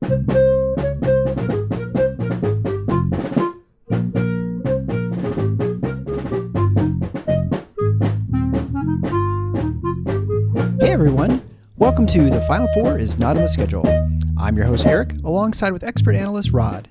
Hey 0.00 0.10
everyone, 10.92 11.42
welcome 11.76 12.06
to 12.06 12.30
The 12.30 12.44
Final 12.46 12.68
Four 12.74 12.98
is 12.98 13.18
Not 13.18 13.36
on 13.36 13.42
the 13.42 13.48
Schedule. 13.48 13.84
I'm 14.38 14.56
your 14.56 14.66
host 14.66 14.86
Eric, 14.86 15.14
alongside 15.24 15.72
with 15.72 15.82
expert 15.82 16.14
analyst 16.14 16.52
Rod. 16.52 16.88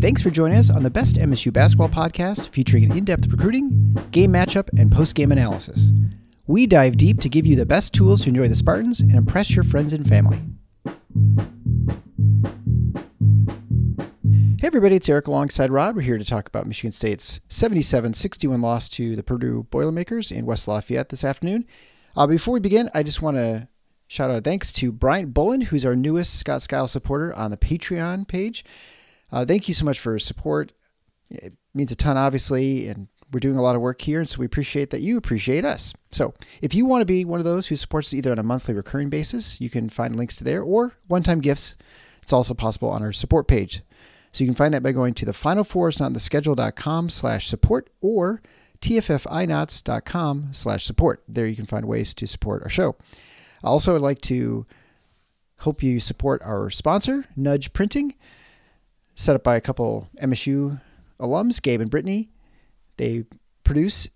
Thanks 0.00 0.22
for 0.22 0.30
joining 0.30 0.56
us 0.56 0.70
on 0.70 0.82
the 0.82 0.90
best 0.90 1.16
MSU 1.16 1.52
basketball 1.52 1.90
podcast 1.90 2.48
featuring 2.48 2.96
in 2.96 3.04
depth 3.04 3.26
recruiting, 3.26 3.94
game 4.10 4.32
matchup, 4.32 4.70
and 4.78 4.90
post 4.90 5.14
game 5.14 5.32
analysis. 5.32 5.90
We 6.46 6.66
dive 6.66 6.96
deep 6.96 7.20
to 7.20 7.28
give 7.28 7.44
you 7.46 7.56
the 7.56 7.66
best 7.66 7.92
tools 7.92 8.22
to 8.22 8.30
enjoy 8.30 8.48
the 8.48 8.54
Spartans 8.54 9.00
and 9.00 9.14
impress 9.14 9.54
your 9.54 9.64
friends 9.64 9.92
and 9.92 10.08
family. 10.08 10.40
Hey 14.60 14.66
everybody, 14.66 14.96
it's 14.96 15.08
Eric 15.08 15.28
alongside 15.28 15.70
Rod. 15.70 15.94
We're 15.94 16.02
here 16.02 16.18
to 16.18 16.24
talk 16.24 16.48
about 16.48 16.66
Michigan 16.66 16.90
State's 16.90 17.38
77-61 17.48 18.60
loss 18.60 18.88
to 18.88 19.14
the 19.14 19.22
Purdue 19.22 19.68
Boilermakers 19.70 20.32
in 20.32 20.46
West 20.46 20.66
Lafayette 20.66 21.10
this 21.10 21.22
afternoon. 21.22 21.64
Uh, 22.16 22.26
before 22.26 22.54
we 22.54 22.58
begin, 22.58 22.90
I 22.92 23.04
just 23.04 23.22
want 23.22 23.36
to 23.36 23.68
shout 24.08 24.32
out 24.32 24.42
thanks 24.42 24.72
to 24.72 24.90
Bryant 24.90 25.32
Bullen, 25.32 25.60
who's 25.60 25.84
our 25.84 25.94
newest 25.94 26.34
Scott 26.34 26.62
Skiles 26.62 26.90
supporter 26.90 27.32
on 27.34 27.52
the 27.52 27.56
Patreon 27.56 28.26
page. 28.26 28.64
Uh, 29.30 29.44
thank 29.44 29.68
you 29.68 29.74
so 29.74 29.84
much 29.84 30.00
for 30.00 30.18
support. 30.18 30.72
It 31.30 31.54
means 31.72 31.92
a 31.92 31.96
ton, 31.96 32.16
obviously, 32.16 32.88
and 32.88 33.06
we're 33.32 33.38
doing 33.38 33.58
a 33.58 33.62
lot 33.62 33.76
of 33.76 33.80
work 33.80 34.02
here, 34.02 34.18
and 34.18 34.28
so 34.28 34.40
we 34.40 34.46
appreciate 34.46 34.90
that 34.90 35.02
you 35.02 35.16
appreciate 35.16 35.64
us. 35.64 35.94
So 36.10 36.34
if 36.60 36.74
you 36.74 36.84
want 36.84 37.02
to 37.02 37.06
be 37.06 37.24
one 37.24 37.38
of 37.38 37.44
those 37.44 37.68
who 37.68 37.76
supports 37.76 38.08
us 38.08 38.14
either 38.14 38.32
on 38.32 38.40
a 38.40 38.42
monthly 38.42 38.74
recurring 38.74 39.08
basis, 39.08 39.60
you 39.60 39.70
can 39.70 39.88
find 39.88 40.16
links 40.16 40.34
to 40.38 40.44
there, 40.44 40.64
or 40.64 40.96
one-time 41.06 41.42
gifts. 41.42 41.76
It's 42.22 42.32
also 42.32 42.54
possible 42.54 42.90
on 42.90 43.04
our 43.04 43.12
support 43.12 43.46
page. 43.46 43.82
So 44.32 44.44
you 44.44 44.48
can 44.48 44.54
find 44.54 44.74
that 44.74 44.82
by 44.82 44.92
going 44.92 45.14
to 45.14 45.24
the 45.24 45.32
final 45.32 45.64
four 45.64 45.88
is 45.88 46.00
not 46.00 46.12
the 46.12 46.20
schedule.com 46.20 47.08
slash 47.08 47.48
support 47.48 47.90
or 48.00 48.42
tffinots.com 48.80 50.48
slash 50.52 50.84
support. 50.84 51.22
There 51.28 51.46
you 51.46 51.56
can 51.56 51.66
find 51.66 51.86
ways 51.86 52.14
to 52.14 52.26
support 52.26 52.62
our 52.62 52.68
show. 52.68 52.96
Also, 53.64 53.94
I'd 53.94 54.00
like 54.00 54.20
to 54.22 54.66
hope 55.58 55.82
you 55.82 55.98
support 55.98 56.40
our 56.44 56.70
sponsor, 56.70 57.24
Nudge 57.36 57.72
Printing, 57.72 58.14
set 59.14 59.34
up 59.34 59.42
by 59.42 59.56
a 59.56 59.60
couple 59.60 60.08
MSU 60.22 60.80
alums, 61.18 61.60
Gabe 61.60 61.80
and 61.80 61.90
Brittany. 61.90 62.30
They 62.96 63.24
produce 63.64 64.08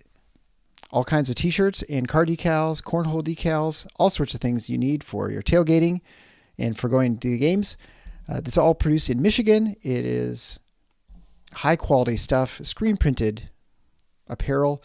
all 0.93 1.05
kinds 1.05 1.29
of 1.29 1.35
t-shirts 1.35 1.83
and 1.85 2.07
car 2.07 2.27
decals, 2.27 2.83
cornhole 2.83 3.23
decals, 3.23 3.87
all 3.97 4.11
sorts 4.11 4.35
of 4.35 4.41
things 4.41 4.71
you 4.71 4.79
need 4.79 5.03
for 5.03 5.31
your 5.31 5.43
tailgating 5.43 6.01
and 6.59 6.79
for 6.79 6.89
going 6.89 7.19
to 7.19 7.31
the 7.31 7.39
games. 7.39 7.77
Uh, 8.29 8.41
it's 8.45 8.59
all 8.59 8.75
produced 8.75 9.11
in 9.11 9.21
Michigan. 9.21 9.77
It 9.83 10.05
is 10.05 10.59
high 11.53 11.77
quality 11.77 12.17
stuff, 12.17 12.61
screen 12.63 12.97
printed 12.97 13.51
apparel. 14.29 14.83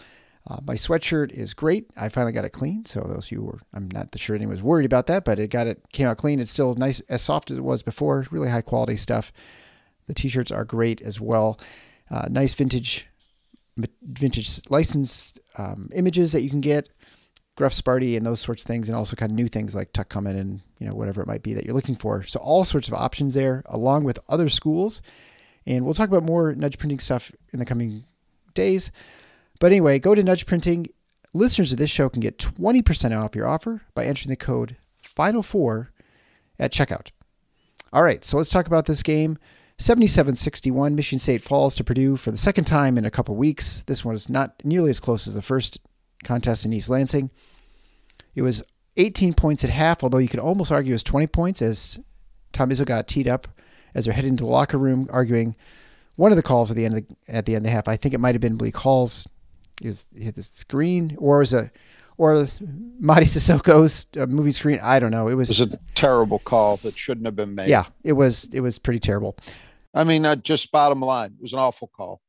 Uh, 0.49 0.59
my 0.65 0.75
sweatshirt 0.75 1.31
is 1.31 1.53
great. 1.53 1.89
I 1.97 2.07
finally 2.07 2.31
got 2.31 2.45
it 2.45 2.51
clean. 2.51 2.85
So 2.85 3.01
those 3.01 3.25
of 3.25 3.31
you 3.31 3.41
were, 3.43 3.59
I'm 3.73 3.89
not 3.91 4.17
sure 4.17 4.35
anyone 4.35 4.53
was 4.53 4.63
worried 4.63 4.85
about 4.85 5.07
that, 5.07 5.25
but 5.25 5.39
it 5.39 5.49
got 5.49 5.67
it 5.67 5.81
came 5.91 6.07
out 6.07 6.17
clean. 6.17 6.39
It's 6.39 6.51
still 6.51 6.73
nice, 6.75 7.01
as 7.09 7.21
soft 7.21 7.51
as 7.51 7.57
it 7.57 7.63
was 7.63 7.83
before. 7.83 8.25
Really 8.31 8.49
high 8.49 8.61
quality 8.61 8.95
stuff. 8.95 9.33
The 10.07 10.13
t-shirts 10.13 10.51
are 10.51 10.63
great 10.63 11.01
as 11.01 11.19
well. 11.19 11.59
Uh, 12.09 12.27
nice 12.29 12.53
vintage, 12.53 13.07
vintage 14.01 14.61
licensed 14.69 15.41
um, 15.57 15.89
images 15.93 16.31
that 16.31 16.43
you 16.43 16.49
can 16.49 16.61
get. 16.61 16.87
Gruff 17.57 17.73
Sparty 17.73 18.15
and 18.15 18.25
those 18.25 18.39
sorts 18.39 18.63
of 18.63 18.67
things, 18.67 18.87
and 18.87 18.95
also 18.95 19.15
kind 19.15 19.31
of 19.31 19.35
new 19.35 19.47
things 19.47 19.75
like 19.75 19.91
Tuck 19.91 20.07
Coming 20.07 20.37
and 20.37 20.61
you 20.79 20.87
know 20.87 20.93
whatever 20.93 21.21
it 21.21 21.27
might 21.27 21.43
be 21.43 21.53
that 21.55 21.65
you're 21.65 21.73
looking 21.73 21.95
for. 21.95 22.23
So 22.23 22.39
all 22.39 22.63
sorts 22.63 22.87
of 22.87 22.93
options 22.93 23.33
there, 23.33 23.63
along 23.65 24.03
with 24.03 24.19
other 24.29 24.47
schools, 24.47 25.01
and 25.65 25.83
we'll 25.83 25.95
talk 25.95 26.07
about 26.07 26.23
more 26.23 26.53
nudge 26.53 26.77
printing 26.77 26.99
stuff 26.99 27.31
in 27.51 27.59
the 27.59 27.65
coming 27.65 28.05
days. 28.53 28.91
But 29.59 29.71
anyway, 29.71 29.99
go 29.99 30.15
to 30.15 30.23
Nudge 30.23 30.45
Printing. 30.45 30.87
Listeners 31.33 31.71
of 31.71 31.79
this 31.79 31.89
show 31.89 32.09
can 32.09 32.21
get 32.21 32.37
20% 32.37 33.19
off 33.19 33.35
your 33.35 33.47
offer 33.47 33.81
by 33.93 34.05
entering 34.05 34.29
the 34.29 34.35
code 34.35 34.77
FINAL4 35.03 35.89
at 36.59 36.71
checkout. 36.71 37.09
All 37.91 38.03
right, 38.03 38.23
so 38.23 38.37
let's 38.37 38.49
talk 38.49 38.67
about 38.67 38.85
this 38.85 39.03
game. 39.03 39.37
77-61, 39.79 40.93
Michigan 40.93 41.19
State 41.19 41.41
falls 41.41 41.75
to 41.75 41.83
Purdue 41.83 42.17
for 42.17 42.31
the 42.31 42.37
second 42.37 42.65
time 42.65 42.97
in 42.97 43.05
a 43.05 43.11
couple 43.11 43.35
weeks. 43.35 43.83
This 43.87 44.03
one 44.03 44.13
was 44.13 44.29
not 44.29 44.55
nearly 44.63 44.89
as 44.89 44.99
close 44.99 45.27
as 45.27 45.35
the 45.35 45.41
first 45.41 45.79
contest 46.23 46.65
in 46.65 46.73
East 46.73 46.89
Lansing. 46.89 47.29
It 48.35 48.41
was 48.41 48.63
18 48.97 49.33
points 49.33 49.63
at 49.63 49.69
half, 49.69 50.03
although 50.03 50.17
you 50.17 50.27
could 50.27 50.39
almost 50.39 50.71
argue 50.71 50.91
it 50.91 50.95
was 50.95 51.03
20 51.03 51.27
points 51.27 51.61
as 51.61 51.99
Tom 52.53 52.69
Izzo 52.69 52.85
got 52.85 53.07
teed 53.07 53.27
up 53.27 53.47
as 53.93 54.05
they're 54.05 54.13
heading 54.13 54.37
to 54.37 54.43
the 54.43 54.49
locker 54.49 54.77
room 54.77 55.07
arguing 55.11 55.55
one 56.15 56.31
of 56.31 56.35
the 56.35 56.43
calls 56.43 56.69
at 56.71 56.77
the 56.77 56.85
end 56.85 56.97
of 56.97 57.07
the, 57.07 57.15
at 57.27 57.45
the 57.45 57.55
end 57.55 57.65
of 57.65 57.69
the 57.69 57.75
half. 57.75 57.87
I 57.87 57.95
think 57.95 58.13
it 58.13 58.19
might 58.19 58.35
have 58.35 58.41
been 58.41 58.57
Malik 58.57 58.77
Hall's 58.77 59.27
is 59.81 60.07
hit 60.15 60.35
the 60.35 60.41
screen 60.41 61.15
or 61.19 61.39
was 61.39 61.53
a 61.53 61.71
or 62.17 62.33
Mady 62.33 63.25
Sissoko's 63.25 64.07
uh, 64.19 64.25
movie 64.25 64.51
screen. 64.51 64.79
I 64.81 64.97
don't 64.99 65.11
know. 65.11 65.27
It 65.27 65.35
was, 65.35 65.51
it 65.51 65.63
was 65.63 65.73
a 65.75 65.79
terrible 65.93 66.39
call 66.39 66.77
that 66.77 66.97
shouldn't 66.97 67.27
have 67.27 67.35
been 67.35 67.53
made. 67.53 67.69
Yeah, 67.69 67.85
it 68.03 68.13
was. 68.13 68.45
It 68.51 68.61
was 68.61 68.79
pretty 68.79 68.99
terrible. 68.99 69.37
I 69.93 70.03
mean, 70.03 70.25
uh, 70.25 70.35
just 70.35 70.71
bottom 70.71 70.99
line, 71.01 71.35
it 71.37 71.41
was 71.41 71.53
an 71.53 71.59
awful 71.59 71.87
call. 71.95 72.21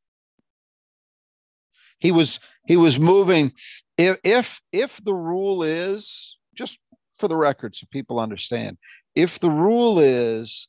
He 1.98 2.12
was 2.12 2.40
he 2.66 2.76
was 2.76 2.98
moving. 2.98 3.52
If 3.96 4.18
if 4.24 4.60
if 4.72 5.02
the 5.04 5.14
rule 5.14 5.62
is 5.62 6.36
just 6.54 6.78
for 7.16 7.28
the 7.28 7.36
record, 7.36 7.74
so 7.74 7.86
people 7.90 8.20
understand, 8.20 8.78
if 9.14 9.38
the 9.40 9.50
rule 9.50 9.98
is 9.98 10.68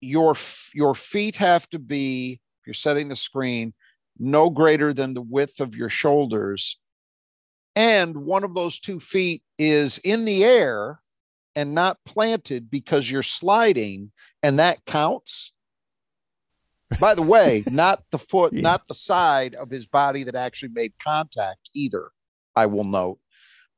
your 0.00 0.34
your 0.74 0.94
feet 0.94 1.36
have 1.36 1.68
to 1.70 1.78
be 1.78 2.40
if 2.60 2.66
you're 2.66 2.74
setting 2.74 3.08
the 3.08 3.16
screen 3.16 3.72
no 4.18 4.50
greater 4.50 4.92
than 4.92 5.14
the 5.14 5.22
width 5.22 5.60
of 5.60 5.74
your 5.74 5.88
shoulders 5.88 6.78
and 7.76 8.16
one 8.16 8.44
of 8.44 8.54
those 8.54 8.78
two 8.78 9.00
feet 9.00 9.42
is 9.58 9.98
in 9.98 10.24
the 10.24 10.44
air 10.44 11.00
and 11.54 11.74
not 11.74 11.98
planted 12.04 12.70
because 12.70 13.10
you're 13.10 13.22
sliding 13.22 14.10
and 14.42 14.58
that 14.58 14.84
counts 14.84 15.52
by 17.00 17.14
the 17.14 17.22
way 17.22 17.64
not 17.70 18.02
the 18.10 18.18
foot 18.18 18.52
yeah. 18.52 18.60
not 18.60 18.86
the 18.88 18.94
side 18.94 19.54
of 19.54 19.70
his 19.70 19.86
body 19.86 20.24
that 20.24 20.34
actually 20.34 20.70
made 20.72 20.92
contact 21.02 21.70
either 21.74 22.10
i 22.56 22.66
will 22.66 22.84
note 22.84 23.18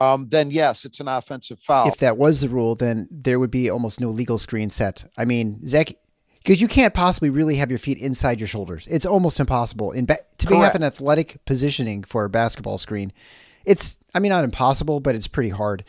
um, 0.01 0.29
then 0.29 0.51
yes, 0.51 0.85
it's 0.85 1.01
an 1.01 1.09
offensive 1.09 1.61
foul. 1.61 1.89
If 1.89 1.99
that 1.99 2.17
was 2.17 2.41
the 2.41 2.49
rule, 2.49 2.75
then 2.75 3.09
there 3.11 3.39
would 3.39 3.51
be 3.51 3.71
almost 3.71 4.01
no 4.01 4.09
legal 4.09 4.39
screen 4.39 4.71
set. 4.71 5.09
I 5.17 5.25
mean, 5.25 5.67
Zach, 5.67 5.95
because 6.39 6.61
you 6.61 6.69
can't 6.69 6.93
possibly 6.93 7.31
really 7.31 7.57
have 7.57 7.71
your 7.71 7.79
feet 7.79 7.99
inside 7.99 8.41
your 8.41 8.47
shoulders. 8.47 8.87
It's 8.89 9.07
almost 9.07 9.41
impossible 9.41 9.93
in 9.93 10.07
ba- 10.07 10.19
to 10.39 10.47
be 10.47 10.57
have 10.57 10.75
an 10.75 10.83
athletic 10.83 11.45
positioning 11.45 12.03
for 12.03 12.25
a 12.25 12.29
basketball 12.29 12.79
screen. 12.79 13.13
It's 13.65 13.99
I 14.15 14.19
mean 14.19 14.31
not 14.31 14.45
impossible, 14.45 15.01
but 15.01 15.15
it's 15.15 15.29
pretty 15.29 15.51
hard. 15.51 15.85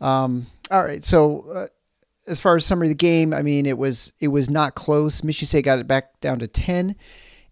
Um, 0.00 0.46
all 0.70 0.84
right, 0.84 1.02
so 1.02 1.50
uh, 1.52 1.66
as 2.28 2.40
far 2.40 2.56
as 2.56 2.64
summary 2.64 2.88
of 2.88 2.90
the 2.90 2.94
game, 2.94 3.32
I 3.32 3.42
mean 3.42 3.66
it 3.66 3.78
was 3.78 4.12
it 4.20 4.28
was 4.28 4.48
not 4.50 4.74
close. 4.74 5.24
Michigan 5.24 5.48
State 5.48 5.64
got 5.64 5.78
it 5.78 5.86
back 5.86 6.20
down 6.20 6.38
to 6.40 6.46
ten, 6.46 6.94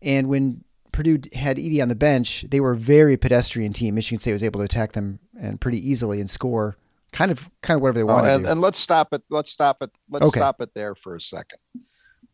and 0.02 0.28
when 0.28 0.64
Purdue 0.92 1.20
had 1.34 1.56
Edey 1.56 1.82
on 1.82 1.88
the 1.88 1.94
bench, 1.94 2.44
they 2.48 2.60
were 2.60 2.72
a 2.72 2.76
very 2.76 3.16
pedestrian 3.16 3.72
team. 3.72 3.94
Michigan 3.94 4.20
State 4.20 4.32
was 4.32 4.42
able 4.42 4.60
to 4.60 4.64
attack 4.64 4.92
them 4.92 5.18
and 5.38 5.60
pretty 5.60 5.78
easily 5.88 6.20
and 6.20 6.30
score 6.30 6.76
kind 7.12 7.30
of 7.30 7.48
kind 7.62 7.76
of 7.76 7.82
whatever 7.82 7.98
they 7.98 8.02
oh, 8.02 8.06
wanted. 8.06 8.32
And, 8.32 8.46
and, 8.46 8.60
let's 8.60 8.78
stop 8.78 9.12
it. 9.12 9.22
Let's 9.30 9.50
stop 9.50 9.82
it. 9.82 9.90
Let's 10.10 10.26
okay. 10.26 10.40
stop 10.40 10.60
it 10.60 10.70
there 10.74 10.94
for 10.94 11.16
a 11.16 11.20
second. 11.20 11.58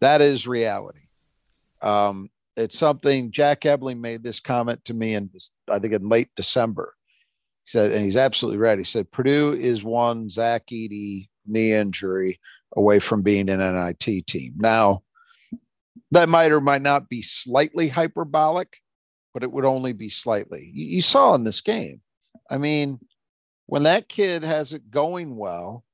That 0.00 0.20
is 0.20 0.46
reality. 0.46 1.08
Um, 1.80 2.30
it's 2.56 2.78
something 2.78 3.30
Jack 3.30 3.64
Ebling 3.64 4.00
made 4.00 4.22
this 4.22 4.40
comment 4.40 4.84
to 4.86 4.94
me 4.94 5.14
in 5.14 5.30
I 5.68 5.78
think 5.78 5.94
in 5.94 6.08
late 6.08 6.30
December. 6.36 6.94
He 7.64 7.70
said, 7.70 7.92
and 7.92 8.04
he's 8.04 8.16
absolutely 8.16 8.58
right. 8.58 8.78
He 8.78 8.84
said 8.84 9.10
Purdue 9.12 9.52
is 9.52 9.84
one 9.84 10.28
Zach 10.28 10.66
Edey 10.72 11.28
knee 11.46 11.72
injury 11.72 12.40
away 12.76 12.98
from 12.98 13.22
being 13.22 13.48
an 13.48 13.58
NIT 13.58 14.26
team. 14.26 14.54
Now, 14.56 15.02
that 16.10 16.28
might 16.28 16.52
or 16.52 16.60
might 16.60 16.82
not 16.82 17.08
be 17.08 17.22
slightly 17.22 17.88
hyperbolic, 17.88 18.78
but 19.34 19.42
it 19.42 19.52
would 19.52 19.64
only 19.64 19.92
be 19.92 20.08
slightly. 20.08 20.70
You, 20.72 20.86
you 20.86 21.02
saw 21.02 21.34
in 21.34 21.44
this 21.44 21.60
game. 21.60 22.00
I 22.50 22.58
mean, 22.58 23.00
when 23.66 23.84
that 23.84 24.08
kid 24.08 24.44
has 24.44 24.72
it 24.72 24.90
going 24.90 25.36
well, 25.36 25.84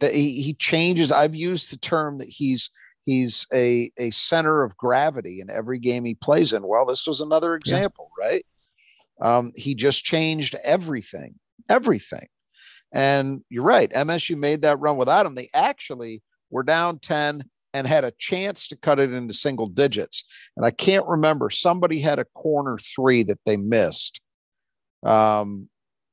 that 0.00 0.14
he, 0.14 0.42
he 0.42 0.54
changes. 0.54 1.12
I've 1.12 1.34
used 1.34 1.72
the 1.72 1.76
term 1.76 2.18
that 2.18 2.28
he's 2.28 2.70
he's 3.04 3.46
a 3.52 3.90
a 3.98 4.10
center 4.10 4.62
of 4.62 4.76
gravity 4.76 5.40
in 5.40 5.50
every 5.50 5.78
game 5.78 6.04
he 6.04 6.14
plays 6.14 6.52
in. 6.52 6.66
Well, 6.66 6.86
this 6.86 7.06
was 7.06 7.20
another 7.20 7.54
example, 7.54 8.10
yeah. 8.20 8.26
right? 8.26 8.46
Um, 9.20 9.52
he 9.56 9.74
just 9.74 10.04
changed 10.04 10.56
everything, 10.64 11.36
everything. 11.68 12.26
And 12.94 13.42
you're 13.50 13.64
right. 13.64 13.90
MSU 13.90 14.38
made 14.38 14.62
that 14.62 14.78
run 14.78 14.96
without 14.96 15.26
him. 15.26 15.34
They 15.34 15.50
actually 15.52 16.22
were 16.50 16.62
down 16.62 17.00
10 17.00 17.44
and 17.74 17.86
had 17.88 18.04
a 18.04 18.12
chance 18.18 18.68
to 18.68 18.76
cut 18.76 19.00
it 19.00 19.12
into 19.12 19.34
single 19.34 19.66
digits. 19.66 20.24
And 20.56 20.64
I 20.64 20.70
can't 20.70 21.04
remember. 21.06 21.50
Somebody 21.50 21.98
had 22.00 22.20
a 22.20 22.24
corner 22.36 22.78
three 22.78 23.24
that 23.24 23.40
they 23.44 23.56
missed. 23.56 24.20
Um, 25.02 25.68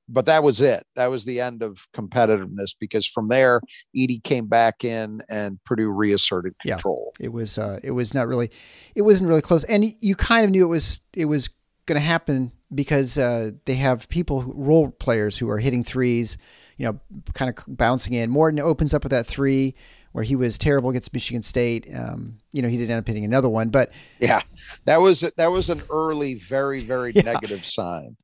but 0.09 0.25
that 0.25 0.43
was 0.43 0.59
it. 0.59 0.83
That 0.95 1.11
was 1.11 1.23
the 1.23 1.39
end 1.39 1.61
of 1.61 1.87
competitiveness 1.95 2.71
because 2.77 3.05
from 3.05 3.27
there, 3.29 3.61
Edey 3.95 4.21
came 4.23 4.47
back 4.47 4.83
in 4.83 5.21
and 5.29 5.63
Purdue 5.63 5.89
reasserted 5.89 6.55
control. 6.59 7.13
Yeah, 7.19 7.27
it 7.27 7.29
was 7.29 7.57
uh, 7.57 7.79
it 7.83 7.91
was 7.91 8.13
not 8.13 8.27
really, 8.27 8.51
it 8.95 9.03
wasn't 9.03 9.29
really 9.29 9.41
close, 9.41 9.63
and 9.65 9.93
you 9.99 10.15
kind 10.15 10.43
of 10.43 10.51
knew 10.51 10.65
it 10.65 10.69
was 10.69 10.99
it 11.13 11.25
was 11.25 11.49
going 11.85 11.95
to 11.95 12.05
happen 12.05 12.51
because 12.73 13.17
uh, 13.17 13.51
they 13.65 13.75
have 13.75 14.07
people 14.09 14.41
who, 14.41 14.53
role 14.53 14.91
players 14.91 15.37
who 15.37 15.49
are 15.49 15.59
hitting 15.59 15.83
threes, 15.83 16.37
you 16.77 16.85
know, 16.85 16.99
kind 17.33 17.55
of 17.55 17.77
bouncing 17.77 18.13
in. 18.13 18.29
Morton 18.29 18.59
opens 18.59 18.93
up 18.93 19.03
with 19.03 19.11
that 19.11 19.27
three 19.27 19.75
where 20.13 20.23
he 20.23 20.35
was 20.35 20.57
terrible 20.57 20.89
against 20.89 21.13
Michigan 21.13 21.43
State. 21.43 21.87
Um, 21.93 22.39
you 22.51 22.61
know, 22.61 22.67
he 22.67 22.77
did 22.77 22.89
end 22.89 22.99
up 22.99 23.07
hitting 23.07 23.25
another 23.25 23.49
one, 23.49 23.69
but 23.69 23.91
yeah, 24.19 24.41
that 24.85 25.01
was 25.01 25.21
that 25.37 25.51
was 25.51 25.69
an 25.69 25.81
early, 25.89 26.35
very 26.35 26.81
very 26.81 27.11
yeah. 27.15 27.21
negative 27.23 27.65
sign 27.65 28.17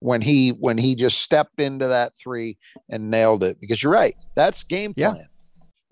when 0.00 0.20
he 0.20 0.50
when 0.50 0.78
he 0.78 0.94
just 0.94 1.18
stepped 1.18 1.60
into 1.60 1.86
that 1.88 2.12
three 2.14 2.58
and 2.88 3.10
nailed 3.10 3.44
it. 3.44 3.60
Because 3.60 3.82
you're 3.82 3.92
right, 3.92 4.16
that's 4.34 4.62
game 4.62 4.94
plan. 4.94 5.16
Yeah. 5.16 5.24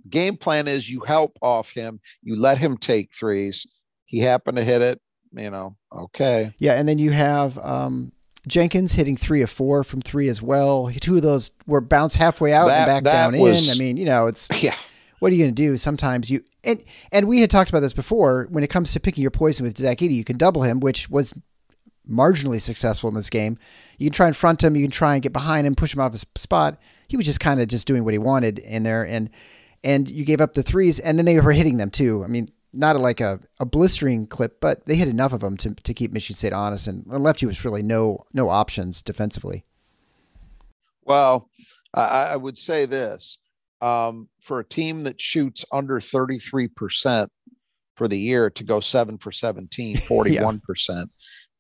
Game 0.08 0.36
plan 0.36 0.68
is 0.68 0.88
you 0.88 1.00
help 1.00 1.38
off 1.42 1.70
him, 1.70 2.00
you 2.22 2.36
let 2.36 2.58
him 2.58 2.76
take 2.76 3.14
threes. 3.14 3.66
He 4.06 4.20
happened 4.20 4.56
to 4.56 4.64
hit 4.64 4.80
it, 4.80 5.00
you 5.32 5.50
know. 5.50 5.76
Okay. 5.92 6.54
Yeah, 6.58 6.74
and 6.74 6.88
then 6.88 6.98
you 6.98 7.10
have 7.10 7.58
um, 7.58 8.12
Jenkins 8.46 8.92
hitting 8.92 9.16
three 9.16 9.42
of 9.42 9.50
four 9.50 9.84
from 9.84 10.00
three 10.00 10.28
as 10.28 10.42
well. 10.42 10.90
Two 11.00 11.16
of 11.16 11.22
those 11.22 11.52
were 11.66 11.80
bounced 11.80 12.16
halfway 12.16 12.52
out 12.52 12.68
that, 12.68 12.88
and 12.88 13.04
back 13.04 13.12
down 13.12 13.38
was, 13.38 13.68
in. 13.68 13.74
I 13.74 13.78
mean, 13.78 13.96
you 13.96 14.04
know, 14.04 14.26
it's 14.26 14.48
yeah. 14.62 14.74
What 15.20 15.32
are 15.32 15.34
you 15.34 15.44
going 15.44 15.54
to 15.54 15.62
do? 15.62 15.76
Sometimes 15.76 16.30
you 16.30 16.44
and 16.64 16.82
and 17.10 17.26
we 17.26 17.40
had 17.40 17.50
talked 17.50 17.70
about 17.70 17.80
this 17.80 17.92
before. 17.92 18.46
When 18.50 18.64
it 18.64 18.68
comes 18.68 18.92
to 18.92 19.00
picking 19.00 19.22
your 19.22 19.30
poison 19.30 19.64
with 19.64 19.78
Zach 19.78 19.98
Edey, 19.98 20.14
you 20.14 20.24
can 20.24 20.36
double 20.36 20.62
him, 20.62 20.80
which 20.80 21.10
was 21.10 21.34
marginally 22.08 22.60
successful 22.60 23.08
in 23.08 23.14
this 23.14 23.30
game. 23.30 23.58
You 23.98 24.06
can 24.08 24.14
try 24.14 24.26
and 24.26 24.36
front 24.36 24.62
him. 24.62 24.76
You 24.76 24.82
can 24.82 24.90
try 24.90 25.14
and 25.14 25.22
get 25.22 25.32
behind 25.32 25.66
him, 25.66 25.74
push 25.74 25.94
him 25.94 26.00
off 26.00 26.12
his 26.12 26.24
spot. 26.36 26.78
He 27.08 27.16
was 27.16 27.26
just 27.26 27.40
kind 27.40 27.60
of 27.60 27.68
just 27.68 27.86
doing 27.86 28.04
what 28.04 28.14
he 28.14 28.18
wanted 28.18 28.58
in 28.58 28.82
there, 28.82 29.04
and 29.06 29.30
and 29.84 30.08
you 30.08 30.24
gave 30.24 30.40
up 30.40 30.54
the 30.54 30.62
threes, 30.62 30.98
and 30.98 31.18
then 31.18 31.24
they 31.24 31.40
were 31.40 31.52
hitting 31.52 31.78
them 31.78 31.90
too. 31.90 32.24
I 32.24 32.28
mean, 32.28 32.48
not 32.72 32.96
a, 32.96 32.98
like 32.98 33.20
a, 33.20 33.40
a 33.58 33.64
blistering 33.64 34.26
clip, 34.26 34.60
but 34.60 34.86
they 34.86 34.96
hit 34.96 35.08
enough 35.08 35.32
of 35.32 35.40
them 35.40 35.56
to, 35.58 35.74
to 35.74 35.94
keep 35.94 36.12
Michigan 36.12 36.36
State 36.36 36.52
honest, 36.52 36.86
and 36.86 37.06
left 37.06 37.42
you 37.42 37.48
with 37.48 37.64
really 37.64 37.82
no 37.82 38.26
no 38.32 38.48
options 38.48 39.02
defensively. 39.02 39.64
Well, 41.04 41.48
I, 41.94 42.28
I 42.32 42.36
would 42.36 42.58
say 42.58 42.84
this 42.84 43.38
um, 43.80 44.28
for 44.40 44.60
a 44.60 44.64
team 44.64 45.04
that 45.04 45.20
shoots 45.20 45.64
under 45.72 46.00
33% 46.00 47.28
for 47.96 48.08
the 48.08 48.18
year 48.18 48.50
to 48.50 48.64
go 48.64 48.80
seven 48.80 49.18
for 49.18 49.32
17, 49.32 49.96
41%, 49.96 50.60
yeah. 50.88 51.04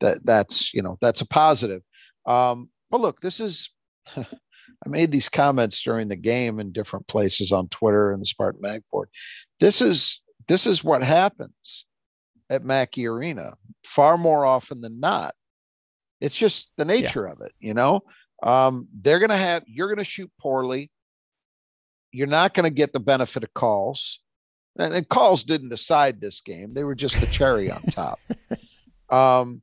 that 0.00 0.24
that's, 0.24 0.72
you 0.74 0.82
know, 0.82 0.98
that's 1.00 1.20
a 1.20 1.26
positive. 1.26 1.82
Um, 2.26 2.70
but 2.90 3.00
look, 3.00 3.20
this 3.20 3.40
is, 3.40 3.70
I 4.16 4.88
made 4.88 5.10
these 5.10 5.28
comments 5.28 5.82
during 5.82 6.08
the 6.08 6.16
game 6.16 6.60
in 6.60 6.72
different 6.72 7.08
places 7.08 7.50
on 7.50 7.68
Twitter 7.68 8.12
and 8.12 8.22
the 8.22 8.26
Spartan 8.26 8.60
Mag 8.60 8.82
board. 8.92 9.08
This 9.58 9.80
is 9.80 10.20
this 10.48 10.66
is 10.66 10.82
what 10.82 11.02
happens 11.02 11.84
at 12.50 12.64
Mackey 12.64 13.06
Arena 13.06 13.54
far 13.84 14.18
more 14.18 14.44
often 14.44 14.80
than 14.80 14.98
not. 15.00 15.34
It's 16.20 16.36
just 16.36 16.72
the 16.76 16.84
nature 16.84 17.26
yeah. 17.26 17.32
of 17.32 17.40
it, 17.42 17.52
you 17.60 17.74
know. 17.74 18.02
Um, 18.42 18.88
they're 19.00 19.18
going 19.18 19.30
to 19.30 19.36
have 19.36 19.62
you're 19.66 19.88
going 19.88 19.98
to 19.98 20.04
shoot 20.04 20.30
poorly. 20.40 20.90
You're 22.12 22.26
not 22.26 22.54
going 22.54 22.64
to 22.64 22.74
get 22.74 22.92
the 22.92 23.00
benefit 23.00 23.44
of 23.44 23.52
calls, 23.54 24.20
and, 24.78 24.94
and, 24.94 25.08
calls 25.08 25.44
didn't 25.44 25.68
decide 25.68 26.20
this 26.20 26.40
game. 26.40 26.72
They 26.72 26.84
were 26.84 26.94
just 26.94 27.20
the 27.20 27.26
cherry 27.26 27.70
on 27.70 27.82
top. 27.90 28.18
Um, 29.10 29.62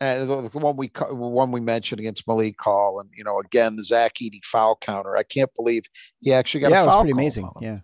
and 0.00 0.30
the, 0.30 0.48
the, 0.48 0.58
one 0.58 0.76
we 0.76 0.90
one 1.10 1.52
we 1.52 1.60
mentioned 1.60 2.00
against 2.00 2.26
Malik 2.26 2.60
Hall, 2.60 3.00
and 3.00 3.10
you 3.14 3.24
know, 3.24 3.38
again 3.40 3.76
the 3.76 3.84
Zach 3.84 4.14
Edey 4.22 4.44
foul 4.44 4.76
counter. 4.80 5.16
I 5.16 5.22
can't 5.22 5.50
believe 5.56 5.82
he 6.20 6.32
actually 6.32 6.60
got 6.60 6.70
yeah, 6.70 6.82
a 6.82 6.86
foul. 6.86 6.92
it 6.92 6.96
was 6.96 7.02
pretty 7.02 7.12
amazing. 7.12 7.50
Yeah, 7.60 7.78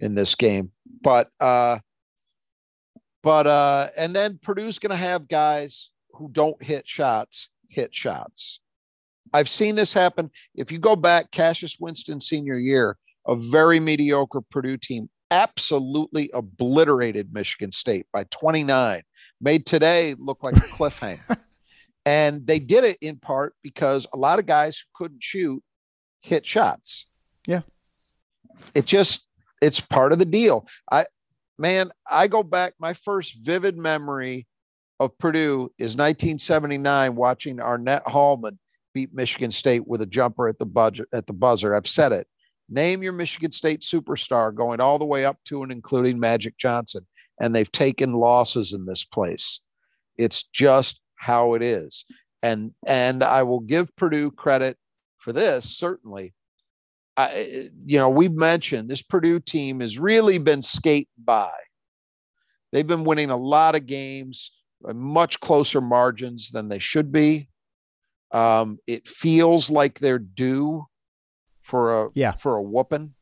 in 0.00 0.14
this 0.14 0.34
game. 0.34 0.70
But 1.02 1.30
uh 1.40 1.78
but 3.22 3.46
uh 3.46 3.88
and 3.96 4.14
then 4.14 4.38
Purdue's 4.42 4.78
going 4.78 4.90
to 4.90 4.96
have 4.96 5.28
guys 5.28 5.90
who 6.12 6.28
don't 6.30 6.62
hit 6.62 6.88
shots 6.88 7.48
hit 7.68 7.94
shots. 7.94 8.60
I've 9.32 9.48
seen 9.48 9.74
this 9.74 9.92
happen. 9.92 10.30
If 10.54 10.72
you 10.72 10.78
go 10.78 10.96
back 10.96 11.30
Cassius 11.30 11.76
Winston 11.78 12.20
senior 12.20 12.58
year, 12.58 12.96
a 13.26 13.36
very 13.36 13.78
mediocre 13.78 14.40
Purdue 14.40 14.78
team 14.78 15.10
absolutely 15.30 16.30
obliterated 16.32 17.32
Michigan 17.32 17.72
State 17.72 18.06
by 18.12 18.24
29. 18.24 19.02
Made 19.40 19.66
today 19.66 20.14
look 20.18 20.42
like 20.42 20.56
a 20.56 20.60
cliffhanger. 20.60 21.36
and 22.06 22.46
they 22.46 22.58
did 22.58 22.84
it 22.84 22.96
in 23.02 23.16
part 23.16 23.54
because 23.62 24.06
a 24.14 24.16
lot 24.16 24.38
of 24.38 24.46
guys 24.46 24.78
who 24.78 25.04
couldn't 25.04 25.22
shoot 25.22 25.62
hit 26.20 26.46
shots. 26.46 27.06
Yeah. 27.46 27.60
It 28.74 28.86
just 28.86 29.27
it's 29.60 29.80
part 29.80 30.12
of 30.12 30.18
the 30.18 30.24
deal. 30.24 30.66
I 30.90 31.06
man, 31.58 31.90
I 32.08 32.28
go 32.28 32.42
back. 32.42 32.74
My 32.78 32.94
first 32.94 33.34
vivid 33.42 33.76
memory 33.76 34.46
of 35.00 35.16
Purdue 35.18 35.72
is 35.78 35.96
1979, 35.96 37.14
watching 37.14 37.56
Arnette 37.56 38.06
Hallman 38.06 38.58
beat 38.94 39.14
Michigan 39.14 39.50
State 39.50 39.86
with 39.86 40.02
a 40.02 40.06
jumper 40.06 40.48
at 40.48 40.58
the 40.58 40.66
budget 40.66 41.08
at 41.12 41.26
the 41.26 41.32
buzzer. 41.32 41.74
I've 41.74 41.86
said 41.88 42.12
it. 42.12 42.26
Name 42.68 43.02
your 43.02 43.12
Michigan 43.12 43.52
State 43.52 43.80
superstar, 43.80 44.54
going 44.54 44.80
all 44.80 44.98
the 44.98 45.06
way 45.06 45.24
up 45.24 45.38
to 45.46 45.62
and 45.62 45.72
including 45.72 46.20
Magic 46.20 46.58
Johnson, 46.58 47.06
and 47.40 47.54
they've 47.54 47.72
taken 47.72 48.12
losses 48.12 48.72
in 48.72 48.84
this 48.84 49.04
place. 49.04 49.60
It's 50.16 50.42
just 50.42 51.00
how 51.16 51.54
it 51.54 51.62
is, 51.62 52.04
and 52.42 52.72
and 52.86 53.22
I 53.22 53.44
will 53.44 53.60
give 53.60 53.94
Purdue 53.96 54.30
credit 54.30 54.76
for 55.18 55.32
this 55.32 55.76
certainly 55.76 56.34
I, 57.18 57.70
you 57.84 57.98
know, 57.98 58.08
we've 58.08 58.32
mentioned 58.32 58.88
this 58.88 59.02
Purdue 59.02 59.40
team 59.40 59.80
has 59.80 59.98
really 59.98 60.38
been 60.38 60.62
skating 60.62 61.08
by. 61.18 61.50
They've 62.70 62.86
been 62.86 63.02
winning 63.02 63.30
a 63.30 63.36
lot 63.36 63.74
of 63.74 63.86
games, 63.86 64.52
much 64.80 65.40
closer 65.40 65.80
margins 65.80 66.52
than 66.52 66.68
they 66.68 66.78
should 66.78 67.10
be. 67.10 67.48
Um, 68.30 68.78
it 68.86 69.08
feels 69.08 69.68
like 69.68 69.98
they're 69.98 70.20
due 70.20 70.86
for 71.62 72.04
a 72.04 72.08
yeah. 72.14 72.32
for 72.32 72.54
a 72.54 72.62
whooping. 72.62 73.14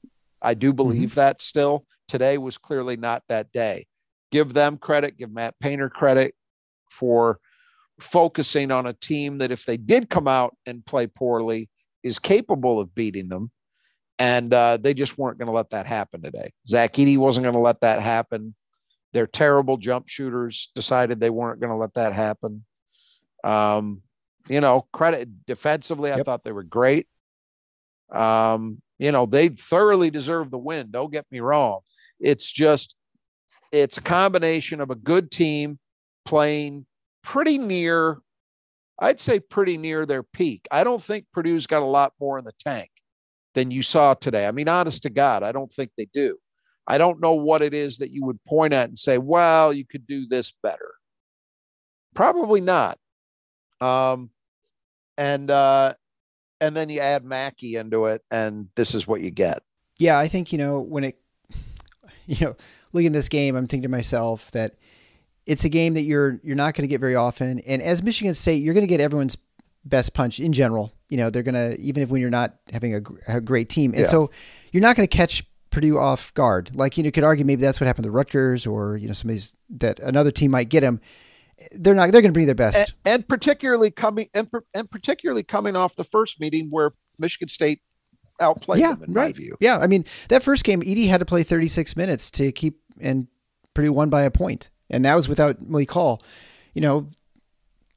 I 0.42 0.52
do 0.52 0.68
mm-hmm. 0.68 0.76
believe 0.76 1.10
mm-hmm. 1.10 1.20
that 1.20 1.40
still. 1.40 1.86
Today 2.06 2.36
was 2.36 2.58
clearly 2.58 2.98
not 2.98 3.22
that 3.30 3.50
day. 3.50 3.86
Give 4.30 4.52
them 4.52 4.76
credit, 4.76 5.16
give 5.16 5.32
Matt 5.32 5.54
Painter 5.58 5.88
credit 5.88 6.34
for 6.90 7.38
focusing 7.98 8.70
on 8.70 8.86
a 8.86 8.92
team 8.92 9.38
that 9.38 9.50
if 9.50 9.64
they 9.64 9.78
did 9.78 10.10
come 10.10 10.28
out 10.28 10.54
and 10.66 10.84
play 10.84 11.06
poorly 11.06 11.70
is 12.02 12.18
capable 12.18 12.78
of 12.78 12.94
beating 12.94 13.28
them 13.28 13.50
and 14.18 14.52
uh, 14.52 14.78
they 14.78 14.94
just 14.94 15.18
weren't 15.18 15.38
going 15.38 15.46
to 15.46 15.52
let 15.52 15.70
that 15.70 15.87
happen 15.87 16.23
today. 16.23 16.52
Zach 16.66 16.94
Edey 16.94 17.18
wasn't 17.18 17.44
going 17.44 17.54
to 17.54 17.61
let 17.61 17.80
that 17.80 18.00
happen. 18.00 18.54
Their 19.12 19.26
terrible 19.26 19.76
jump 19.76 20.08
shooters 20.08 20.70
decided 20.75 21.20
they 21.20 21.30
weren't 21.30 21.61
going 21.61 21.70
to 21.70 21.76
let 21.76 21.94
that 21.94 22.12
happen. 22.12 22.64
Um, 23.44 24.02
you 24.49 24.61
know, 24.61 24.87
credit 24.92 25.28
defensively, 25.46 26.12
I 26.12 26.23
thought 26.23 26.44
they 26.44 26.52
were 26.52 26.62
great. 26.62 27.08
Um, 28.11 28.80
you 28.99 29.12
know, 29.12 29.26
they 29.26 29.49
thoroughly 29.49 30.11
deserve 30.11 30.50
the 30.50 30.58
win. 30.58 30.90
Don't 30.90 31.12
get 31.12 31.26
me 31.30 31.40
wrong. 31.40 31.80
It's 32.20 32.50
just, 32.50 32.94
it's 33.73 33.99
a 33.99 34.02
combination 34.02 34.80
of 34.80 34.90
a 34.90 34.94
good 34.94 35.30
team 35.30 35.78
playing 36.25 36.87
pretty 37.23 37.58
near, 37.58 38.18
I'd 38.99 39.20
say 39.20 39.40
pretty 39.40 39.76
near 39.76 40.06
their 40.06 40.23
peak. 40.23 40.66
I 40.70 40.85
don't 40.85 41.02
think 41.02 41.26
Purdue's 41.35 41.66
got 41.66 41.82
a 41.82 41.87
lot 41.87 42.12
more 42.20 42.38
in 42.38 42.44
the 42.44 42.54
tank 42.58 42.90
than 43.56 43.70
you 43.70 43.82
saw 43.82 44.12
today. 44.12 44.46
I 44.46 44.52
mean, 44.52 44.68
honest 44.68 45.02
to 45.04 45.10
God, 45.10 45.42
I 45.42 45.50
don't 45.50 45.72
think 45.72 45.90
they 45.96 46.06
do. 46.12 46.36
I 46.86 46.98
don't 46.98 47.20
know 47.20 47.32
what 47.32 47.62
it 47.62 47.72
is 47.72 47.98
that 47.98 48.10
you 48.10 48.22
would 48.26 48.38
point 48.44 48.75
at 48.75 48.90
and 48.90 48.98
say, 48.98 49.16
well, 49.16 49.72
you 49.72 49.84
could 49.84 50.06
do 50.06 50.28
this 50.28 50.52
better. 50.62 50.92
Probably 52.14 52.60
not. 52.60 52.98
Um, 53.80 54.30
and 55.16 55.50
uh, 55.50 55.94
and 56.60 56.76
then 56.76 56.90
you 56.90 57.00
add 57.00 57.25
Mackey 57.25 57.76
into 57.76 58.04
it, 58.06 58.22
and 58.30 58.68
this 58.76 58.94
is 58.94 59.06
what 59.06 59.22
you 59.22 59.30
get. 59.30 59.62
Yeah, 59.98 60.18
I 60.18 60.28
think 60.28 60.52
you 60.52 60.58
know 60.58 60.80
when 60.80 61.04
it, 61.04 61.18
you 62.26 62.36
know, 62.46 62.56
looking 62.92 63.08
at 63.08 63.12
this 63.14 63.28
game, 63.28 63.56
I'm 63.56 63.66
thinking 63.66 63.82
to 63.82 63.88
myself 63.88 64.50
that 64.52 64.75
it's 65.46 65.64
a 65.64 65.70
game 65.70 65.94
that 65.94 66.02
you're 66.02 66.40
you're 66.42 66.56
not 66.56 66.75
going 66.75 66.82
to 66.82 66.92
get 66.92 67.00
very 67.00 67.16
often, 67.16 67.60
and 67.60 67.80
as 67.80 68.02
Michigan 68.02 68.34
State, 68.34 68.62
you're 68.62 68.75
going 68.75 68.86
to 68.86 68.88
get 68.88 69.00
everyone's 69.00 69.36
best 69.84 70.12
punch 70.12 70.40
in 70.40 70.52
general 70.52 70.92
you 71.08 71.16
know 71.16 71.30
they're 71.30 71.42
gonna 71.42 71.75
even 71.78 72.02
if 72.02 72.08
when 72.08 72.20
you're 72.20 72.30
not 72.30 72.56
having 72.72 72.94
a, 72.94 73.00
a 73.28 73.40
great 73.40 73.68
team, 73.68 73.92
and 73.92 74.00
Yeah. 74.00 74.06
so 74.06 74.30
you're 74.72 74.82
not 74.82 74.96
gonna 74.96 75.06
catch 75.06 75.44
Purdue 75.70 75.98
off 75.98 76.32
guard. 76.34 76.75
Like 76.75 76.96
you 76.96 77.02
know, 77.02 77.08
you 77.08 77.12
could 77.12 77.25
argue 77.25 77.44
maybe 77.44 77.62
that's 77.62 77.80
what 77.80 77.86
happened 77.86 78.04
to 78.04 78.10
Rutgers 78.10 78.66
or 78.66 78.96
you 78.96 79.06
know 79.06 79.12
some 79.12 79.28
of 79.30 79.34
these 79.34 79.54
that 79.70 80.00
another 80.00 80.30
team 80.30 80.50
might 80.50 80.68
get 80.68 80.80
them. 80.80 81.00
They're 81.72 81.94
not. 81.94 82.12
They're 82.12 82.22
gonna 82.22 82.32
bring 82.32 82.46
their 82.46 82.54
best. 82.54 82.94
and, 83.04 83.14
and 83.14 83.28
particularly 83.28 83.90
coming 83.90 84.28
and, 84.34 84.48
and 84.75 84.90
particularly 84.90 85.42
coming 85.42 85.76
off 85.76 85.96
the 85.96 86.04
first 86.04 86.40
meeting 86.40 86.68
where 86.70 86.92
Michigan 87.18 87.48
State 87.48 87.80
outplayed 88.40 88.80
yeah, 88.80 88.92
them 88.92 89.04
in 89.04 89.12
right. 89.14 89.34
my 89.34 89.38
view. 89.38 89.56
Yeah, 89.60 89.78
I 89.78 89.86
mean 89.86 90.04
that 90.28 90.42
first 90.42 90.64
game, 90.64 90.82
Edey 90.82 91.08
had 91.08 91.20
to 91.20 91.26
play 91.26 91.42
36 91.42 91.96
minutes 91.96 92.30
to 92.32 92.52
keep, 92.52 92.80
and 93.00 93.26
Purdue 93.75 93.92
won 93.92 94.10
by 94.10 94.22
a 94.22 94.30
point, 94.30 94.70
and 94.90 95.04
that 95.04 95.14
was 95.14 95.28
without 95.28 95.62
Malik 95.62 95.90
Hall. 95.90 96.22
You 96.75 96.82
know, 96.82 97.10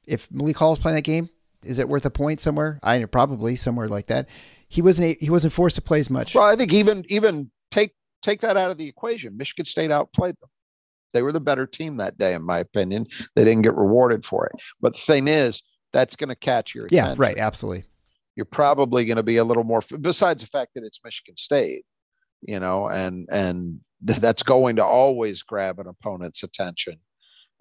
if 0.06 0.30
Malik 0.30 0.56
Hall 0.56 0.70
was 0.70 0.78
playing 0.78 0.96
that 0.96 1.02
game, 1.02 1.28
is 1.64 1.78
it 1.78 1.88
worth 1.88 2.06
a 2.06 2.10
point 2.10 2.40
somewhere? 2.40 2.78
I 2.82 2.98
know 2.98 3.06
probably 3.06 3.56
somewhere 3.56 3.88
like 3.88 4.06
that. 4.06 4.28
He 4.68 4.82
wasn't. 4.82 5.20
He 5.20 5.30
wasn't 5.30 5.52
forced 5.52 5.76
to 5.76 5.82
play 5.82 6.00
as 6.00 6.10
much. 6.10 6.34
Well, 6.34 6.44
I 6.44 6.56
think 6.56 6.72
even 6.72 7.04
even 7.08 7.50
take 7.70 7.94
take 8.22 8.40
that 8.40 8.56
out 8.56 8.70
of 8.70 8.78
the 8.78 8.88
equation. 8.88 9.36
Michigan 9.36 9.64
State 9.64 9.90
outplayed 9.90 10.36
them. 10.40 10.48
They 11.12 11.22
were 11.22 11.32
the 11.32 11.40
better 11.40 11.66
team 11.66 11.96
that 11.96 12.18
day, 12.18 12.34
in 12.34 12.42
my 12.42 12.58
opinion. 12.58 13.06
They 13.34 13.44
didn't 13.44 13.62
get 13.62 13.76
rewarded 13.76 14.24
for 14.24 14.46
it. 14.46 14.52
But 14.80 14.94
the 14.94 15.00
thing 15.00 15.28
is, 15.28 15.62
that's 15.92 16.14
going 16.16 16.28
to 16.28 16.36
catch 16.36 16.74
your 16.74 16.86
yeah, 16.90 17.06
attention. 17.06 17.20
right. 17.20 17.38
Absolutely. 17.38 17.84
You're 18.36 18.46
probably 18.46 19.04
going 19.04 19.16
to 19.16 19.22
be 19.22 19.36
a 19.36 19.44
little 19.44 19.64
more. 19.64 19.82
Besides 20.00 20.42
the 20.42 20.48
fact 20.48 20.72
that 20.74 20.84
it's 20.84 21.00
Michigan 21.04 21.36
State, 21.36 21.84
you 22.42 22.60
know, 22.60 22.88
and 22.88 23.28
and 23.30 23.80
that's 24.00 24.42
going 24.42 24.76
to 24.76 24.84
always 24.84 25.42
grab 25.42 25.78
an 25.78 25.88
opponent's 25.88 26.42
attention. 26.42 26.94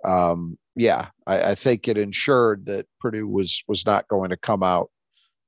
Um, 0.03 0.57
yeah, 0.75 1.07
I, 1.27 1.51
I 1.51 1.55
think 1.55 1.87
it 1.87 1.97
ensured 1.97 2.65
that 2.67 2.87
Purdue 2.99 3.27
was 3.27 3.63
was 3.67 3.85
not 3.85 4.07
going 4.07 4.29
to 4.29 4.37
come 4.37 4.63
out 4.63 4.89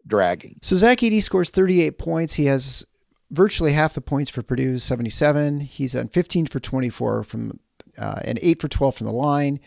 dragging. 0.05 0.57
So 0.61 0.75
Zach 0.75 0.99
Edey 0.99 1.21
scores 1.21 1.49
38 1.49 1.97
points. 1.97 2.33
He 2.35 2.45
has 2.45 2.85
virtually 3.29 3.71
half 3.71 3.93
the 3.93 4.01
points 4.01 4.29
for 4.29 4.41
Purdue, 4.41 4.77
77. 4.77 5.61
He's 5.61 5.95
on 5.95 6.09
15 6.09 6.47
for 6.47 6.59
24 6.59 7.23
from 7.23 7.59
uh, 7.97 8.19
and 8.23 8.39
8 8.41 8.61
for 8.61 8.67
12 8.67 8.95
from 8.95 9.07
the 9.07 9.13
line. 9.13 9.59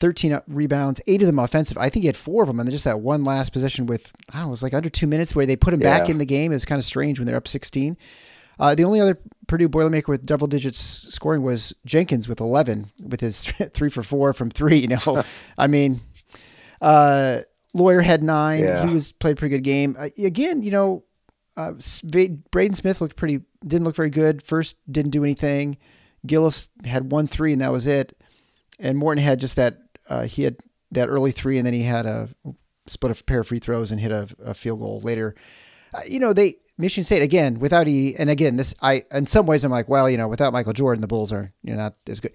13 0.00 0.40
rebounds, 0.48 1.00
eight 1.06 1.22
of 1.22 1.26
them 1.26 1.38
offensive. 1.38 1.78
I 1.78 1.88
think 1.88 2.02
he 2.02 2.08
had 2.08 2.16
four 2.16 2.42
of 2.42 2.48
them, 2.48 2.58
and 2.58 2.68
just 2.70 2.84
that 2.84 3.00
one 3.00 3.24
last 3.24 3.52
possession 3.52 3.86
with 3.86 4.12
I 4.30 4.38
don't 4.38 4.42
know, 4.42 4.46
it 4.48 4.50
was 4.50 4.62
like 4.62 4.74
under 4.74 4.90
two 4.90 5.06
minutes 5.06 5.34
where 5.34 5.46
they 5.46 5.56
put 5.56 5.72
him 5.72 5.80
back 5.80 6.08
in 6.10 6.18
the 6.18 6.26
game. 6.26 6.50
It 6.50 6.56
was 6.56 6.64
kind 6.64 6.78
of 6.78 6.84
strange 6.84 7.18
when 7.18 7.26
they're 7.26 7.36
up 7.36 7.48
16. 7.48 7.96
Uh, 8.58 8.74
the 8.74 8.84
only 8.84 9.00
other 9.00 9.18
Purdue 9.54 9.68
Boilermaker 9.68 10.08
with 10.08 10.26
double 10.26 10.48
digits 10.48 10.78
scoring 11.14 11.40
was 11.42 11.72
Jenkins 11.86 12.26
with 12.26 12.40
11, 12.40 12.90
with 13.00 13.20
his 13.20 13.44
three 13.70 13.88
for 13.88 14.02
four 14.02 14.32
from 14.32 14.50
three. 14.50 14.78
You 14.78 14.88
know, 14.88 15.22
I 15.58 15.68
mean, 15.68 16.00
uh, 16.80 17.42
Loyer 17.72 18.00
had 18.00 18.24
nine. 18.24 18.64
Yeah. 18.64 18.84
He 18.84 18.92
was 18.92 19.12
played 19.12 19.34
a 19.34 19.36
pretty 19.36 19.54
good 19.54 19.62
game. 19.62 19.94
Uh, 19.96 20.08
again, 20.18 20.64
you 20.64 20.72
know, 20.72 21.04
uh, 21.56 21.74
Braden 22.50 22.74
Smith 22.74 23.00
looked 23.00 23.14
pretty, 23.14 23.42
didn't 23.64 23.84
look 23.84 23.94
very 23.94 24.10
good. 24.10 24.42
First, 24.42 24.74
didn't 24.90 25.12
do 25.12 25.22
anything. 25.22 25.78
Gillis 26.26 26.68
had 26.84 27.12
one 27.12 27.28
three, 27.28 27.52
and 27.52 27.62
that 27.62 27.70
was 27.70 27.86
it. 27.86 28.18
And 28.80 28.98
Morton 28.98 29.22
had 29.22 29.38
just 29.38 29.54
that. 29.54 29.78
Uh, 30.08 30.24
he 30.24 30.42
had 30.42 30.56
that 30.90 31.08
early 31.08 31.30
three, 31.30 31.58
and 31.58 31.66
then 31.66 31.74
he 31.74 31.84
had 31.84 32.06
a 32.06 32.28
split 32.88 33.16
a 33.16 33.22
pair 33.22 33.42
of 33.42 33.46
free 33.46 33.60
throws 33.60 33.92
and 33.92 34.00
hit 34.00 34.10
a, 34.10 34.28
a 34.44 34.52
field 34.52 34.80
goal 34.80 35.00
later. 35.02 35.36
Uh, 35.94 36.00
you 36.08 36.18
know, 36.18 36.32
they 36.32 36.56
Michigan 36.76 37.04
State 37.04 37.22
again 37.22 37.58
without 37.60 37.86
E. 37.88 38.14
And 38.18 38.28
again, 38.30 38.56
this 38.56 38.74
I 38.82 39.04
in 39.12 39.26
some 39.26 39.46
ways 39.46 39.64
I'm 39.64 39.70
like, 39.70 39.88
well, 39.88 40.08
you 40.10 40.16
know, 40.16 40.28
without 40.28 40.52
Michael 40.52 40.72
Jordan, 40.72 41.00
the 41.00 41.06
Bulls 41.06 41.32
are 41.32 41.52
you 41.62 41.72
know 41.72 41.78
not 41.78 41.94
as 42.06 42.20
good. 42.20 42.32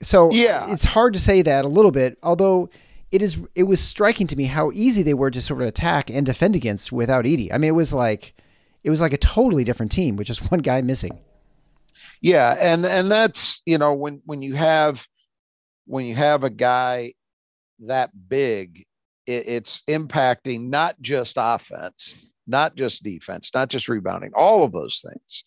So 0.00 0.30
Yeah. 0.32 0.70
it's 0.72 0.84
hard 0.84 1.14
to 1.14 1.20
say 1.20 1.42
that 1.42 1.64
a 1.64 1.68
little 1.68 1.90
bit, 1.92 2.18
although 2.22 2.68
it 3.10 3.22
is 3.22 3.38
it 3.54 3.64
was 3.64 3.80
striking 3.80 4.26
to 4.28 4.36
me 4.36 4.44
how 4.46 4.70
easy 4.72 5.02
they 5.02 5.14
were 5.14 5.30
to 5.30 5.40
sort 5.40 5.60
of 5.62 5.68
attack 5.68 6.10
and 6.10 6.26
defend 6.26 6.56
against 6.56 6.90
without 6.92 7.24
Edey. 7.26 7.52
I 7.52 7.58
mean, 7.58 7.68
it 7.68 7.72
was 7.74 7.92
like 7.92 8.34
it 8.82 8.90
was 8.90 9.00
like 9.00 9.12
a 9.12 9.18
totally 9.18 9.64
different 9.64 9.92
team 9.92 10.16
with 10.16 10.26
just 10.26 10.50
one 10.50 10.60
guy 10.60 10.80
missing. 10.82 11.20
Yeah, 12.20 12.56
and 12.58 12.84
and 12.86 13.10
that's 13.10 13.60
you 13.66 13.78
know 13.78 13.92
when 13.94 14.22
when 14.24 14.42
you 14.42 14.54
have 14.54 15.06
when 15.86 16.06
you 16.06 16.14
have 16.16 16.42
a 16.44 16.50
guy 16.50 17.12
that 17.80 18.10
big, 18.28 18.84
it, 19.26 19.44
it's 19.46 19.82
impacting 19.88 20.68
not 20.70 21.00
just 21.02 21.34
offense, 21.38 22.14
not 22.46 22.76
just 22.76 23.02
defense, 23.02 23.50
not 23.54 23.68
just 23.68 23.88
rebounding, 23.88 24.32
all 24.34 24.64
of 24.64 24.72
those 24.72 25.04
things, 25.04 25.44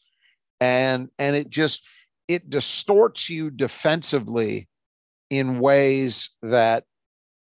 and 0.59 1.09
and 1.19 1.35
it 1.35 1.49
just 1.49 1.81
it 2.27 2.49
distorts 2.49 3.29
you 3.29 3.49
defensively 3.49 4.67
in 5.29 5.59
ways 5.59 6.29
that 6.41 6.83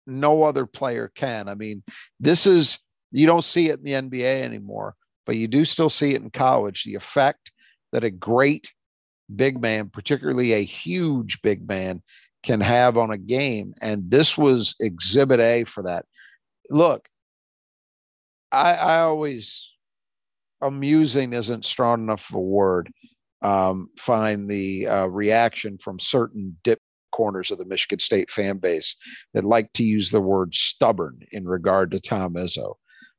no 0.06 0.44
other 0.44 0.66
player 0.66 1.12
can. 1.16 1.48
I 1.48 1.56
mean, 1.56 1.84
this 2.20 2.46
is 2.46 2.80
you 3.12 3.26
don't 3.26 3.46
see 3.46 3.70
it 3.70 3.80
in 3.80 4.10
the 4.10 4.20
NBA 4.22 4.42
anymore, 4.42 4.96
but 5.26 5.36
you 5.36 5.48
do 5.48 5.66
still 5.66 5.90
see 5.90 6.14
it 6.14 6.22
in 6.22 6.30
college. 6.30 6.84
The 6.84 6.96
effect 6.96 7.52
that 7.92 8.04
a 8.04 8.10
great 8.10 8.70
big 9.34 9.62
man, 9.62 9.90
particularly 9.90 10.54
a 10.54 10.64
huge 10.64 11.42
big 11.42 11.68
man, 11.68 12.02
can 12.44 12.60
have 12.60 12.98
on 12.98 13.12
a 13.12 13.18
game. 13.18 13.74
And 13.82 14.10
this 14.10 14.38
was 14.38 14.76
exhibit 14.80 15.40
A 15.40 15.64
for 15.64 15.84
that. 15.84 16.06
Look, 16.70 17.08
I, 18.54 18.74
I 18.74 19.00
always, 19.00 19.72
amusing 20.62 21.34
isn't 21.34 21.66
strong 21.66 22.04
enough 22.04 22.30
of 22.30 22.36
a 22.36 22.40
word. 22.40 22.92
Um, 23.42 23.90
find 23.98 24.50
the 24.50 24.88
uh, 24.88 25.08
reaction 25.08 25.78
from 25.78 26.00
certain 26.00 26.58
dip 26.64 26.80
corners 27.12 27.52
of 27.52 27.58
the 27.58 27.66
Michigan 27.66 28.00
State 28.00 28.32
fan 28.32 28.58
base 28.58 28.96
that 29.34 29.44
like 29.44 29.74
to 29.74 29.84
use 29.84 30.12
the 30.12 30.22
word 30.22 30.56
stubborn 30.56 31.20
in 31.32 31.46
regard 31.46 31.92
to 31.92 32.00
Tom 32.00 32.36
Izzo. 32.36 32.76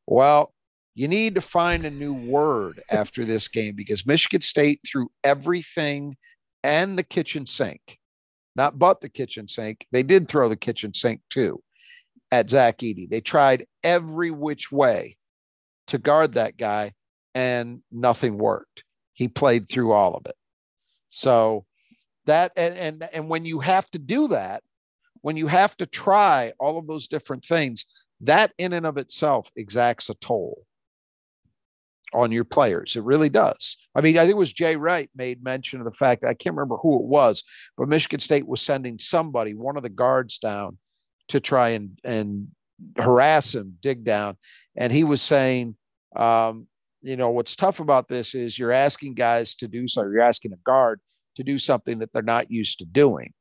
Well, 0.06 0.54
you 0.94 1.08
need 1.08 1.34
to 1.34 1.40
find 1.40 1.84
a 1.84 1.90
new 1.90 2.14
word 2.14 2.80
after 2.90 3.24
this 3.24 3.48
game 3.48 3.74
because 3.74 4.06
Michigan 4.06 4.40
State 4.40 4.80
threw 4.86 5.08
everything 5.24 6.16
and 6.62 6.96
the 6.98 7.02
kitchen 7.02 7.44
sink, 7.44 7.98
not 8.56 8.78
but 8.78 9.00
the 9.00 9.08
kitchen 9.08 9.48
sink. 9.48 9.86
They 9.90 10.04
did 10.04 10.28
throw 10.28 10.48
the 10.48 10.56
kitchen 10.56 10.94
sink 10.94 11.20
too 11.28 11.60
at 12.30 12.48
Zach 12.48 12.78
Edey. 12.78 13.10
They 13.10 13.20
tried 13.20 13.66
every 13.82 14.30
which 14.30 14.72
way 14.72 15.16
to 15.88 15.98
guard 15.98 16.32
that 16.32 16.56
guy, 16.56 16.92
and 17.34 17.82
nothing 17.90 18.38
worked. 18.38 18.84
He 19.12 19.28
played 19.28 19.68
through 19.68 19.92
all 19.92 20.14
of 20.14 20.26
it. 20.26 20.36
So 21.10 21.64
that 22.26 22.52
and 22.56 22.76
and, 22.76 23.08
and 23.12 23.28
when 23.28 23.44
you 23.44 23.60
have 23.60 23.90
to 23.90 23.98
do 23.98 24.28
that, 24.28 24.62
when 25.22 25.36
you 25.36 25.46
have 25.46 25.76
to 25.78 25.86
try 25.86 26.52
all 26.58 26.78
of 26.78 26.86
those 26.86 27.08
different 27.08 27.44
things, 27.44 27.84
that 28.20 28.52
in 28.58 28.72
and 28.72 28.86
of 28.86 28.96
itself 28.98 29.50
exacts 29.56 30.10
a 30.10 30.14
toll 30.14 30.64
on 32.12 32.30
your 32.30 32.44
players. 32.44 32.94
It 32.94 33.02
really 33.02 33.28
does. 33.28 33.76
I 33.94 34.00
mean, 34.00 34.16
I 34.16 34.20
think 34.20 34.32
it 34.32 34.36
was 34.36 34.52
Jay 34.52 34.76
Wright 34.76 35.10
made 35.16 35.42
mention 35.42 35.80
of 35.80 35.84
the 35.84 35.92
fact 35.92 36.22
that 36.22 36.28
I 36.28 36.34
can't 36.34 36.54
remember 36.54 36.76
who 36.76 36.96
it 36.96 37.06
was, 37.06 37.42
but 37.76 37.88
Michigan 37.88 38.20
State 38.20 38.46
was 38.46 38.62
sending 38.62 38.98
somebody, 38.98 39.54
one 39.54 39.76
of 39.76 39.82
the 39.82 39.88
guards 39.88 40.38
down 40.38 40.78
to 41.28 41.40
try 41.40 41.70
and 41.70 41.98
and 42.04 42.48
harass 42.96 43.54
him, 43.54 43.76
dig 43.80 44.04
down. 44.04 44.36
And 44.76 44.92
he 44.92 45.04
was 45.04 45.22
saying, 45.22 45.76
um, 46.16 46.66
you 47.02 47.16
know, 47.16 47.30
what's 47.30 47.56
tough 47.56 47.80
about 47.80 48.08
this 48.08 48.34
is 48.34 48.58
you're 48.58 48.72
asking 48.72 49.14
guys 49.14 49.54
to 49.56 49.68
do 49.68 49.86
so, 49.86 50.02
you're 50.02 50.20
asking 50.20 50.52
a 50.52 50.58
guard 50.64 51.00
to 51.36 51.42
do 51.42 51.58
something 51.58 51.98
that 51.98 52.12
they're 52.12 52.22
not 52.22 52.50
used 52.50 52.78
to 52.78 52.84
doing. 52.84 53.32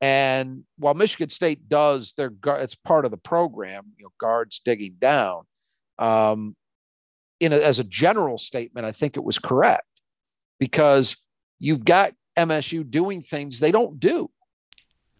And 0.00 0.64
while 0.78 0.94
Michigan 0.94 1.28
State 1.28 1.68
does 1.68 2.14
their 2.16 2.30
guard, 2.30 2.62
it's 2.62 2.74
part 2.74 3.04
of 3.04 3.10
the 3.10 3.18
program, 3.18 3.84
you 3.98 4.04
know, 4.04 4.12
guards 4.18 4.60
digging 4.64 4.96
down. 4.98 5.42
Um, 5.98 6.56
in 7.40 7.52
a, 7.52 7.56
as 7.56 7.78
a 7.78 7.84
general 7.84 8.38
statement, 8.38 8.86
I 8.86 8.92
think 8.92 9.16
it 9.16 9.24
was 9.24 9.38
correct 9.38 9.86
because 10.58 11.16
you've 11.58 11.84
got 11.84 12.14
MSU 12.38 12.88
doing 12.88 13.22
things 13.22 13.60
they 13.60 13.72
don't 13.72 13.98
do. 14.00 14.30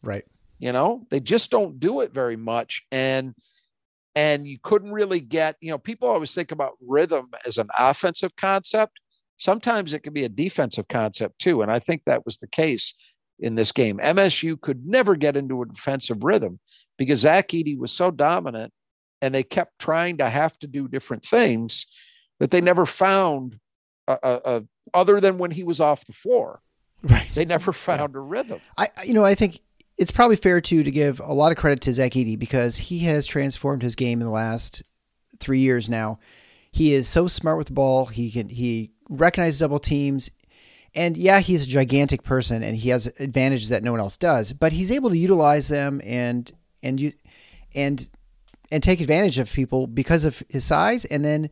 Right. 0.03 0.25
You 0.61 0.73
know, 0.73 1.07
they 1.11 1.21
just 1.21 1.51
don't 1.51 1.81
do 1.81 2.01
it 2.03 2.13
very 2.13 2.37
much, 2.37 2.83
and 2.93 3.35
and 4.15 4.47
you 4.47 4.59
couldn't 4.63 4.93
really 4.93 5.21
get. 5.21 5.57
You 5.61 5.71
know, 5.71 5.79
people 5.79 6.09
always 6.09 6.35
think 6.35 6.53
about 6.53 6.73
rhythm 6.87 7.31
as 7.47 7.59
an 7.59 7.69
offensive 7.79 8.37
concept. 8.37 9.01
Sometimes 9.39 9.93
it 9.95 10.01
can 10.03 10.13
be 10.13 10.25
a 10.25 10.29
defensive 10.29 10.87
concept 10.89 11.39
too, 11.39 11.63
and 11.63 11.71
I 11.71 11.79
think 11.79 12.03
that 12.05 12.25
was 12.27 12.37
the 12.37 12.47
case 12.47 12.95
in 13.39 13.55
this 13.55 13.73
game. 13.73 13.99
MSU 14.03 14.61
could 14.61 14.87
never 14.87 15.17
get 15.17 15.35
into 15.37 15.63
a 15.63 15.67
defensive 15.67 16.23
rhythm 16.23 16.61
because 16.99 17.21
Zach 17.21 17.49
Edey 17.49 17.79
was 17.79 17.91
so 17.91 18.11
dominant, 18.11 18.71
and 19.23 19.35
they 19.35 19.43
kept 19.43 19.79
trying 19.79 20.19
to 20.19 20.29
have 20.29 20.59
to 20.59 20.67
do 20.67 20.89
different 20.89 21.25
things 21.25 21.87
that 22.39 22.51
they 22.51 22.61
never 22.61 22.85
found 22.85 23.59
a, 24.09 24.19
a, 24.23 24.41
a 24.45 24.63
other 24.93 25.21
than 25.21 25.39
when 25.39 25.53
he 25.53 25.65
was 25.65 25.81
off 25.81 26.05
the 26.05 26.13
floor. 26.13 26.61
Right. 27.03 27.31
They 27.31 27.47
never 27.47 27.73
found 27.73 28.15
a 28.15 28.21
rhythm. 28.21 28.61
I- 28.77 28.91
you 29.05 29.15
know, 29.15 29.25
I 29.25 29.35
think 29.35 29.61
it's 29.99 30.11
probably 30.11 30.37
fair 30.37 30.61
too 30.61 30.83
to 30.83 30.91
give 30.91 31.21
a 31.21 31.33
lot 31.33 31.53
of 31.53 31.59
credit 31.59 31.81
to 31.83 31.93
Zach 31.93 32.13
Edey 32.13 32.39
because 32.39 32.77
he 32.77 33.01
has 33.01 33.27
transformed 33.27 33.83
his 33.83 33.95
game 33.95 34.21
in 34.21 34.27
the 34.27 34.33
last 34.33 34.83
three 35.39 35.61
years 35.61 35.89
now. 35.89 36.19
He 36.73 36.95
is 36.95 37.09
so 37.09 37.27
smart 37.27 37.59
with 37.59 37.67
the 37.69 37.73
ball. 37.73 38.07
He 38.07 38.31
can 38.31 38.49
he 38.49 38.93
recognizes 39.09 39.61
double 39.61 39.79
teams, 39.79 40.31
and 40.95 41.17
yeah, 41.17 41.41
he's 41.41 41.65
a 41.65 41.69
gigantic 41.69 42.23
person 42.23 42.63
and 42.63 42.77
he 42.77 42.91
has 42.91 43.07
advantages 43.19 43.69
that 43.69 43.83
no 43.83 43.91
one 43.91 44.01
else 44.01 44.17
does. 44.17 44.53
But 44.53 44.73
he's 44.73 44.91
able 44.91 45.11
to 45.11 45.19
utilize 45.19 45.69
them 45.69 46.01
and 46.05 46.51
and 46.83 47.01
you 47.01 47.13
and 47.75 48.09
and 48.73 48.83
take 48.83 49.01
advantage 49.01 49.39
of 49.39 49.53
people 49.53 49.87
because 49.87 50.25
of 50.25 50.43
his 50.49 50.65
size, 50.65 51.05
and 51.05 51.25
then 51.25 51.51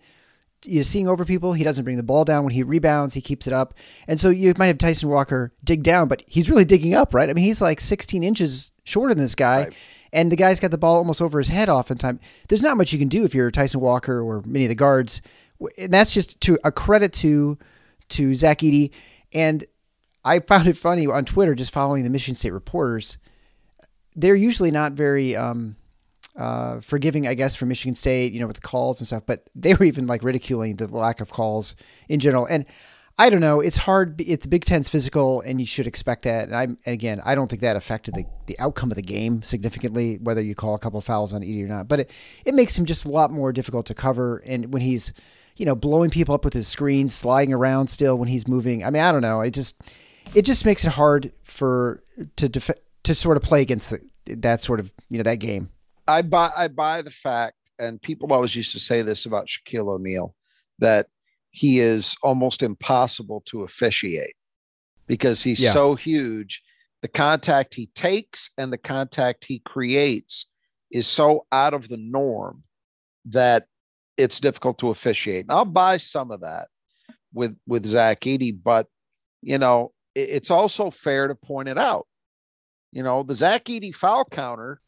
you 0.64 0.76
know, 0.76 0.82
seeing 0.82 1.08
over 1.08 1.24
people. 1.24 1.52
He 1.52 1.64
doesn't 1.64 1.84
bring 1.84 1.96
the 1.96 2.02
ball 2.02 2.24
down 2.24 2.44
when 2.44 2.52
he 2.52 2.62
rebounds. 2.62 3.14
He 3.14 3.20
keeps 3.20 3.46
it 3.46 3.52
up, 3.52 3.74
and 4.06 4.20
so 4.20 4.30
you 4.30 4.52
might 4.56 4.66
have 4.66 4.78
Tyson 4.78 5.08
Walker 5.08 5.52
dig 5.64 5.82
down, 5.82 6.08
but 6.08 6.22
he's 6.26 6.50
really 6.50 6.64
digging 6.64 6.94
up, 6.94 7.14
right? 7.14 7.30
I 7.30 7.32
mean, 7.32 7.44
he's 7.44 7.60
like 7.60 7.80
16 7.80 8.22
inches 8.22 8.72
shorter 8.84 9.14
than 9.14 9.22
this 9.24 9.34
guy. 9.34 9.64
Right. 9.64 9.74
And 10.12 10.32
the 10.32 10.36
guy's 10.36 10.58
got 10.58 10.70
the 10.70 10.78
ball 10.78 10.96
almost 10.96 11.20
over 11.20 11.38
his 11.38 11.48
head 11.48 11.68
oftentimes. 11.68 12.20
There's 12.48 12.62
not 12.62 12.78
much 12.78 12.92
you 12.94 12.98
can 12.98 13.08
do 13.08 13.24
if 13.24 13.34
you're 13.34 13.50
Tyson 13.50 13.80
Walker 13.80 14.22
or 14.22 14.42
many 14.46 14.64
of 14.64 14.70
the 14.70 14.74
guards. 14.74 15.20
And 15.76 15.92
that's 15.92 16.14
just 16.14 16.40
to 16.42 16.58
a 16.64 16.72
credit 16.72 17.12
to 17.14 17.58
to 18.10 18.34
Zach 18.34 18.60
Edey. 18.60 18.90
And 19.34 19.66
I 20.24 20.40
found 20.40 20.66
it 20.66 20.76
funny 20.76 21.06
on 21.06 21.24
Twitter, 21.24 21.54
just 21.54 21.72
following 21.72 22.04
the 22.04 22.10
Michigan 22.10 22.34
State 22.34 22.52
reporters. 22.52 23.18
They're 24.16 24.34
usually 24.34 24.70
not 24.70 24.92
very 24.92 25.36
um, 25.36 25.76
uh, 26.38 26.80
forgiving, 26.80 27.26
I 27.26 27.34
guess, 27.34 27.56
for 27.56 27.66
Michigan 27.66 27.96
State, 27.96 28.32
you 28.32 28.40
know, 28.40 28.46
with 28.46 28.56
the 28.56 28.62
calls 28.62 29.00
and 29.00 29.06
stuff. 29.06 29.24
But 29.26 29.50
they 29.54 29.74
were 29.74 29.84
even 29.84 30.06
like 30.06 30.22
ridiculing 30.22 30.76
the 30.76 30.86
lack 30.86 31.20
of 31.20 31.30
calls 31.30 31.74
in 32.08 32.20
general. 32.20 32.46
And 32.46 32.64
I 33.18 33.30
don't 33.30 33.40
know. 33.40 33.60
It's 33.60 33.76
hard. 33.76 34.20
It's 34.20 34.46
Big 34.46 34.64
Ten's 34.64 34.88
physical, 34.88 35.40
and 35.40 35.58
you 35.58 35.66
should 35.66 35.88
expect 35.88 36.22
that. 36.22 36.44
And 36.46 36.56
I'm 36.56 36.78
and 36.86 36.94
again, 36.94 37.20
I 37.24 37.34
don't 37.34 37.48
think 37.48 37.62
that 37.62 37.74
affected 37.74 38.14
the, 38.14 38.24
the 38.46 38.56
outcome 38.60 38.92
of 38.92 38.96
the 38.96 39.02
game 39.02 39.42
significantly, 39.42 40.18
whether 40.18 40.40
you 40.40 40.54
call 40.54 40.76
a 40.76 40.78
couple 40.78 41.00
fouls 41.00 41.32
on 41.32 41.42
Edey 41.42 41.64
or 41.64 41.66
not. 41.66 41.88
But 41.88 42.00
it, 42.00 42.10
it 42.44 42.54
makes 42.54 42.78
him 42.78 42.84
just 42.84 43.04
a 43.04 43.10
lot 43.10 43.32
more 43.32 43.52
difficult 43.52 43.86
to 43.86 43.94
cover. 43.94 44.36
And 44.46 44.72
when 44.72 44.82
he's, 44.82 45.12
you 45.56 45.66
know, 45.66 45.74
blowing 45.74 46.10
people 46.10 46.32
up 46.32 46.44
with 46.44 46.54
his 46.54 46.68
screens, 46.68 47.12
sliding 47.12 47.52
around 47.52 47.88
still 47.88 48.16
when 48.16 48.28
he's 48.28 48.46
moving. 48.46 48.84
I 48.84 48.90
mean, 48.90 49.02
I 49.02 49.10
don't 49.10 49.22
know. 49.22 49.40
It 49.40 49.50
just 49.50 49.76
it 50.32 50.42
just 50.42 50.64
makes 50.64 50.84
it 50.84 50.92
hard 50.92 51.32
for 51.42 52.04
to 52.36 52.48
def- 52.48 52.70
to 53.02 53.14
sort 53.14 53.36
of 53.36 53.42
play 53.42 53.62
against 53.62 53.90
the, 53.90 54.00
that 54.26 54.62
sort 54.62 54.78
of 54.78 54.92
you 55.08 55.18
know 55.18 55.24
that 55.24 55.40
game. 55.40 55.70
I 56.08 56.22
buy 56.22 56.50
I 56.56 56.68
buy 56.68 57.02
the 57.02 57.10
fact, 57.10 57.56
and 57.78 58.00
people 58.00 58.32
always 58.32 58.56
used 58.56 58.72
to 58.72 58.80
say 58.80 59.02
this 59.02 59.26
about 59.26 59.46
Shaquille 59.48 59.88
O'Neal, 59.88 60.34
that 60.78 61.06
he 61.50 61.80
is 61.80 62.16
almost 62.22 62.62
impossible 62.62 63.42
to 63.46 63.62
officiate 63.62 64.34
because 65.06 65.42
he's 65.42 65.60
Yeah. 65.60 65.72
so 65.72 65.94
huge. 65.94 66.62
The 67.02 67.08
contact 67.08 67.74
he 67.74 67.86
takes 67.94 68.50
and 68.58 68.72
the 68.72 68.78
contact 68.78 69.44
he 69.44 69.60
creates 69.60 70.46
is 70.90 71.06
so 71.06 71.46
out 71.52 71.74
of 71.74 71.88
the 71.88 71.96
norm 71.96 72.64
that 73.26 73.66
it's 74.16 74.40
difficult 74.40 74.78
to 74.78 74.88
officiate. 74.90 75.42
And 75.44 75.52
I'll 75.52 75.64
buy 75.64 75.98
some 75.98 76.30
of 76.30 76.40
that 76.40 76.68
with 77.32 77.56
with 77.66 77.86
Zach 77.86 78.20
Edey, 78.22 78.52
but 78.62 78.88
you 79.42 79.58
know, 79.58 79.92
it- 80.14 80.30
it's 80.30 80.50
also 80.50 80.90
fair 80.90 81.28
to 81.28 81.34
point 81.34 81.68
it 81.68 81.78
out. 81.78 82.08
You 82.90 83.02
know, 83.02 83.22
the 83.22 83.34
Zach 83.36 83.66
Edey 83.66 83.94
foul 83.94 84.24
counter 84.24 84.80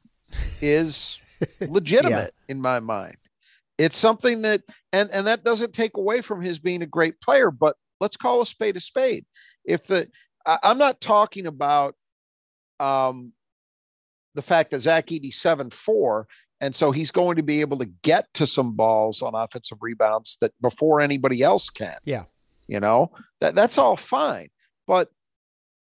is 0.60 1.18
legitimate 1.60 2.32
in 2.48 2.60
my 2.60 2.80
mind. 2.80 3.16
It's 3.78 3.96
something 3.96 4.42
that 4.42 4.62
and 4.92 5.10
and 5.10 5.26
that 5.26 5.44
doesn't 5.44 5.72
take 5.72 5.96
away 5.96 6.20
from 6.20 6.42
his 6.42 6.58
being 6.58 6.82
a 6.82 6.86
great 6.86 7.20
player, 7.20 7.50
but 7.50 7.76
let's 8.00 8.16
call 8.16 8.42
a 8.42 8.46
spade 8.46 8.76
a 8.76 8.80
spade. 8.80 9.24
If 9.64 9.86
the 9.86 10.08
I, 10.46 10.58
I'm 10.62 10.78
not 10.78 11.00
talking 11.00 11.46
about 11.46 11.94
um 12.78 13.32
the 14.34 14.42
fact 14.42 14.70
that 14.70 14.80
Zach 14.80 15.06
Edey 15.06 15.32
seven 15.32 15.70
four, 15.70 16.26
and 16.60 16.74
so 16.74 16.92
he's 16.92 17.10
going 17.10 17.36
to 17.36 17.42
be 17.42 17.60
able 17.62 17.78
to 17.78 17.86
get 18.02 18.26
to 18.34 18.46
some 18.46 18.74
balls 18.74 19.22
on 19.22 19.34
offensive 19.34 19.78
rebounds 19.80 20.36
that 20.40 20.52
before 20.60 21.00
anybody 21.00 21.42
else 21.42 21.70
can. 21.70 21.96
Yeah. 22.04 22.24
You 22.68 22.80
know, 22.80 23.10
that 23.40 23.54
that's 23.54 23.78
all 23.78 23.96
fine. 23.96 24.50
But 24.86 25.08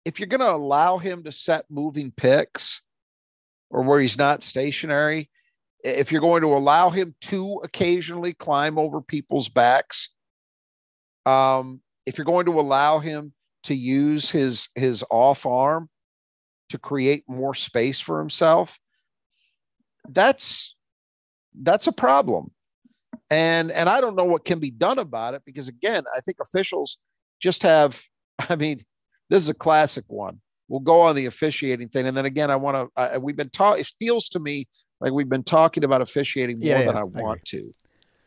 if 0.04 0.18
you're 0.18 0.26
going 0.26 0.40
to 0.40 0.50
allow 0.50 0.98
him 0.98 1.22
to 1.24 1.32
set 1.32 1.66
moving 1.68 2.12
picks 2.16 2.80
or 3.70 3.82
where 3.82 4.00
he's 4.00 4.18
not 4.18 4.42
stationary, 4.42 5.30
if 5.82 6.12
you're 6.12 6.20
going 6.20 6.42
to 6.42 6.54
allow 6.54 6.90
him 6.90 7.14
to 7.22 7.60
occasionally 7.64 8.34
climb 8.34 8.78
over 8.78 9.00
people's 9.00 9.48
backs, 9.48 10.10
um, 11.26 11.80
if 12.06 12.18
you're 12.18 12.24
going 12.24 12.46
to 12.46 12.60
allow 12.60 12.98
him 12.98 13.32
to 13.64 13.74
use 13.74 14.30
his 14.30 14.68
his 14.74 15.04
off 15.10 15.46
arm 15.46 15.88
to 16.70 16.78
create 16.78 17.24
more 17.28 17.54
space 17.54 18.00
for 18.00 18.18
himself, 18.18 18.78
that's 20.08 20.74
that's 21.62 21.86
a 21.86 21.92
problem. 21.92 22.50
And 23.30 23.70
and 23.70 23.88
I 23.88 24.00
don't 24.00 24.16
know 24.16 24.24
what 24.24 24.44
can 24.44 24.58
be 24.58 24.70
done 24.70 24.98
about 24.98 25.34
it 25.34 25.42
because 25.44 25.68
again, 25.68 26.04
I 26.16 26.20
think 26.20 26.38
officials 26.40 26.98
just 27.40 27.62
have 27.62 28.00
I 28.50 28.56
mean, 28.56 28.84
this 29.28 29.42
is 29.42 29.48
a 29.48 29.54
classic 29.54 30.04
one. 30.08 30.40
We'll 30.70 30.80
go 30.80 31.00
on 31.00 31.16
the 31.16 31.26
officiating 31.26 31.88
thing 31.88 32.06
and 32.06 32.16
then 32.16 32.24
again 32.24 32.50
I 32.50 32.56
want 32.56 32.76
to 32.76 33.00
uh, 33.00 33.18
we've 33.20 33.36
been 33.36 33.50
talking 33.50 33.80
it 33.80 33.92
feels 33.98 34.28
to 34.30 34.38
me 34.38 34.68
like 35.00 35.12
we've 35.12 35.28
been 35.28 35.42
talking 35.42 35.84
about 35.84 36.00
officiating 36.00 36.60
more 36.60 36.68
Yeah, 36.68 36.82
than 36.82 36.94
yeah, 36.94 37.00
I 37.00 37.00
I 37.00 37.22
want 37.22 37.44
to. 37.46 37.72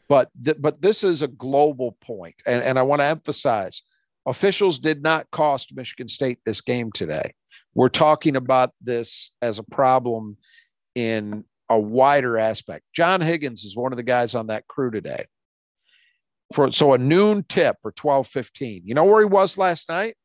But 0.09 0.29
th- 0.43 0.57
but 0.59 0.81
this 0.81 1.03
is 1.03 1.21
a 1.21 1.27
global 1.27 1.97
point 2.01 2.35
and 2.45 2.61
and 2.61 2.77
I 2.77 2.81
want 2.81 2.99
to 2.99 3.05
emphasize 3.05 3.81
officials 4.25 4.77
did 4.77 5.01
not 5.01 5.31
cost 5.31 5.73
Michigan 5.73 6.09
State 6.09 6.39
this 6.45 6.59
game 6.59 6.91
today. 6.91 7.33
We're 7.75 7.89
talking 7.89 8.35
about 8.35 8.71
this 8.81 9.31
as 9.41 9.57
a 9.57 9.63
problem 9.63 10.37
in 10.95 11.45
a 11.69 11.79
wider 11.79 12.37
aspect. 12.37 12.83
John 12.93 13.21
Higgins 13.21 13.63
is 13.63 13.75
one 13.75 13.93
of 13.93 13.97
the 13.97 14.03
guys 14.03 14.35
on 14.35 14.47
that 14.47 14.67
crew 14.67 14.91
today. 14.91 15.25
For 16.53 16.71
so 16.71 16.93
a 16.93 16.97
noon 16.97 17.45
tip 17.47 17.77
or 17.83 17.93
12:15. 17.93 18.81
You 18.85 18.93
know 18.93 19.05
where 19.05 19.21
he 19.21 19.25
was 19.25 19.57
last 19.57 19.89
night? 19.89 20.15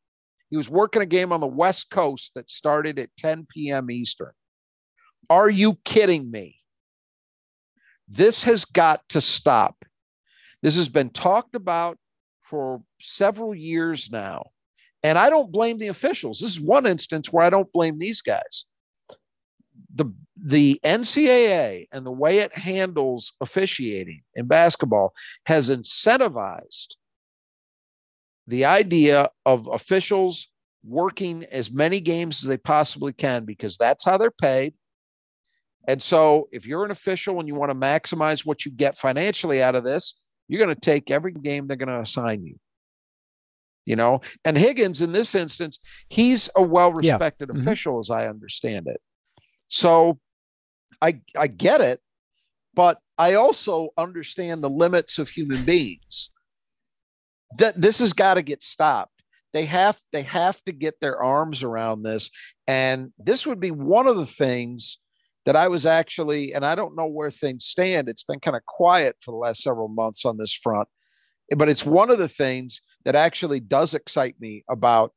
He 0.50 0.56
was 0.56 0.68
working 0.68 1.02
a 1.02 1.06
game 1.06 1.32
on 1.32 1.40
the 1.40 1.46
West 1.46 1.90
Coast 1.90 2.32
that 2.34 2.50
started 2.50 2.98
at 2.98 3.10
10 3.18 3.46
p.m. 3.54 3.90
Eastern. 3.90 4.32
Are 5.28 5.50
you 5.50 5.78
kidding 5.84 6.30
me? 6.30 6.56
This 8.08 8.44
has 8.44 8.64
got 8.64 9.06
to 9.10 9.20
stop. 9.20 9.84
This 10.62 10.76
has 10.76 10.88
been 10.88 11.10
talked 11.10 11.54
about 11.54 11.98
for 12.42 12.82
several 13.00 13.54
years 13.54 14.10
now. 14.10 14.46
And 15.02 15.18
I 15.18 15.30
don't 15.30 15.52
blame 15.52 15.78
the 15.78 15.88
officials. 15.88 16.40
This 16.40 16.52
is 16.52 16.60
one 16.60 16.86
instance 16.86 17.32
where 17.32 17.44
I 17.44 17.50
don't 17.50 17.72
blame 17.72 17.98
these 17.98 18.20
guys. 18.20 18.64
The 19.94 20.06
the 20.40 20.80
NCAA 20.84 21.88
and 21.92 22.06
the 22.06 22.12
way 22.12 22.38
it 22.38 22.56
handles 22.56 23.32
officiating 23.40 24.22
in 24.34 24.46
basketball 24.46 25.12
has 25.46 25.70
incentivized 25.70 26.94
the 28.48 28.64
idea 28.64 29.28
of 29.46 29.68
officials 29.68 30.48
working 30.82 31.44
as 31.52 31.70
many 31.70 32.00
games 32.00 32.42
as 32.42 32.48
they 32.48 32.56
possibly 32.56 33.12
can 33.12 33.44
because 33.44 33.76
that's 33.76 34.04
how 34.04 34.16
they're 34.16 34.30
paid. 34.30 34.74
And 35.86 36.02
so, 36.02 36.48
if 36.50 36.66
you're 36.66 36.84
an 36.84 36.90
official 36.90 37.38
and 37.38 37.46
you 37.48 37.54
want 37.54 37.70
to 37.70 37.74
maximize 37.74 38.44
what 38.44 38.64
you 38.64 38.72
get 38.72 38.98
financially 38.98 39.62
out 39.62 39.74
of 39.74 39.84
this, 39.84 40.14
you're 40.48 40.62
going 40.62 40.74
to 40.74 40.80
take 40.80 41.10
every 41.10 41.32
game 41.32 41.66
they're 41.66 41.76
going 41.76 41.88
to 41.88 42.00
assign 42.00 42.42
you. 42.44 42.56
You 43.84 43.96
know, 43.96 44.20
and 44.44 44.56
Higgins 44.56 45.00
in 45.00 45.12
this 45.12 45.34
instance, 45.34 45.78
he's 46.08 46.50
a 46.56 46.62
well-respected 46.62 47.48
Mhm. 47.48 47.60
official, 47.62 47.98
as 48.00 48.10
I 48.10 48.28
understand 48.28 48.86
it. 48.86 49.00
So, 49.68 50.20
I 51.00 51.20
I 51.36 51.46
get 51.46 51.80
it, 51.80 52.00
but 52.74 52.98
I 53.18 53.34
also 53.34 53.90
understand 53.96 54.62
the 54.62 54.70
limits 54.70 55.18
of 55.18 55.28
human 55.30 55.64
beings. 55.64 56.30
That 57.56 57.80
this 57.80 57.98
has 58.00 58.12
got 58.12 58.34
to 58.34 58.42
get 58.42 58.62
stopped. 58.62 59.12
They 59.52 59.64
have 59.64 59.98
they 60.12 60.22
have 60.22 60.62
to 60.64 60.72
get 60.72 61.00
their 61.00 61.22
arms 61.22 61.62
around 61.62 62.02
this, 62.02 62.30
and 62.66 63.12
this 63.18 63.46
would 63.46 63.60
be 63.60 63.70
one 63.70 64.06
of 64.06 64.16
the 64.16 64.26
things 64.26 64.98
that 65.46 65.56
I 65.56 65.68
was 65.68 65.86
actually, 65.86 66.52
and 66.52 66.64
I 66.66 66.74
don't 66.74 66.94
know 66.94 67.06
where 67.06 67.30
things 67.30 67.64
stand. 67.64 68.08
It's 68.08 68.22
been 68.22 68.40
kind 68.40 68.56
of 68.56 68.66
quiet 68.66 69.16
for 69.22 69.30
the 69.30 69.38
last 69.38 69.62
several 69.62 69.88
months 69.88 70.26
on 70.26 70.36
this 70.36 70.52
front, 70.52 70.88
but 71.56 71.70
it's 71.70 71.86
one 71.86 72.10
of 72.10 72.18
the 72.18 72.28
things 72.28 72.82
that 73.06 73.16
actually 73.16 73.60
does 73.60 73.94
excite 73.94 74.38
me 74.38 74.64
about 74.68 75.14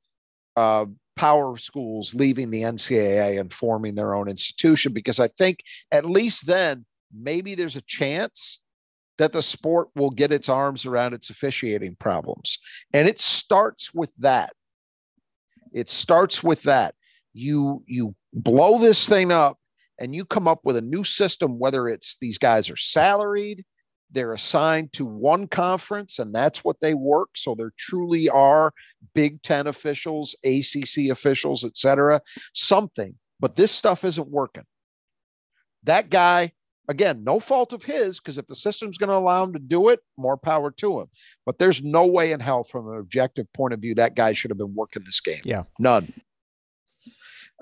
uh, 0.56 0.86
power 1.18 1.58
schools 1.58 2.16
leaving 2.16 2.50
the 2.50 2.62
NCAA 2.62 3.40
and 3.40 3.52
forming 3.54 3.96
their 3.96 4.16
own 4.16 4.30
institution 4.30 4.94
because 4.94 5.20
I 5.20 5.28
think 5.28 5.60
at 5.92 6.06
least 6.06 6.48
then 6.48 6.86
maybe 7.14 7.54
there's 7.54 7.76
a 7.76 7.82
chance 7.82 8.60
that 9.18 9.34
the 9.34 9.42
sport 9.42 9.90
will 9.96 10.10
get 10.10 10.32
its 10.32 10.50
arms 10.50 10.86
around 10.86 11.14
its 11.14 11.30
officiating 11.30 11.96
problems. 12.00 12.58
And 12.94 13.08
it 13.08 13.20
starts 13.20 13.94
with 13.94 14.10
that. 14.20 14.54
It 15.74 15.90
starts 15.90 16.44
with 16.44 16.64
that. 16.64 16.96
You 17.34 17.84
you 17.86 18.16
blow 18.34 18.80
this 18.80 19.08
thing 19.08 19.32
up 19.32 19.58
and 20.00 20.16
you 20.16 20.26
come 20.26 20.48
up 20.48 20.62
with 20.64 20.78
a 20.78 20.82
new 20.82 21.04
system 21.04 21.60
whether 21.60 21.88
it's 21.88 22.18
these 22.20 22.38
guys 22.38 22.70
are 22.70 22.78
salaried, 22.78 23.64
they're 24.12 24.34
assigned 24.34 24.92
to 24.94 25.06
one 25.06 25.48
conference 25.48 26.20
and 26.20 26.36
that's 26.36 26.64
what 26.64 26.78
they 26.82 26.94
work 26.94 27.30
so 27.36 27.56
there 27.56 27.72
truly 27.78 28.30
are 28.30 28.74
Big 29.14 29.42
10 29.42 29.68
officials, 29.68 30.36
ACC 30.44 31.10
officials, 31.10 31.64
et 31.64 31.76
cetera, 31.76 32.22
something. 32.54 33.16
But 33.40 33.56
this 33.56 33.72
stuff 33.72 34.04
isn't 34.04 34.28
working. 34.28 34.64
That 35.84 36.10
guy, 36.10 36.52
again, 36.92 37.24
no 37.24 37.40
fault 37.40 37.74
of 37.74 37.82
his, 37.84 38.20
because 38.20 38.38
if 38.38 38.46
the 38.48 38.56
system's 38.56 38.98
going 38.98 39.10
to 39.10 39.16
allow 39.16 39.44
him 39.44 39.54
to 39.54 39.60
do 39.60 39.90
it, 39.90 40.00
more 40.18 40.38
power 40.38 40.70
to 40.70 41.00
him. 41.00 41.08
But 41.46 41.58
there's 41.58 41.82
no 41.84 42.06
way 42.06 42.32
in 42.32 42.40
hell, 42.40 42.64
from 42.64 42.88
an 42.90 43.00
objective 43.00 43.52
point 43.54 43.74
of 43.74 43.80
view, 43.80 43.96
that 43.96 44.16
guy 44.16 44.34
should 44.34 44.52
have 44.52 44.58
been 44.58 44.76
working 44.76 45.04
this 45.04 45.22
game. 45.22 45.42
Yeah. 45.44 45.64
None. 45.80 46.14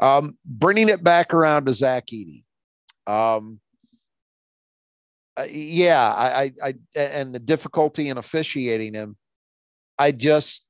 Um, 0.02 0.38
bringing 0.46 0.90
it 0.90 1.04
back 1.04 1.34
around 1.34 1.66
to 1.66 1.74
Zach 1.74 2.08
Edey. 2.08 2.44
Um, 3.08 3.60
uh, 5.38 5.48
yeah, 5.50 6.14
I, 6.14 6.42
I, 6.44 6.54
I, 6.64 6.74
and 6.96 7.34
the 7.34 7.40
difficulty 7.40 8.10
in 8.10 8.18
officiating 8.18 8.94
him, 8.94 9.16
I 9.98 10.12
just, 10.12 10.66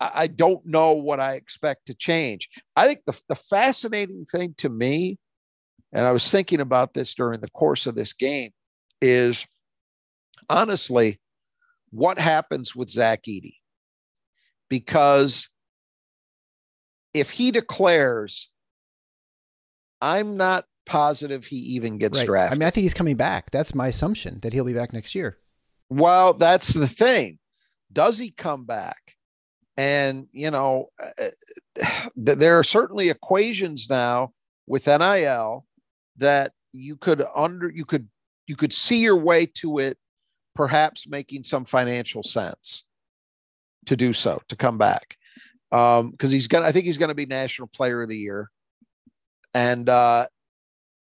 I 0.00 0.26
don't 0.26 0.66
know 0.66 0.92
what 0.92 1.20
I 1.20 1.34
expect 1.34 1.86
to 1.86 1.94
change. 1.94 2.48
I 2.76 2.86
think 2.86 3.00
the, 3.06 3.18
the 3.28 3.36
fascinating 3.36 4.26
thing 4.30 4.54
to 4.58 4.68
me, 4.68 5.18
and 5.94 6.04
I 6.04 6.10
was 6.10 6.28
thinking 6.28 6.60
about 6.60 6.92
this 6.92 7.14
during 7.14 7.40
the 7.40 7.50
course 7.50 7.86
of 7.86 7.94
this 7.94 8.12
game, 8.12 8.50
is 9.00 9.46
honestly, 10.50 11.20
what 11.90 12.18
happens 12.18 12.74
with 12.74 12.90
Zach 12.90 13.22
Edey? 13.28 13.54
Because 14.68 15.48
if 17.14 17.30
he 17.30 17.52
declares, 17.52 18.50
I'm 20.00 20.36
not 20.36 20.64
positive 20.84 21.46
he 21.46 21.56
even 21.56 21.98
gets 21.98 22.18
right. 22.18 22.26
drafted. 22.26 22.56
I 22.56 22.58
mean, 22.58 22.66
I 22.66 22.70
think 22.70 22.82
he's 22.82 22.92
coming 22.92 23.16
back. 23.16 23.52
That's 23.52 23.74
my 23.74 23.88
assumption 23.88 24.40
that 24.40 24.52
he'll 24.52 24.64
be 24.64 24.74
back 24.74 24.92
next 24.92 25.14
year. 25.14 25.38
Well, 25.88 26.34
that's 26.34 26.74
the 26.74 26.88
thing. 26.88 27.38
Does 27.92 28.18
he 28.18 28.30
come 28.32 28.64
back? 28.64 29.14
And, 29.76 30.26
you 30.32 30.50
know, 30.50 30.88
uh, 31.00 31.30
there 32.16 32.58
are 32.58 32.64
certainly 32.64 33.10
equations 33.10 33.86
now 33.88 34.32
with 34.66 34.86
NIL 34.86 35.64
that 36.18 36.52
you 36.72 36.96
could 36.96 37.22
under 37.34 37.70
you 37.70 37.84
could 37.84 38.08
you 38.46 38.56
could 38.56 38.72
see 38.72 39.00
your 39.00 39.16
way 39.16 39.46
to 39.46 39.78
it 39.78 39.96
perhaps 40.54 41.06
making 41.08 41.42
some 41.42 41.64
financial 41.64 42.22
sense 42.22 42.84
to 43.86 43.96
do 43.96 44.12
so 44.12 44.40
to 44.48 44.56
come 44.56 44.78
back 44.78 45.16
um 45.72 46.10
because 46.10 46.30
he's 46.30 46.48
gonna 46.48 46.66
i 46.66 46.72
think 46.72 46.84
he's 46.84 46.98
gonna 46.98 47.14
be 47.14 47.26
national 47.26 47.68
player 47.68 48.02
of 48.02 48.08
the 48.08 48.16
year 48.16 48.50
and 49.54 49.88
uh 49.88 50.26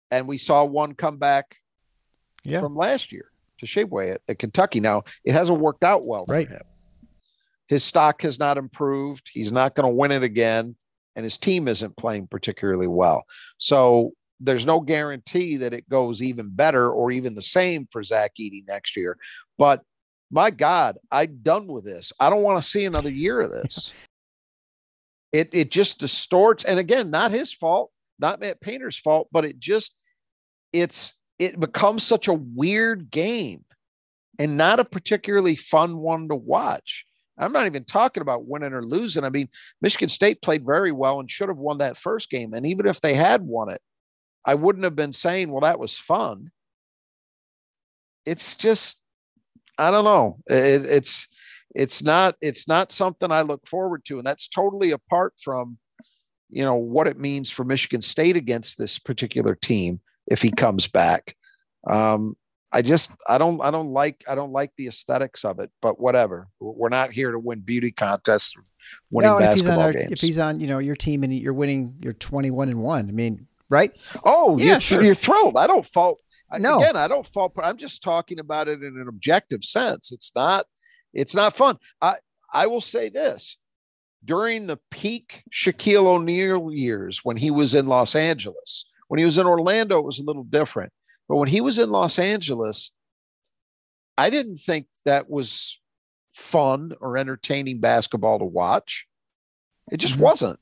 and 0.09 0.27
we 0.27 0.37
saw 0.37 0.63
one 0.63 0.93
come 0.93 1.17
back 1.17 1.55
yeah. 2.43 2.59
from 2.59 2.75
last 2.75 3.11
year 3.11 3.31
Tshiebwe 3.65 4.15
at, 4.15 4.21
at 4.27 4.39
Kentucky. 4.39 4.79
Now 4.79 5.03
it 5.23 5.33
hasn't 5.33 5.59
worked 5.59 5.83
out 5.83 6.05
well 6.05 6.25
right. 6.27 6.47
for 6.47 6.55
him. 6.55 6.63
His 7.67 7.83
stock 7.83 8.21
has 8.23 8.37
not 8.37 8.57
improved. 8.57 9.29
He's 9.31 9.51
not 9.51 9.75
going 9.75 9.89
to 9.89 9.95
win 9.95 10.11
it 10.11 10.23
again, 10.23 10.75
and 11.15 11.23
his 11.23 11.37
team 11.37 11.67
isn't 11.67 11.95
playing 11.95 12.27
particularly 12.27 12.87
well. 12.87 13.23
So 13.59 14.11
there's 14.41 14.65
no 14.65 14.79
guarantee 14.79 15.57
that 15.57 15.73
it 15.73 15.87
goes 15.87 16.21
even 16.21 16.49
better 16.49 16.91
or 16.91 17.11
even 17.11 17.35
the 17.35 17.41
same 17.41 17.87
for 17.91 18.03
Zach 18.03 18.31
Edey 18.39 18.67
next 18.67 18.97
year. 18.97 19.17
But 19.57 19.83
my 20.31 20.49
God, 20.49 20.97
I'm 21.11 21.39
done 21.43 21.67
with 21.67 21.85
this. 21.85 22.11
I 22.19 22.29
don't 22.29 22.43
want 22.43 22.61
to 22.61 22.69
see 22.69 22.85
another 22.85 23.11
year 23.11 23.41
of 23.41 23.51
this. 23.51 23.93
it 25.31 25.49
it 25.53 25.71
just 25.71 25.99
distorts, 25.99 26.63
and 26.63 26.79
again, 26.79 27.09
not 27.09 27.31
his 27.31 27.53
fault, 27.53 27.91
not 28.19 28.39
Matt 28.39 28.61
Painter's 28.61 28.97
fault, 28.97 29.27
but 29.31 29.45
it 29.45 29.59
just 29.59 29.93
it's 30.73 31.13
it 31.39 31.59
becomes 31.59 32.03
such 32.03 32.27
a 32.27 32.33
weird 32.33 33.09
game 33.11 33.65
and 34.39 34.57
not 34.57 34.79
a 34.79 34.85
particularly 34.85 35.55
fun 35.55 35.97
one 35.97 36.27
to 36.29 36.35
watch. 36.35 37.05
I'm 37.37 37.51
not 37.51 37.65
even 37.65 37.85
talking 37.85 38.21
about 38.21 38.45
winning 38.45 38.73
or 38.73 38.83
losing. 38.83 39.23
I 39.23 39.29
mean, 39.29 39.49
Michigan 39.81 40.09
State 40.09 40.41
played 40.41 40.65
very 40.65 40.91
well 40.91 41.19
and 41.19 41.29
should 41.29 41.49
have 41.49 41.57
won 41.57 41.79
that 41.79 41.97
first 41.97 42.29
game. 42.29 42.53
And 42.53 42.65
even 42.65 42.85
if 42.85 43.01
they 43.01 43.15
had 43.15 43.41
won 43.41 43.69
it, 43.69 43.81
I 44.45 44.55
wouldn't 44.55 44.83
have 44.83 44.95
been 44.95 45.13
saying, 45.13 45.51
well, 45.51 45.61
that 45.61 45.79
was 45.79 45.97
fun. 45.97 46.51
It's 48.25 48.55
just, 48.55 48.99
I 49.77 49.91
don't 49.91 50.05
know. 50.05 50.37
It, 50.47 50.85
it's, 50.85 51.27
it's 51.73 52.03
not, 52.03 52.35
it's 52.41 52.67
not 52.67 52.91
something 52.91 53.31
I 53.31 53.41
look 53.41 53.67
forward 53.67 54.03
to. 54.05 54.17
And 54.17 54.25
that's 54.25 54.47
totally 54.47 54.91
apart 54.91 55.33
from, 55.41 55.77
you 56.49 56.63
know, 56.63 56.75
what 56.75 57.07
it 57.07 57.19
means 57.19 57.49
for 57.49 57.63
Michigan 57.63 58.01
State 58.01 58.35
against 58.35 58.77
this 58.77 58.99
particular 58.99 59.55
team 59.55 60.01
if 60.27 60.41
he 60.41 60.51
comes 60.51 60.87
back. 60.87 61.35
Um, 61.89 62.35
I 62.73 62.81
just 62.81 63.11
I 63.27 63.37
don't 63.37 63.61
I 63.61 63.69
don't 63.69 63.91
like 63.91 64.23
I 64.27 64.35
don't 64.35 64.53
like 64.53 64.71
the 64.77 64.87
aesthetics 64.87 65.43
of 65.43 65.59
it, 65.59 65.69
but 65.81 65.99
whatever. 65.99 66.47
We're 66.59 66.89
not 66.89 67.11
here 67.11 67.31
to 67.31 67.39
win 67.39 67.59
beauty 67.59 67.91
contests, 67.91 68.55
winning 69.09 69.31
no, 69.31 69.39
basketball 69.39 69.87
if 69.89 69.95
he's, 69.95 69.95
on 69.95 70.01
games. 70.01 70.11
if 70.11 70.21
he's 70.21 70.39
on, 70.39 70.59
you 70.61 70.67
know, 70.67 70.79
your 70.79 70.95
team 70.95 71.23
and 71.23 71.37
you're 71.37 71.53
winning, 71.53 71.95
you're 72.01 72.13
21 72.13 72.69
and 72.69 72.79
one. 72.79 73.09
I 73.09 73.11
mean, 73.11 73.45
right? 73.71 73.91
Oh, 74.23 74.57
Yeah, 74.59 74.65
you're, 74.73 74.79
sure. 74.81 75.15
thrilled. 75.15 75.57
I 75.57 75.65
don't 75.65 75.85
fault. 75.85 76.19
I- 76.51 76.59
No. 76.59 76.79
Again, 76.79 76.95
I 76.97 77.07
don't 77.07 77.25
fault. 77.25 77.53
I'm 77.63 77.77
just 77.77 78.03
talking 78.03 78.39
about 78.39 78.67
it 78.67 78.83
in 78.83 78.97
an 78.99 79.07
objective 79.07 79.63
sense. 79.63 80.11
It's 80.11 80.31
not. 80.35 80.65
It's 81.13 81.33
not 81.33 81.55
fun. 81.55 81.77
I 82.01 82.17
I 82.53 82.67
will 82.67 82.81
say 82.81 83.09
this: 83.09 83.57
during 84.23 84.67
the 84.67 84.77
peak 84.91 85.43
Shaquille 85.51 86.05
O'Neal 86.05 86.71
years, 86.71 87.21
when 87.23 87.37
he 87.37 87.49
was 87.49 87.73
in 87.73 87.87
Los 87.87 88.13
Angeles, 88.15 88.85
when 89.07 89.17
he 89.17 89.25
was 89.25 89.37
in 89.37 89.47
Orlando, 89.47 89.97
it 89.99 90.05
was 90.05 90.19
a 90.19 90.23
little 90.23 90.43
different. 90.43 90.91
But 91.27 91.37
when 91.37 91.47
he 91.47 91.61
was 91.61 91.77
in 91.77 91.89
Los 91.89 92.19
Angeles, 92.19 92.91
I 94.17 94.29
didn't 94.29 94.57
think 94.57 94.87
that 95.05 95.29
was 95.29 95.79
fun 96.31 96.93
or 96.99 97.17
entertaining 97.17 97.79
basketball 97.79 98.39
to 98.39 98.45
watch. 98.45 99.07
It 99.91 99.97
just 99.97 100.15
Mhm. 100.15 100.19
wasn't. 100.21 100.59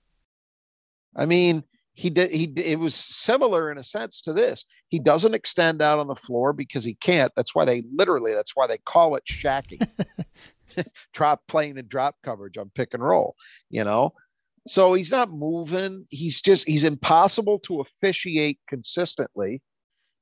I 1.15 1.25
mean, 1.25 1.63
he 1.99 2.09
did 2.09 2.31
he 2.31 2.45
it 2.55 2.79
was 2.79 2.95
similar 2.95 3.71
in 3.71 3.77
a 3.77 3.83
sense 3.83 4.21
to 4.21 4.33
this. 4.33 4.65
He 4.87 4.99
doesn't 4.99 5.33
extend 5.33 5.81
out 5.81 5.99
on 5.99 6.07
the 6.07 6.15
floor 6.15 6.53
because 6.53 6.83
he 6.83 6.95
can't. 6.95 7.31
That's 7.35 7.53
why 7.53 7.65
they 7.65 7.83
literally 7.93 8.33
that's 8.33 8.55
why 8.55 8.67
they 8.67 8.77
call 8.77 9.15
it 9.15 9.23
shacking. 9.29 9.85
drop 11.13 11.41
playing 11.47 11.77
and 11.77 11.89
drop 11.89 12.15
coverage 12.23 12.57
on 12.57 12.71
pick 12.75 12.93
and 12.93 13.03
roll, 13.03 13.35
you 13.69 13.83
know. 13.83 14.13
So 14.67 14.93
he's 14.93 15.11
not 15.11 15.31
moving. 15.31 16.05
He's 16.09 16.41
just 16.41 16.67
he's 16.67 16.83
impossible 16.83 17.59
to 17.59 17.81
officiate 17.81 18.59
consistently 18.67 19.61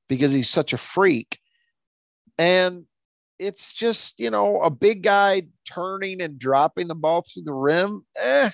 because 0.08 0.32
he's 0.32 0.48
such 0.48 0.72
a 0.72 0.78
freak. 0.78 1.38
And 2.38 2.84
it's 3.38 3.72
just, 3.72 4.14
you 4.18 4.30
know, 4.30 4.60
a 4.62 4.70
big 4.70 5.02
guy 5.02 5.42
turning 5.72 6.22
and 6.22 6.38
dropping 6.38 6.88
the 6.88 6.94
ball 6.94 7.22
through 7.22 7.44
the 7.44 7.52
rim. 7.52 8.02
Eh, 8.20 8.50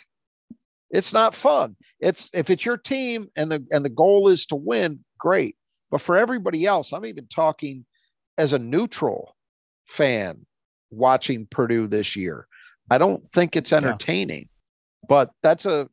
it's 0.95 1.13
not 1.13 1.35
fun. 1.35 1.77
It's 2.01 2.31
if 2.33 2.49
it's 2.49 2.65
your 2.65 2.77
team 2.79 3.29
and 3.37 3.51
the 3.51 3.65
and 3.71 3.85
the 3.85 3.91
goal 3.91 4.29
is 4.29 4.47
to 4.47 4.57
win, 4.57 5.05
great. 5.19 5.57
But 5.91 6.01
for 6.01 6.17
everybody 6.17 6.65
else, 6.67 6.93
I'm 6.93 7.05
even 7.05 7.27
talking 7.27 7.85
as 8.39 8.53
a 8.53 8.59
neutral 8.59 9.37
fan 9.87 10.47
watching 10.91 11.47
Purdue 11.51 11.87
this 11.89 12.17
year. 12.17 12.47
I 12.91 12.99
don't 12.99 13.31
think 13.33 13.57
it's 13.57 13.73
entertaining. 13.73 14.49
But 15.09 15.31
that's 15.43 15.67
a 15.67 15.89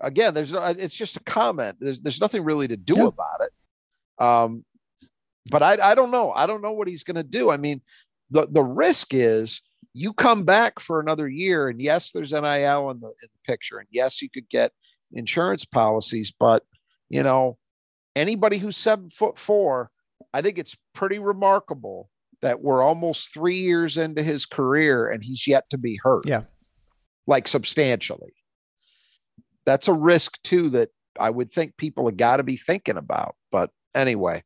again, 0.00 0.34
there's 0.34 0.52
no 0.52 0.60
it's 0.62 0.94
just 0.94 1.16
a 1.16 1.20
comment. 1.20 1.76
There's 1.78 2.00
there's 2.00 2.20
nothing 2.20 2.42
really 2.42 2.68
to 2.68 2.76
do 2.76 2.94
Yeah. 2.96 3.06
about 3.06 3.40
it. 3.42 3.52
Um 4.24 4.64
but 5.50 5.62
I 5.62 5.78
I 5.90 5.94
don't 5.94 6.10
know. 6.10 6.32
I 6.32 6.46
don't 6.46 6.62
know 6.62 6.72
what 6.72 6.88
he's 6.88 7.04
going 7.04 7.16
to 7.16 7.22
do. 7.22 7.50
I 7.50 7.56
mean, 7.56 7.80
the 8.30 8.48
the 8.50 8.64
risk 8.64 9.08
is 9.12 9.60
you 9.96 10.12
come 10.12 10.44
back 10.44 10.78
for 10.78 11.00
another 11.00 11.26
year 11.26 11.68
and 11.68 11.80
yes 11.80 12.12
there's 12.12 12.32
NIL 12.32 12.90
in 12.90 13.00
the, 13.00 13.06
in 13.06 13.28
the 13.32 13.40
picture 13.46 13.78
and 13.78 13.88
yes 13.90 14.20
you 14.20 14.28
could 14.28 14.48
get 14.50 14.72
insurance 15.12 15.64
policies 15.64 16.32
but 16.38 16.62
you 17.08 17.22
know 17.22 17.56
anybody 18.14 18.58
who's 18.58 18.76
seven 18.76 19.08
foot 19.08 19.38
four 19.38 19.90
i 20.34 20.42
think 20.42 20.58
it's 20.58 20.76
pretty 20.94 21.18
remarkable 21.18 22.10
that 22.42 22.60
we're 22.60 22.82
almost 22.82 23.32
three 23.32 23.58
years 23.58 23.96
into 23.96 24.22
his 24.22 24.44
career 24.44 25.08
and 25.08 25.24
he's 25.24 25.46
yet 25.46 25.64
to 25.70 25.78
be 25.78 25.98
hurt. 26.02 26.26
Yeah. 26.26 26.42
like 27.26 27.48
substantially. 27.48 28.34
That's 29.64 29.88
a 29.88 29.92
risk 29.92 30.40
too 30.42 30.70
that 30.70 30.90
i 31.18 31.30
would 31.30 31.50
think 31.50 31.76
people 31.76 32.06
have 32.06 32.18
got 32.18 32.36
to 32.36 32.44
be 32.44 32.56
thinking 32.56 32.98
about 32.98 33.34
but 33.50 33.70
anyway 33.94 34.42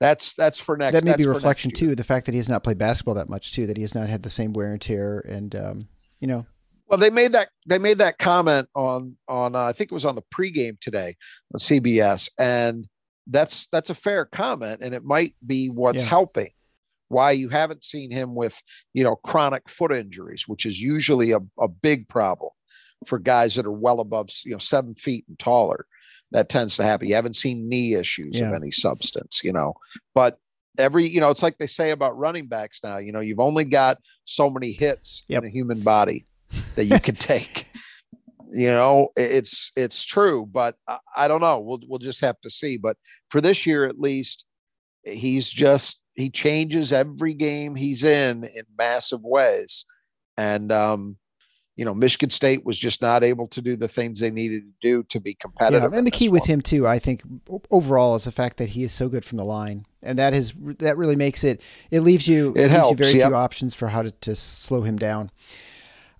that's 0.00 0.34
that's 0.34 0.58
for 0.58 0.76
next 0.76 0.94
that 0.94 1.04
may 1.04 1.10
that's 1.10 1.22
be 1.22 1.26
reflection 1.28 1.70
too. 1.70 1.94
The 1.94 2.04
fact 2.04 2.26
that 2.26 2.32
he 2.32 2.38
has 2.38 2.48
not 2.48 2.64
played 2.64 2.78
basketball 2.78 3.14
that 3.14 3.28
much 3.28 3.52
too. 3.52 3.66
That 3.66 3.76
he 3.76 3.82
has 3.82 3.94
not 3.94 4.08
had 4.08 4.22
the 4.22 4.30
same 4.30 4.52
wear 4.52 4.72
and 4.72 4.80
tear, 4.80 5.20
and 5.28 5.54
um, 5.54 5.88
you 6.20 6.26
know, 6.26 6.46
Well, 6.88 6.98
they 6.98 7.10
made 7.10 7.32
that 7.32 7.50
they 7.66 7.78
made 7.78 7.98
that 7.98 8.18
comment 8.18 8.68
on 8.74 9.16
on 9.28 9.54
uh, 9.54 9.64
I 9.64 9.72
think 9.72 9.92
it 9.92 9.94
was 9.94 10.06
on 10.06 10.14
the 10.16 10.22
pregame 10.34 10.80
today 10.80 11.16
on 11.54 11.60
CBS, 11.60 12.30
and 12.38 12.88
that's 13.26 13.68
that's 13.70 13.90
a 13.90 13.94
fair 13.94 14.24
comment, 14.24 14.80
and 14.82 14.94
it 14.94 15.04
might 15.04 15.34
be 15.46 15.68
what's 15.68 16.02
Yeah. 16.02 16.08
helping 16.08 16.48
why 17.08 17.32
you 17.32 17.48
haven't 17.48 17.82
seen 17.84 18.10
him 18.10 18.34
with 18.34 18.60
you 18.94 19.04
know 19.04 19.16
chronic 19.16 19.68
foot 19.68 19.92
injuries, 19.92 20.48
which 20.48 20.64
is 20.64 20.80
usually 20.80 21.32
a, 21.32 21.40
a 21.58 21.68
big 21.68 22.08
problem 22.08 22.50
for 23.06 23.18
guys 23.18 23.54
that 23.54 23.66
are 23.66 23.72
well 23.72 24.00
above 24.00 24.30
you 24.44 24.52
know 24.52 24.58
seven 24.58 24.94
feet 24.94 25.26
and 25.28 25.38
taller. 25.38 25.84
That 26.32 26.48
tends 26.48 26.76
to 26.76 26.84
happen. 26.84 27.08
You 27.08 27.14
haven't 27.16 27.36
seen 27.36 27.68
knee 27.68 27.94
issues 27.94 28.36
Yeah. 28.36 28.48
of 28.48 28.54
any 28.54 28.70
substance, 28.70 29.40
you 29.42 29.52
know, 29.52 29.74
but 30.14 30.38
every 30.78 31.04
you 31.06 31.20
know 31.20 31.30
it's 31.30 31.42
like 31.42 31.58
they 31.58 31.66
say 31.66 31.90
about 31.90 32.16
running 32.16 32.46
backs 32.46 32.78
now 32.84 32.96
you 32.96 33.10
know 33.10 33.18
you've 33.18 33.40
only 33.40 33.64
got 33.64 33.98
so 34.24 34.48
many 34.48 34.70
hits 34.70 35.24
Yep. 35.26 35.42
in 35.42 35.48
a 35.48 35.50
human 35.52 35.80
body 35.80 36.26
that 36.76 36.84
you 36.84 37.00
can 37.00 37.16
take 37.32 37.66
you 38.48 38.68
know 38.68 39.08
it's 39.16 39.72
it's 39.74 40.04
true 40.04 40.46
but 40.50 40.76
I, 40.86 40.98
I 41.16 41.28
don't 41.28 41.40
know 41.40 41.58
we'll 41.58 41.80
we'll 41.88 41.98
just 41.98 42.20
have 42.20 42.40
to 42.42 42.50
see 42.50 42.76
but 42.76 42.96
for 43.30 43.40
this 43.40 43.66
year 43.66 43.84
at 43.84 43.98
least 43.98 44.44
he's 45.04 45.50
just 45.50 45.98
he 46.14 46.30
changes 46.30 46.92
every 46.92 47.34
game 47.34 47.74
he's 47.74 48.04
in 48.04 48.44
in 48.44 48.62
massive 48.78 49.20
ways 49.22 49.84
and 50.38 50.70
um 50.70 51.16
you 51.80 51.86
know 51.86 51.94
michigan 51.94 52.28
state 52.28 52.66
was 52.66 52.76
just 52.76 53.00
not 53.00 53.24
able 53.24 53.48
to 53.48 53.62
do 53.62 53.74
the 53.74 53.88
things 53.88 54.20
they 54.20 54.30
needed 54.30 54.62
to 54.62 54.86
do 54.86 55.02
to 55.04 55.18
be 55.18 55.32
competitive 55.32 55.92
yeah. 55.92 55.98
And 55.98 56.06
the 56.06 56.10
key 56.10 56.28
with 56.28 56.44
him 56.44 56.60
too, 56.60 56.86
I 56.86 56.98
think, 56.98 57.22
overall, 57.70 58.14
is 58.14 58.24
the 58.24 58.32
fact 58.32 58.58
that 58.58 58.70
he 58.70 58.82
is 58.82 58.92
so 58.92 59.08
good 59.08 59.24
from 59.24 59.38
the 59.38 59.44
line. 59.44 59.86
and 60.02 60.18
that 60.18 60.34
is 60.34 60.52
that 60.78 60.96
really 60.96 61.16
makes 61.16 61.44
it. 61.44 61.60
It 61.90 62.00
leaves 62.00 62.28
you. 62.28 62.50
It 62.50 62.62
leaves 62.62 62.70
helps, 62.70 62.90
You 62.90 62.96
very 63.04 63.18
yep. 63.18 63.28
few 63.28 63.36
options 63.36 63.74
for 63.74 63.88
how 63.88 64.02
to, 64.02 64.10
to 64.10 64.36
slow 64.36 64.82
him 64.82 64.96
down. 64.96 65.30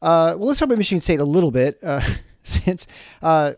Uh, 0.02 0.34
well, 0.36 0.48
let's 0.48 0.58
talk 0.58 0.66
about 0.66 0.78
Michigan 0.78 1.00
State 1.00 1.20
a 1.20 1.24
little 1.24 1.50
bit, 1.50 1.78
uh, 1.82 2.00
since 2.42 2.86
uh, 3.22 3.52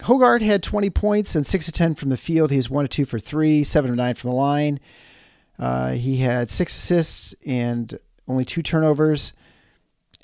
Hoggard 0.00 0.42
had 0.42 0.62
20 0.62 0.90
points 0.90 1.34
and 1.34 1.46
six 1.46 1.68
of 1.68 1.74
10 1.74 1.94
from 1.94 2.08
the 2.08 2.16
field. 2.16 2.50
He 2.50 2.56
was 2.56 2.70
one 2.70 2.84
of 2.84 2.90
two 2.90 3.04
for 3.04 3.18
three, 3.18 3.62
seven 3.64 3.90
of 3.90 3.96
nine 3.96 4.14
from 4.14 4.30
the 4.30 4.36
line. 4.36 4.80
Uh, 5.58 5.92
he 5.92 6.18
had 6.18 6.48
six 6.48 6.76
assists 6.76 7.34
and 7.46 7.98
only 8.26 8.44
two 8.44 8.62
turnovers. 8.62 9.32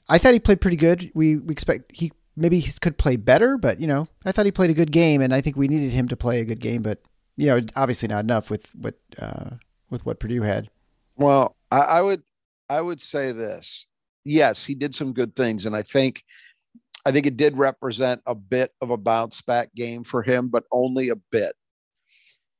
I 0.08 0.18
thought 0.18 0.32
he 0.32 0.40
played 0.40 0.60
pretty 0.60 0.76
good. 0.76 1.10
We 1.14 1.36
we 1.36 1.52
expect 1.52 1.92
he 1.94 2.12
maybe 2.36 2.60
he 2.60 2.72
could 2.80 2.98
play 2.98 3.16
better, 3.16 3.58
but 3.58 3.80
you 3.80 3.86
know, 3.86 4.08
I 4.24 4.32
thought 4.32 4.46
he 4.46 4.52
played 4.52 4.70
a 4.70 4.74
good 4.74 4.92
game, 4.92 5.20
and 5.20 5.34
I 5.34 5.40
think 5.40 5.56
we 5.56 5.68
needed 5.68 5.90
him 5.90 6.08
to 6.08 6.16
play 6.16 6.40
a 6.40 6.44
good 6.44 6.60
game. 6.60 6.82
But 6.82 7.00
you 7.36 7.46
know, 7.46 7.60
obviously 7.74 8.08
not 8.08 8.24
enough 8.24 8.50
with 8.50 8.74
what 8.74 8.94
uh, 9.18 9.50
with 9.90 10.06
what 10.06 10.20
Purdue 10.20 10.42
had. 10.42 10.70
Well, 11.16 11.56
I, 11.70 11.80
I 11.80 12.02
would 12.02 12.22
I 12.68 12.80
would 12.80 13.00
say 13.00 13.32
this. 13.32 13.86
Yes, 14.24 14.64
he 14.64 14.74
did 14.74 14.94
some 14.94 15.12
good 15.12 15.34
things, 15.36 15.66
and 15.66 15.74
I 15.74 15.82
think 15.82 16.22
I 17.04 17.12
think 17.12 17.26
it 17.26 17.36
did 17.36 17.56
represent 17.56 18.20
a 18.26 18.34
bit 18.34 18.72
of 18.80 18.90
a 18.90 18.96
bounce 18.96 19.40
back 19.40 19.74
game 19.74 20.04
for 20.04 20.22
him, 20.22 20.48
but 20.48 20.64
only 20.72 21.08
a 21.08 21.16
bit. 21.30 21.54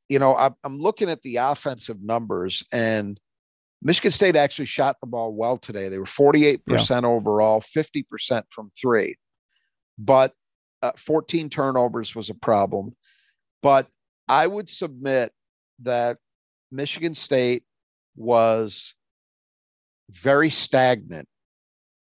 You 0.09 0.21
know, 0.21 0.37
I'm, 0.37 0.55
I'm 0.63 0.79
looking 0.79 1.11
at 1.11 1.23
the 1.23 1.37
offensive 1.37 2.01
numbers, 2.01 2.63
and 2.73 3.19
Michigan 3.87 4.11
State 4.11 4.35
actually 4.35 4.67
shot 4.67 4.97
the 5.01 5.07
ball 5.07 5.33
well 5.33 5.57
today. 5.57 5.89
They 5.89 6.01
were 6.01 6.07
48% 6.07 7.05
overall, 7.05 7.61
50% 7.61 8.43
from 8.51 8.73
three, 8.77 9.15
but 9.97 10.33
uh, 10.83 10.91
14 10.97 11.49
turnovers 11.49 12.13
was 12.13 12.29
a 12.29 12.35
problem. 12.35 12.97
But 13.63 13.87
I 14.27 14.49
would 14.49 14.69
submit 14.69 15.31
that 15.83 16.19
Michigan 16.73 17.15
State 17.15 17.63
was 18.17 18.93
very 20.11 20.51
stagnant 20.51 21.29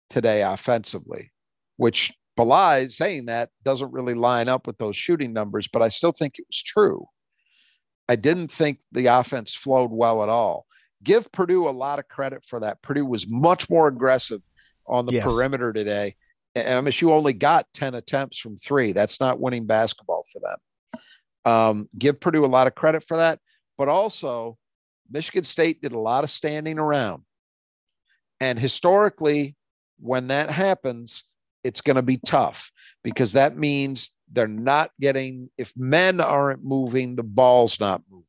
today 0.08 0.40
offensively, 0.40 1.32
which 1.76 2.14
belies 2.34 2.96
saying 2.96 3.26
that 3.26 3.50
doesn't 3.62 3.92
really 3.92 4.14
line 4.14 4.48
up 4.48 4.66
with 4.66 4.78
those 4.78 4.96
shooting 4.96 5.34
numbers, 5.34 5.68
but 5.68 5.82
I 5.82 5.90
still 5.90 6.12
think 6.12 6.38
it 6.38 6.46
was 6.48 6.62
true. 6.62 7.04
I 8.08 8.16
didn't 8.16 8.50
think 8.50 8.78
the 8.90 9.08
offense 9.08 9.52
flowed 9.52 9.92
well 9.92 10.22
at 10.22 10.30
all. 10.30 10.64
Give 11.04 11.30
Purdue 11.30 11.68
a 11.68 11.70
lot 11.70 11.98
of 11.98 12.08
credit 12.08 12.44
for 12.46 12.60
that. 12.60 12.82
Purdue 12.82 13.06
was 13.06 13.28
much 13.28 13.70
more 13.70 13.86
aggressive 13.86 14.42
on 14.86 15.06
the 15.06 15.12
Yes. 15.12 15.24
perimeter 15.24 15.72
today. 15.72 16.16
And 16.54 16.86
MSU 16.86 17.12
only 17.12 17.32
got 17.32 17.66
10 17.74 17.94
attempts 17.94 18.38
from 18.38 18.58
three. 18.58 18.92
That's 18.92 19.20
not 19.20 19.40
winning 19.40 19.66
basketball 19.66 20.24
for 20.32 20.40
them. 20.40 21.02
Um, 21.44 21.88
give 21.98 22.20
Purdue 22.20 22.44
a 22.44 22.46
lot 22.46 22.66
of 22.66 22.74
credit 22.74 23.04
for 23.06 23.18
that. 23.18 23.40
But 23.76 23.88
also, 23.88 24.56
Michigan 25.10 25.44
State 25.44 25.82
did 25.82 25.92
a 25.92 25.98
lot 25.98 26.24
of 26.24 26.30
standing 26.30 26.78
around. 26.78 27.24
And 28.40 28.58
historically, 28.58 29.56
when 29.98 30.28
that 30.28 30.50
happens, 30.50 31.24
it's 31.62 31.80
going 31.80 31.96
to 31.96 32.02
be 32.02 32.18
tough 32.18 32.70
because 33.02 33.32
that 33.32 33.56
means 33.56 34.10
they're 34.30 34.46
not 34.46 34.90
getting, 35.00 35.50
if 35.56 35.72
men 35.76 36.20
aren't 36.20 36.62
moving, 36.64 37.16
the 37.16 37.22
ball's 37.22 37.80
not 37.80 38.02
moving. 38.10 38.24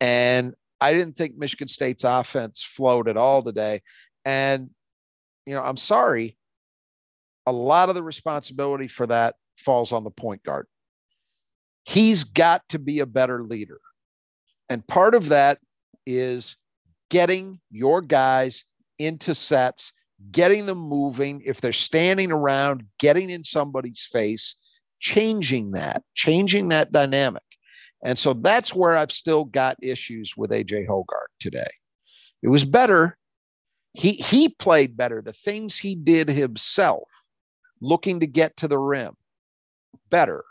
And 0.00 0.54
I 0.80 0.92
didn't 0.92 1.16
think 1.16 1.36
Michigan 1.36 1.68
State's 1.68 2.04
offense 2.04 2.62
flowed 2.62 3.08
at 3.08 3.16
all 3.16 3.42
today. 3.42 3.82
And, 4.24 4.70
you 5.46 5.54
know, 5.54 5.62
I'm 5.62 5.76
sorry. 5.76 6.36
A 7.46 7.52
lot 7.52 7.88
of 7.88 7.94
the 7.94 8.02
responsibility 8.02 8.88
for 8.88 9.06
that 9.06 9.36
falls 9.56 9.92
on 9.92 10.04
the 10.04 10.10
point 10.10 10.42
guard. 10.44 10.66
He's 11.84 12.24
got 12.24 12.68
to 12.68 12.78
be 12.78 13.00
a 13.00 13.06
better 13.06 13.42
leader. 13.42 13.80
And 14.68 14.86
part 14.86 15.14
of 15.14 15.30
that 15.30 15.58
is 16.06 16.56
getting 17.10 17.60
your 17.70 18.02
guys 18.02 18.64
into 18.98 19.34
sets, 19.34 19.92
getting 20.30 20.66
them 20.66 20.78
moving. 20.78 21.42
If 21.44 21.60
they're 21.60 21.72
standing 21.72 22.30
around, 22.30 22.84
getting 22.98 23.30
in 23.30 23.44
somebody's 23.44 24.06
face, 24.12 24.56
changing 25.00 25.70
that, 25.72 26.02
changing 26.14 26.68
that 26.68 26.92
dynamic. 26.92 27.42
And 28.02 28.18
so 28.18 28.32
that's 28.32 28.74
where 28.74 28.96
I've 28.96 29.12
still 29.12 29.44
got 29.44 29.76
issues 29.82 30.36
with 30.36 30.50
AJ 30.50 30.86
Hoggard 30.86 31.28
today. 31.40 31.70
It 32.42 32.48
was 32.48 32.64
better. 32.64 33.16
He 33.94 34.12
he 34.12 34.48
played 34.48 34.96
better. 34.96 35.20
The 35.20 35.32
things 35.32 35.76
he 35.76 35.94
did 35.94 36.28
himself, 36.28 37.08
looking 37.80 38.20
to 38.20 38.26
get 38.26 38.56
to 38.58 38.68
the 38.68 38.78
rim, 38.78 39.16
better. 40.10 40.44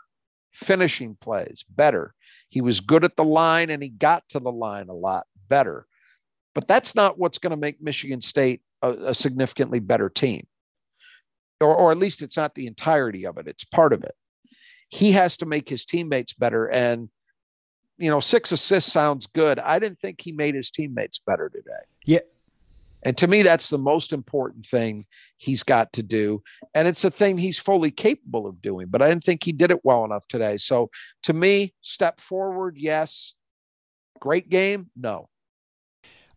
Finishing 0.52 1.16
plays, 1.20 1.64
better. 1.70 2.14
He 2.48 2.60
was 2.60 2.80
good 2.80 3.04
at 3.04 3.16
the 3.16 3.24
line 3.24 3.70
and 3.70 3.82
he 3.82 3.90
got 3.90 4.28
to 4.30 4.40
the 4.40 4.52
line 4.52 4.88
a 4.88 4.94
lot 4.94 5.26
better. 5.48 5.86
But 6.54 6.66
that's 6.66 6.94
not 6.94 7.18
what's 7.18 7.38
going 7.38 7.52
to 7.52 7.56
make 7.56 7.80
Michigan 7.80 8.20
State 8.20 8.62
a, 8.82 8.90
a 8.90 9.14
significantly 9.14 9.78
better 9.78 10.08
team. 10.08 10.46
Or, 11.60 11.74
or 11.74 11.90
at 11.90 11.98
least 11.98 12.22
it's 12.22 12.36
not 12.36 12.54
the 12.54 12.66
entirety 12.66 13.26
of 13.26 13.38
it, 13.38 13.46
it's 13.46 13.64
part 13.64 13.92
of 13.92 14.02
it. 14.02 14.14
He 14.88 15.12
has 15.12 15.36
to 15.38 15.46
make 15.46 15.68
his 15.68 15.84
teammates 15.84 16.32
better. 16.32 16.66
And, 16.66 17.08
you 17.98 18.08
know, 18.08 18.20
six 18.20 18.52
assists 18.52 18.92
sounds 18.92 19.26
good. 19.26 19.58
I 19.58 19.78
didn't 19.78 20.00
think 20.00 20.20
he 20.20 20.32
made 20.32 20.54
his 20.54 20.70
teammates 20.70 21.18
better 21.18 21.48
today. 21.48 21.84
Yeah. 22.06 22.20
And 23.02 23.16
to 23.18 23.28
me, 23.28 23.42
that's 23.42 23.70
the 23.70 23.78
most 23.78 24.12
important 24.12 24.66
thing 24.66 25.06
he's 25.36 25.62
got 25.62 25.92
to 25.94 26.02
do. 26.02 26.42
And 26.74 26.88
it's 26.88 27.04
a 27.04 27.10
thing 27.10 27.38
he's 27.38 27.58
fully 27.58 27.90
capable 27.90 28.46
of 28.46 28.60
doing, 28.60 28.88
but 28.88 29.02
I 29.02 29.08
didn't 29.08 29.24
think 29.24 29.44
he 29.44 29.52
did 29.52 29.70
it 29.70 29.84
well 29.84 30.04
enough 30.04 30.26
today. 30.28 30.58
So 30.58 30.90
to 31.24 31.32
me, 31.32 31.74
step 31.80 32.20
forward, 32.20 32.76
yes. 32.76 33.34
Great 34.20 34.48
game, 34.50 34.90
no. 34.96 35.28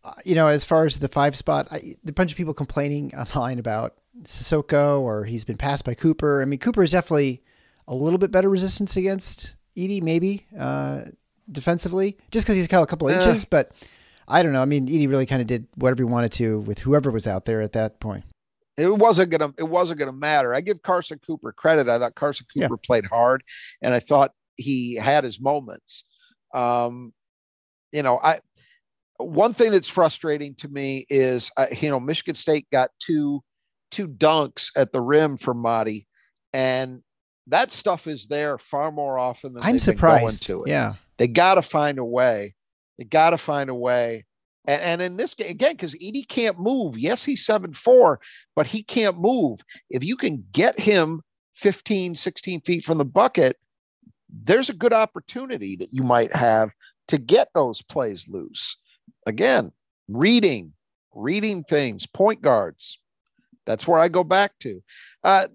Uh, 0.04 0.14
you 0.24 0.34
know, 0.34 0.48
as 0.48 0.64
far 0.64 0.84
as 0.84 0.98
the 0.98 1.08
five 1.08 1.36
spot, 1.36 1.68
I, 1.70 1.96
a 2.06 2.12
bunch 2.12 2.30
of 2.30 2.36
people 2.36 2.54
complaining 2.54 3.12
online 3.16 3.58
about 3.58 3.94
Sissoko 4.22 5.00
or 5.00 5.24
he's 5.24 5.44
been 5.44 5.56
passed 5.56 5.84
by 5.84 5.94
Cooper. 5.94 6.42
I 6.42 6.44
mean, 6.44 6.58
Cooper 6.60 6.82
is 6.82 6.92
definitely 6.92 7.42
a 7.88 7.94
little 7.94 8.18
bit 8.18 8.30
better 8.30 8.48
resistance 8.48 8.96
against 8.96 9.56
Edey, 9.76 10.02
maybe 10.02 10.46
uh, 10.56 11.02
defensively, 11.50 12.16
just 12.30 12.46
because 12.46 12.56
he's 12.56 12.68
got 12.68 12.82
a 12.82 12.86
couple 12.86 13.08
Eh. 13.08 13.14
inches. 13.16 13.44
But 13.44 13.72
I 14.28 14.42
don't 14.42 14.52
know. 14.52 14.62
I 14.62 14.66
mean, 14.66 14.86
Edey 14.86 15.08
really 15.08 15.26
kind 15.26 15.40
of 15.40 15.46
did 15.48 15.66
whatever 15.76 16.02
he 16.02 16.04
wanted 16.04 16.32
to 16.32 16.60
with 16.60 16.80
whoever 16.80 17.10
was 17.10 17.26
out 17.26 17.44
there 17.44 17.60
at 17.60 17.72
that 17.72 18.00
point. 18.00 18.24
It 18.78 18.96
wasn't 18.96 19.30
gonna 19.30 19.52
it 19.58 19.68
wasn't 19.68 19.98
gonna 19.98 20.12
matter. 20.12 20.54
I 20.54 20.60
give 20.62 20.80
Carson 20.82 21.20
Cooper 21.26 21.52
credit. 21.52 21.88
I 21.88 21.98
thought 21.98 22.14
Carson 22.14 22.46
Yeah. 22.54 22.68
Cooper 22.68 22.78
played 22.78 23.04
hard 23.04 23.42
and 23.82 23.92
I 23.92 24.00
thought 24.00 24.32
he 24.56 24.94
had 24.94 25.24
his 25.24 25.40
moments. 25.40 26.04
Um, 26.54 27.12
you 27.92 28.02
know, 28.02 28.18
I 28.22 28.40
one 29.18 29.52
thing 29.54 29.72
that's 29.72 29.88
frustrating 29.88 30.54
to 30.56 30.68
me 30.68 31.06
is 31.10 31.50
uh, 31.58 31.66
you 31.80 31.90
know 31.90 32.00
Michigan 32.00 32.34
State 32.34 32.66
got 32.72 32.90
two 32.98 33.42
two 33.90 34.08
dunks 34.08 34.70
at 34.74 34.90
the 34.92 35.02
rim 35.02 35.36
for 35.36 35.52
Marty, 35.52 36.06
and 36.54 37.02
that 37.48 37.72
stuff 37.72 38.06
is 38.06 38.26
there 38.28 38.58
far 38.58 38.92
more 38.92 39.18
often 39.18 39.54
than 39.54 39.62
I'm 39.62 39.76
they've 39.76 39.86
been 39.86 39.96
going 39.96 40.18
surprised. 40.20 40.42
to 40.44 40.64
it. 40.64 40.68
Yeah. 40.70 40.94
They 41.18 41.28
got 41.28 41.56
to 41.56 41.62
find 41.62 41.98
a 41.98 42.04
way. 42.04 42.54
They 42.98 43.04
got 43.04 43.30
to 43.30 43.38
find 43.38 43.70
a 43.70 43.74
way. 43.74 44.26
And, 44.66 44.82
and 44.82 45.02
in 45.02 45.16
this 45.16 45.34
game, 45.34 45.50
again, 45.50 45.72
because 45.72 45.94
Edey 45.94 46.26
can't 46.26 46.58
move. 46.58 46.98
Yes, 46.98 47.24
he's 47.24 47.44
7 47.44 47.74
4, 47.74 48.20
but 48.54 48.66
he 48.66 48.82
can't 48.82 49.18
move. 49.18 49.60
If 49.90 50.04
you 50.04 50.16
can 50.16 50.44
get 50.52 50.78
him 50.78 51.22
15, 51.54 52.14
16 52.14 52.60
feet 52.60 52.84
from 52.84 52.98
the 52.98 53.04
bucket, 53.04 53.56
there's 54.28 54.68
a 54.68 54.74
good 54.74 54.92
opportunity 54.92 55.76
that 55.76 55.92
you 55.92 56.02
might 56.02 56.34
have 56.34 56.72
to 57.08 57.18
get 57.18 57.48
those 57.54 57.82
plays 57.82 58.28
loose. 58.28 58.76
Again, 59.26 59.72
reading, 60.08 60.72
reading 61.14 61.64
things, 61.64 62.06
point 62.06 62.40
guards. 62.40 62.98
That's 63.66 63.86
where 63.86 63.98
I 63.98 64.08
go 64.08 64.24
back 64.24 64.58
to. 64.60 64.82
Uh, 65.22 65.48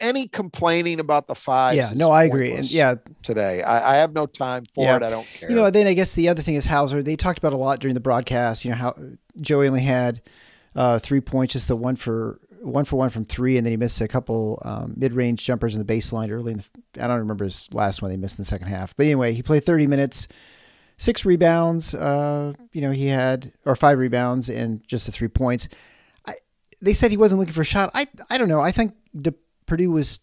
any 0.00 0.28
complaining 0.28 1.00
about 1.00 1.26
the 1.26 1.34
five? 1.34 1.74
yeah. 1.76 1.92
No, 1.94 2.10
I 2.10 2.24
agree. 2.24 2.52
And 2.52 2.70
yeah, 2.70 2.96
today. 3.22 3.62
I, 3.62 3.94
I 3.94 3.96
have 3.96 4.12
no 4.12 4.26
time 4.26 4.64
for 4.74 4.84
Yeah. 4.84 4.96
it. 4.96 5.02
I 5.02 5.10
don't 5.10 5.26
care. 5.26 5.48
You 5.50 5.56
know, 5.56 5.70
then 5.70 5.86
I 5.86 5.94
guess 5.94 6.14
the 6.14 6.28
other 6.28 6.42
thing 6.42 6.54
is 6.54 6.66
Hauser. 6.66 7.02
They 7.02 7.16
talked 7.16 7.38
about 7.38 7.52
a 7.52 7.56
lot 7.56 7.80
during 7.80 7.94
the 7.94 8.00
broadcast. 8.00 8.64
You 8.64 8.70
know 8.72 8.76
how 8.76 8.94
Joey 9.40 9.68
only 9.68 9.82
had 9.82 10.20
uh, 10.74 10.98
three 10.98 11.20
points, 11.20 11.52
just 11.54 11.68
the 11.68 11.76
one 11.76 11.96
for 11.96 12.38
one 12.60 12.84
for 12.84 12.96
one 12.96 13.10
from 13.10 13.24
three, 13.24 13.56
and 13.56 13.64
then 13.66 13.70
he 13.72 13.76
missed 13.76 14.00
a 14.00 14.08
couple 14.08 14.60
um, 14.64 14.94
mid-range 14.96 15.44
jumpers 15.44 15.74
in 15.76 15.84
the 15.84 15.90
baseline 15.94 16.30
early. 16.30 16.52
In 16.52 16.58
the, 16.58 17.04
I 17.04 17.06
don't 17.06 17.18
remember 17.20 17.44
his 17.44 17.68
last 17.72 18.02
one 18.02 18.10
they 18.10 18.16
missed 18.16 18.38
in 18.38 18.42
the 18.42 18.46
second 18.46 18.66
half, 18.68 18.96
but 18.96 19.04
anyway, 19.06 19.32
he 19.34 19.42
played 19.42 19.64
30 19.64 19.86
minutes, 19.86 20.26
six 20.96 21.24
rebounds. 21.24 21.94
Uh, 21.94 22.54
you 22.72 22.80
know, 22.80 22.90
he 22.90 23.06
had 23.06 23.52
or 23.64 23.76
five 23.76 23.98
rebounds 23.98 24.48
and 24.48 24.82
just 24.88 25.06
the 25.06 25.12
three 25.12 25.28
points. 25.28 25.68
I, 26.26 26.34
they 26.82 26.92
said 26.92 27.10
he 27.12 27.16
wasn't 27.16 27.38
looking 27.38 27.54
for 27.54 27.60
a 27.60 27.64
shot. 27.64 27.90
I 27.94 28.08
I 28.30 28.36
don't 28.36 28.48
know. 28.48 28.60
I 28.60 28.72
think 28.72 28.94
the, 29.14 29.32
Purdue 29.66 29.90
was 29.90 30.20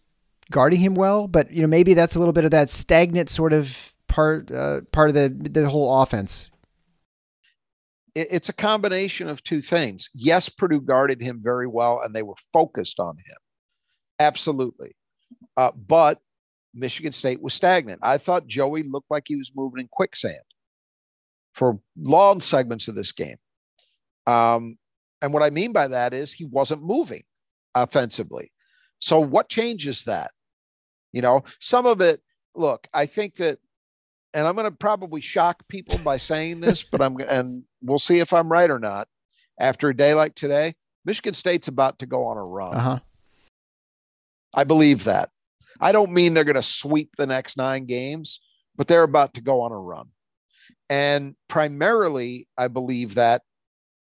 guarding 0.50 0.80
him 0.80 0.94
well, 0.94 1.28
but 1.28 1.50
you 1.52 1.62
know 1.62 1.68
maybe 1.68 1.94
that's 1.94 2.16
a 2.16 2.18
little 2.18 2.32
bit 2.32 2.44
of 2.44 2.50
that 2.52 2.70
stagnant 2.70 3.28
sort 3.30 3.52
of 3.52 3.94
part 4.08 4.50
uh, 4.50 4.82
part 4.92 5.08
of 5.10 5.14
the 5.14 5.28
the 5.28 5.68
whole 5.68 6.02
offense. 6.02 6.50
it's 8.14 8.48
a 8.48 8.52
combination 8.52 9.28
of 9.28 9.42
two 9.42 9.60
things. 9.62 10.08
Yes, 10.14 10.48
Purdue 10.48 10.80
guarded 10.80 11.20
him 11.20 11.40
very 11.42 11.66
well 11.66 12.00
and 12.02 12.14
they 12.14 12.22
were 12.22 12.36
focused 12.52 13.00
on 13.00 13.16
him. 13.16 13.36
Absolutely. 14.20 14.94
Uh, 15.56 15.72
but 15.72 16.20
Michigan 16.74 17.12
State 17.12 17.42
was 17.42 17.54
stagnant. 17.54 18.00
I 18.02 18.18
thought 18.18 18.46
Joey 18.46 18.84
looked 18.84 19.10
like 19.10 19.24
he 19.26 19.36
was 19.36 19.50
moving 19.56 19.80
in 19.80 19.88
quicksand. 19.90 20.42
for 21.54 21.78
long 21.96 22.40
segments 22.40 22.88
of 22.88 22.94
this 22.94 23.12
game. 23.12 23.36
Um, 24.26 24.78
and 25.22 25.32
what 25.32 25.42
I 25.42 25.50
mean 25.50 25.72
by 25.72 25.88
that 25.88 26.14
is 26.14 26.32
he 26.32 26.44
wasn't 26.46 26.82
moving 26.82 27.22
offensively. 27.74 28.50
So 29.04 29.20
what 29.20 29.50
changes 29.50 30.04
that? 30.04 30.30
You 31.12 31.20
know, 31.20 31.44
some 31.60 31.84
of 31.84 32.00
it, 32.00 32.22
look, 32.54 32.88
I 32.94 33.04
think 33.04 33.36
that, 33.36 33.58
and 34.32 34.46
I'm 34.46 34.54
going 34.54 34.64
to 34.64 34.74
probably 34.74 35.20
shock 35.20 35.62
people 35.68 35.98
by 35.98 36.16
saying 36.16 36.62
this, 36.62 36.82
but 36.82 37.02
I'm, 37.02 37.18
and 37.28 37.64
we'll 37.82 37.98
see 37.98 38.20
if 38.20 38.32
I'm 38.32 38.50
right 38.50 38.70
or 38.70 38.78
not. 38.78 39.06
After 39.60 39.90
a 39.90 39.96
day 39.96 40.14
like 40.14 40.34
today, 40.34 40.74
Michigan 41.04 41.34
State's 41.34 41.68
about 41.68 41.98
to 41.98 42.06
go 42.06 42.24
on 42.24 42.38
a 42.38 42.42
run. 42.42 42.74
Uh-huh. 42.74 42.98
I 44.54 44.64
believe 44.64 45.04
that. 45.04 45.28
I 45.78 45.92
don't 45.92 46.12
mean 46.12 46.32
they're 46.32 46.44
going 46.44 46.54
to 46.54 46.62
sweep 46.62 47.10
the 47.18 47.26
next 47.26 47.58
nine 47.58 47.84
games, 47.84 48.40
but 48.74 48.88
they're 48.88 49.02
about 49.02 49.34
to 49.34 49.42
go 49.42 49.60
on 49.60 49.72
a 49.72 49.78
run. 49.78 50.06
And 50.88 51.36
primarily, 51.46 52.48
I 52.56 52.68
believe 52.68 53.16
that 53.16 53.42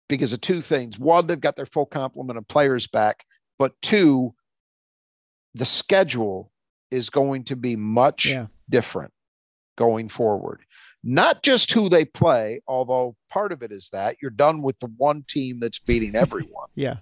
because 0.08 0.34
of 0.34 0.42
two 0.42 0.62
things. 0.62 1.00
One, 1.00 1.26
they've 1.26 1.40
got 1.40 1.56
their 1.56 1.66
full 1.66 1.88
complement 1.88 2.38
of 2.38 2.48
players 2.48 2.86
back, 2.86 3.26
but 3.58 3.74
two, 3.82 4.36
the 5.56 5.66
schedule 5.66 6.52
is 6.92 7.10
going 7.10 7.44
to 7.46 7.56
be 7.56 7.76
much 7.76 8.26
Yeah. 8.26 8.48
different 8.70 9.12
going 9.78 10.10
forward. 10.10 10.62
Not 11.04 11.44
just 11.44 11.72
who 11.74 11.90
they 11.90 12.06
play, 12.06 12.62
although 12.68 13.16
part 13.30 13.52
of 13.52 13.62
it 13.62 13.72
is 13.72 13.90
that 13.92 14.18
you're 14.22 14.32
done 14.32 14.62
with 14.62 14.80
the 14.80 14.88
one 14.98 15.24
team 15.28 15.60
that's 15.60 15.80
beating 15.80 16.16
everyone. 16.16 16.70
Yeah. 16.76 16.98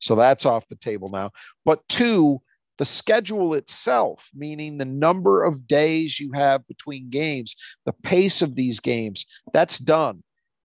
So 0.00 0.14
that's 0.14 0.44
off 0.44 0.68
the 0.68 0.76
table 0.76 1.08
now. 1.08 1.30
But 1.64 1.86
two, 1.88 2.42
the 2.76 2.84
schedule 2.84 3.54
itself, 3.54 4.28
meaning 4.34 4.76
the 4.78 4.84
number 4.84 5.44
of 5.44 5.66
days 5.66 6.18
you 6.20 6.32
have 6.32 6.66
between 6.66 7.08
games, 7.08 7.54
the 7.86 7.92
pace 7.92 8.42
of 8.42 8.56
these 8.56 8.80
games, 8.80 9.24
that's 9.52 9.78
done. 9.78 10.22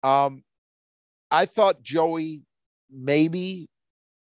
Um, 0.03 0.43
I 1.31 1.45
thought 1.45 1.81
Joey 1.81 2.43
maybe 2.91 3.69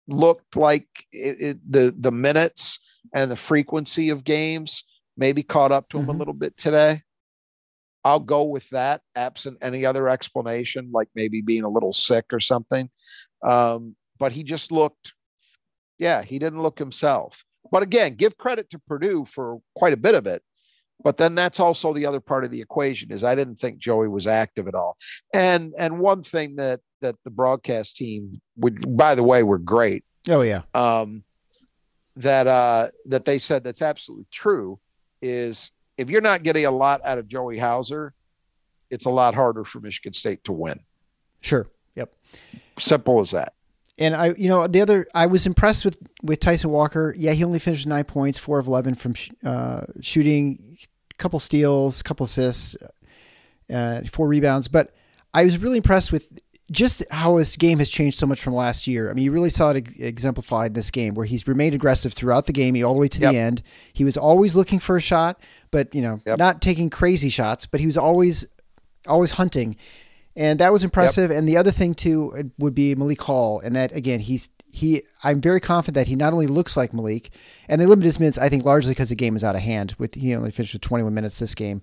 looked 0.07 0.55
like 0.55 0.87
it, 1.11 1.41
it, 1.41 1.71
the 1.71 1.95
the 1.97 2.11
minutes 2.11 2.79
and 3.13 3.29
the 3.31 3.35
frequency 3.35 4.09
of 4.09 4.23
games 4.23 4.83
maybe 5.17 5.43
caught 5.43 5.71
up 5.71 5.89
to 5.89 5.97
him 5.97 6.05
Mhm. 6.07 6.15
a 6.15 6.17
little 6.17 6.33
bit 6.33 6.57
today. 6.57 7.01
I'll 8.03 8.19
go 8.19 8.43
with 8.43 8.69
that, 8.69 9.01
absent 9.15 9.57
any 9.61 9.85
other 9.85 10.07
explanation, 10.07 10.91
like 10.91 11.07
maybe 11.15 11.41
being 11.41 11.63
a 11.63 11.69
little 11.69 11.93
sick 11.93 12.25
or 12.31 12.39
something. 12.39 12.89
Um, 13.43 13.95
but 14.19 14.31
he 14.31 14.43
just 14.43 14.71
looked, 14.71 15.13
yeah, 15.97 16.21
he 16.21 16.37
didn't 16.37 16.61
look 16.61 16.77
himself. 16.77 17.43
But 17.71 17.81
again, 17.81 18.13
give 18.15 18.37
credit 18.37 18.69
to 18.71 18.79
Purdue 18.79 19.25
for 19.25 19.59
quite 19.75 19.93
a 19.93 19.97
bit 19.97 20.13
of 20.13 20.27
it. 20.27 20.43
But 21.03 21.17
then 21.17 21.35
that's 21.35 21.59
also 21.59 21.93
the 21.93 22.05
other 22.05 22.19
part 22.21 22.45
of 22.45 22.51
the 22.51 22.61
equation 22.61 23.11
is 23.11 23.23
I 23.23 23.35
didn't 23.35 23.57
think 23.57 23.79
Joey 23.79 24.07
was 24.07 24.27
active 24.27 24.67
at 24.67 24.75
all. 24.75 24.97
And 25.33 25.73
and 25.77 25.99
one 25.99 26.23
thing 26.23 26.55
that 26.57 26.79
that 27.05 27.15
the 27.23 27.29
broadcast 27.29 27.95
team 27.95 28.39
would 28.57 28.97
by 28.97 29.15
the 29.15 29.23
way 29.23 29.43
were 29.43 29.57
great 29.59 30.03
Oh 30.27 30.41
yeah. 30.41 30.61
um, 30.73 31.23
that 32.17 32.47
uh, 32.47 32.87
that 33.05 33.25
they 33.25 33.39
said 33.39 33.63
that's 33.63 33.81
absolutely 33.81 34.25
true 34.31 34.79
is 35.21 35.71
if 35.97 36.09
you're 36.09 36.21
not 36.21 36.43
getting 36.43 36.65
a 36.65 36.71
lot 36.71 37.01
out 37.03 37.17
of 37.17 37.27
Joey 37.27 37.57
Hauser, 37.57 38.13
it's 38.89 39.05
a 39.05 39.09
lot 39.09 39.33
harder 39.35 39.63
for 39.63 39.79
Michigan 39.79 40.13
State 40.13 40.43
to 40.45 40.51
win. 40.51 40.79
Sure. 41.41 41.67
Yep. 41.95 42.13
Simple 42.79 43.19
as 43.19 43.31
that. 43.31 43.53
And 43.97 44.15
I, 44.15 44.33
you 44.37 44.49
know, 44.49 44.65
the 44.67 44.81
other, 44.81 45.07
I 45.13 45.25
was 45.27 45.45
impressed 45.45 45.85
with 45.85 45.97
with 46.23 46.39
Tyson 46.39 46.69
Walker. 46.71 47.13
Yeah, 47.17 47.31
he 47.33 47.43
only 47.43 47.59
finished 47.59 47.85
nine 47.87 48.03
points, 48.05 48.37
four 48.39 48.59
of 48.59 48.67
eleven 48.67 48.95
from 48.95 49.13
sh- 49.13 49.29
uh, 49.45 49.81
shooting, 50.01 50.77
a 51.11 51.17
couple 51.17 51.39
steals, 51.39 52.01
a 52.01 52.03
couple 52.03 52.25
assists, 52.25 52.75
uh, 53.73 54.01
four 54.11 54.27
rebounds. 54.27 54.67
But 54.67 54.93
I 55.33 55.43
was 55.45 55.57
really 55.57 55.77
impressed 55.77 56.11
with 56.11 56.31
just 56.71 57.03
how 57.11 57.37
his 57.37 57.55
game 57.55 57.77
has 57.79 57.89
changed 57.89 58.17
so 58.17 58.25
much 58.25 58.41
from 58.41 58.55
last 58.55 58.87
year. 58.87 59.09
I 59.09 59.13
mean, 59.13 59.23
you 59.23 59.31
really 59.31 59.49
saw 59.51 59.69
it 59.71 59.87
exemplified 59.99 60.67
in 60.67 60.73
this 60.73 60.89
game 60.89 61.13
where 61.13 61.25
he's 61.25 61.47
remained 61.47 61.75
aggressive 61.75 62.13
throughout 62.13 62.47
the 62.47 62.53
game, 62.53 62.75
all 62.83 62.93
the 62.95 62.99
way 62.99 63.07
to 63.07 63.21
Yep. 63.21 63.31
the 63.31 63.37
end. 63.37 63.61
He 63.93 64.03
was 64.03 64.17
always 64.17 64.55
looking 64.55 64.79
for 64.79 64.97
a 64.97 65.01
shot, 65.01 65.39
but 65.71 65.93
you 65.93 66.01
know, 66.01 66.19
Yep. 66.25 66.39
not 66.39 66.61
taking 66.61 66.89
crazy 66.89 67.29
shots, 67.29 67.65
but 67.65 67.79
he 67.79 67.85
was 67.85 67.97
always 67.97 68.45
always 69.07 69.31
hunting. 69.31 69.75
And 70.35 70.59
that 70.59 70.71
was 70.73 70.83
impressive. 70.83 71.29
And 71.31 71.47
the 71.47 71.55
other 71.57 71.71
thing 71.71 71.93
too 71.93 72.51
would 72.57 72.73
be 72.75 72.95
Malik 72.95 73.21
Hall, 73.21 73.59
and 73.59 73.75
that 73.75 73.91
again, 73.95 74.19
he's 74.19 74.49
he. 74.71 75.03
I'm 75.23 75.39
very 75.39 75.59
confident 75.61 75.93
that 75.95 76.07
he 76.07 76.15
not 76.15 76.33
only 76.33 76.47
looks 76.47 76.75
like 76.75 76.91
Malik, 76.93 77.29
and 77.69 77.79
they 77.79 77.85
limited 77.85 78.05
his 78.07 78.19
minutes, 78.19 78.37
I 78.39 78.49
think, 78.49 78.65
largely 78.65 78.91
because 78.91 79.09
the 79.09 79.15
game 79.15 79.35
is 79.37 79.43
out 79.43 79.55
of 79.55 79.61
hand. 79.61 79.95
With 79.99 80.15
he 80.15 80.35
only 80.35 80.51
finished 80.51 80.73
with 80.73 80.81
21 80.81 81.13
minutes 81.13 81.37
this 81.39 81.55
game, 81.55 81.81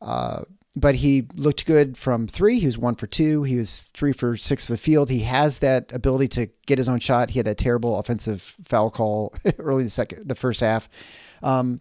uh, 0.00 0.42
but 0.74 0.96
he 0.96 1.26
looked 1.34 1.66
good 1.66 1.96
from 1.98 2.26
three. 2.26 2.58
He 2.58 2.66
was 2.66 2.78
one 2.78 2.94
for 2.94 3.06
two. 3.06 3.42
He 3.42 3.56
was 3.56 3.82
three 3.94 4.12
for 4.12 4.36
six 4.36 4.66
for 4.66 4.72
the 4.72 4.78
field. 4.78 5.10
He 5.10 5.20
has 5.20 5.58
that 5.58 5.92
ability 5.92 6.28
to 6.28 6.48
get 6.66 6.78
his 6.78 6.88
own 6.88 6.98
shot. 6.98 7.30
He 7.30 7.38
had 7.38 7.46
that 7.46 7.58
terrible 7.58 7.98
offensive 7.98 8.56
foul 8.64 8.90
call 8.90 9.34
early 9.58 9.82
in 9.82 9.86
the 9.86 9.90
second, 9.90 10.28
the 10.28 10.34
first 10.34 10.60
half. 10.60 10.88
Um, 11.42 11.80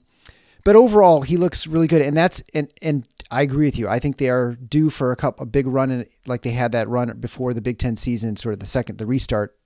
but 0.63 0.75
overall, 0.75 1.21
he 1.21 1.37
looks 1.37 1.65
really 1.67 1.87
good, 1.87 2.01
and 2.01 2.15
that's 2.15 2.43
and 2.53 2.71
and 2.81 3.07
I 3.31 3.41
agree 3.41 3.65
with 3.65 3.79
you. 3.79 3.87
I 3.87 3.99
think 3.99 4.17
they 4.17 4.29
are 4.29 4.53
due 4.55 4.89
for 4.89 5.11
a 5.11 5.15
cup 5.15 5.39
a 5.39 5.45
big 5.45 5.65
run, 5.65 5.89
in, 5.91 6.07
like 6.27 6.41
they 6.41 6.51
had 6.51 6.73
that 6.73 6.87
run 6.87 7.17
before 7.19 7.53
the 7.53 7.61
Big 7.61 7.79
Ten 7.79 7.95
season, 7.95 8.35
sort 8.35 8.53
of 8.53 8.59
the 8.59 8.65
second 8.65 8.97
the 8.97 9.05
restart 9.05 9.57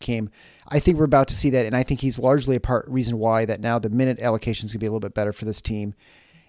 came. 0.00 0.30
I 0.68 0.78
think 0.78 0.96
we're 0.96 1.04
about 1.04 1.28
to 1.28 1.34
see 1.34 1.50
that, 1.50 1.66
and 1.66 1.76
I 1.76 1.82
think 1.82 2.00
he's 2.00 2.18
largely 2.18 2.56
a 2.56 2.60
part 2.60 2.86
reason 2.88 3.18
why 3.18 3.44
that 3.44 3.60
now 3.60 3.78
the 3.78 3.90
minute 3.90 4.20
allocation 4.20 4.66
is 4.66 4.72
gonna 4.72 4.80
be 4.80 4.86
a 4.86 4.90
little 4.90 5.00
bit 5.00 5.14
better 5.14 5.32
for 5.32 5.44
this 5.44 5.60
team, 5.60 5.94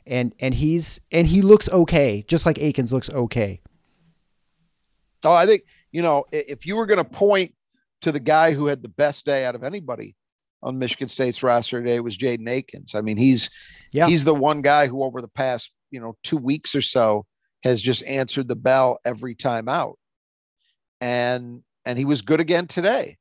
and 0.09 0.33
and 0.39 0.53
he's 0.53 0.99
and 1.11 1.27
he 1.27 1.41
looks 1.41 1.69
okay, 1.69 2.25
just 2.27 2.45
like 2.45 2.57
Akins 2.57 2.91
looks 2.91 3.09
okay. 3.09 3.61
Oh, 5.23 5.33
I 5.33 5.45
think 5.45 5.63
you 5.91 6.01
know 6.01 6.25
if 6.31 6.65
you 6.65 6.75
were 6.75 6.85
going 6.85 6.97
to 6.97 7.03
point 7.09 7.53
to 8.01 8.11
the 8.11 8.19
guy 8.19 8.51
who 8.53 8.65
had 8.65 8.81
the 8.81 8.89
best 8.89 9.25
day 9.25 9.45
out 9.45 9.55
of 9.55 9.63
anybody 9.63 10.15
on 10.63 10.79
Michigan 10.79 11.07
State's 11.07 11.43
roster 11.43 11.79
today 11.79 11.95
it 11.95 12.03
was 12.03 12.17
Jaden 12.17 12.49
Akins. 12.49 12.95
I 12.95 13.01
mean, 13.01 13.17
he's 13.17 13.49
Yeah. 13.93 14.07
he's 14.07 14.23
the 14.23 14.35
one 14.35 14.61
guy 14.61 14.87
who 14.87 15.03
over 15.03 15.21
the 15.21 15.27
past 15.27 15.71
you 15.91 15.99
know 15.99 16.17
two 16.23 16.37
weeks 16.37 16.75
or 16.75 16.81
so 16.81 17.25
has 17.63 17.81
just 17.81 18.03
answered 18.03 18.47
the 18.47 18.55
bell 18.55 18.99
every 19.05 19.35
time 19.35 19.69
out, 19.69 19.97
and 21.01 21.63
and 21.85 21.97
he 21.97 22.05
was 22.05 22.21
good 22.21 22.39
again 22.39 22.67
today. 22.67 23.17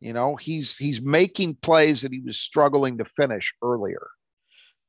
You 0.00 0.12
know, 0.12 0.36
he's 0.36 0.76
he's 0.76 1.00
making 1.00 1.56
plays 1.62 2.02
that 2.02 2.12
he 2.12 2.20
was 2.20 2.38
struggling 2.38 2.98
to 2.98 3.04
finish 3.04 3.54
earlier. 3.62 4.06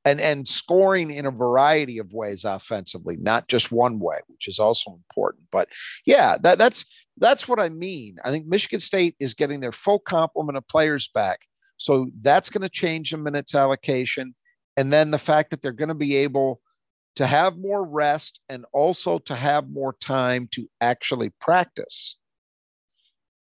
And 0.06 0.22
and 0.22 0.48
scoring 0.48 1.10
in 1.10 1.26
a 1.26 1.32
variety 1.32 1.98
of 1.98 2.14
ways 2.14 2.46
offensively, 2.46 3.18
not 3.18 3.48
just 3.48 3.72
one 3.72 4.00
way, 4.00 4.20
which 4.28 4.48
is 4.48 4.60
also 4.60 4.92
important. 4.92 5.46
But 5.52 5.70
yeah, 6.06 6.38
that 6.44 6.60
that's 6.60 6.86
that's 7.18 7.48
what 7.48 7.60
I 7.60 7.70
mean. 7.70 8.18
I 8.24 8.30
think 8.30 8.46
Michigan 8.46 8.80
State 8.80 9.16
is 9.20 9.34
getting 9.34 9.62
their 9.62 9.72
full 9.72 10.00
complement 10.00 10.58
of 10.58 10.68
players 10.68 11.10
back. 11.14 11.40
So 11.78 12.12
that's 12.22 12.50
going 12.50 12.62
to 12.62 12.70
change 12.70 13.12
the 13.12 13.18
minutes 13.18 13.56
allocation. 13.56 14.36
And 14.78 14.94
then 14.94 15.12
the 15.12 15.18
fact 15.18 15.50
that 15.52 15.62
they're 15.62 15.72
going 15.72 15.90
to 15.90 15.96
be 15.96 16.16
able 16.18 16.62
to 17.16 17.26
have 17.26 17.58
more 17.58 17.84
rest 17.84 18.42
and 18.50 18.66
also 18.74 19.20
to 19.20 19.36
have 19.36 19.70
more 19.70 19.94
time 19.94 20.50
to 20.52 20.68
actually 20.82 21.32
practice 21.40 22.18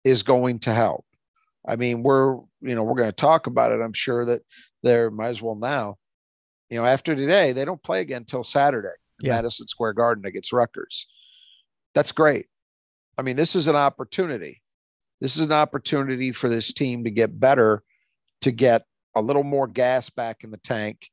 is 0.05 0.22
going 0.22 0.61
to 0.61 0.72
help. 0.72 1.05
I 1.66 1.77
mean, 1.77 2.03
we're, 2.03 2.37
you 2.61 2.74
know, 2.74 2.85
we're 2.85 2.96
going 2.96 3.09
to 3.09 3.12
talk 3.12 3.46
about 3.46 3.72
it. 3.72 3.81
I'm 3.81 3.92
sure 3.92 4.24
that 4.24 4.42
there 4.83 5.11
might 5.11 5.29
as 5.29 5.42
well 5.42 5.57
now. 5.57 5.96
You 6.70 6.81
know, 6.81 6.87
after 6.87 7.14
today, 7.14 7.53
they 7.53 7.64
don't 7.64 7.83
play 7.83 8.00
again 8.00 8.22
until 8.22 8.44
Saturday, 8.44 8.94
in 9.20 9.27
Yeah. 9.29 9.37
Madison 9.37 9.68
Square 9.68 9.94
Garden 9.94 10.24
against 10.27 10.53
Rutgers. 10.53 11.07
That's 11.94 12.12
great. 12.12 12.46
I 13.16 13.22
mean, 13.22 13.37
this 13.37 13.55
is 13.55 13.66
an 13.66 13.77
opportunity. 13.77 14.62
This 15.20 15.37
is 15.37 15.44
an 15.44 15.53
opportunity 15.53 16.33
for 16.33 16.48
this 16.48 16.72
team 16.72 17.05
to 17.05 17.11
get 17.11 17.38
better, 17.38 17.83
to 18.40 18.50
get 18.50 18.85
a 19.14 19.22
little 19.22 19.44
more 19.44 19.68
gas 19.68 20.11
back 20.11 20.42
in 20.42 20.50
the 20.50 20.57
tank 20.59 21.09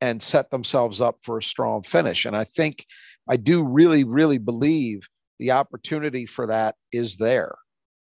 and 0.00 0.22
set 0.22 0.50
themselves 0.50 1.00
up 1.00 1.18
for 1.22 1.38
a 1.38 1.42
strong 1.42 1.82
finish. 1.82 2.24
And 2.24 2.36
I 2.36 2.44
think 2.44 2.86
I 3.28 3.36
do 3.36 3.62
really, 3.62 4.04
really 4.04 4.38
believe 4.38 5.08
the 5.38 5.50
opportunity 5.50 6.26
for 6.26 6.46
that 6.46 6.76
is 6.92 7.16
there. 7.16 7.56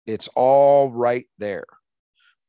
It's 0.07 0.29
all 0.35 0.91
right 0.91 1.27
there. 1.39 1.67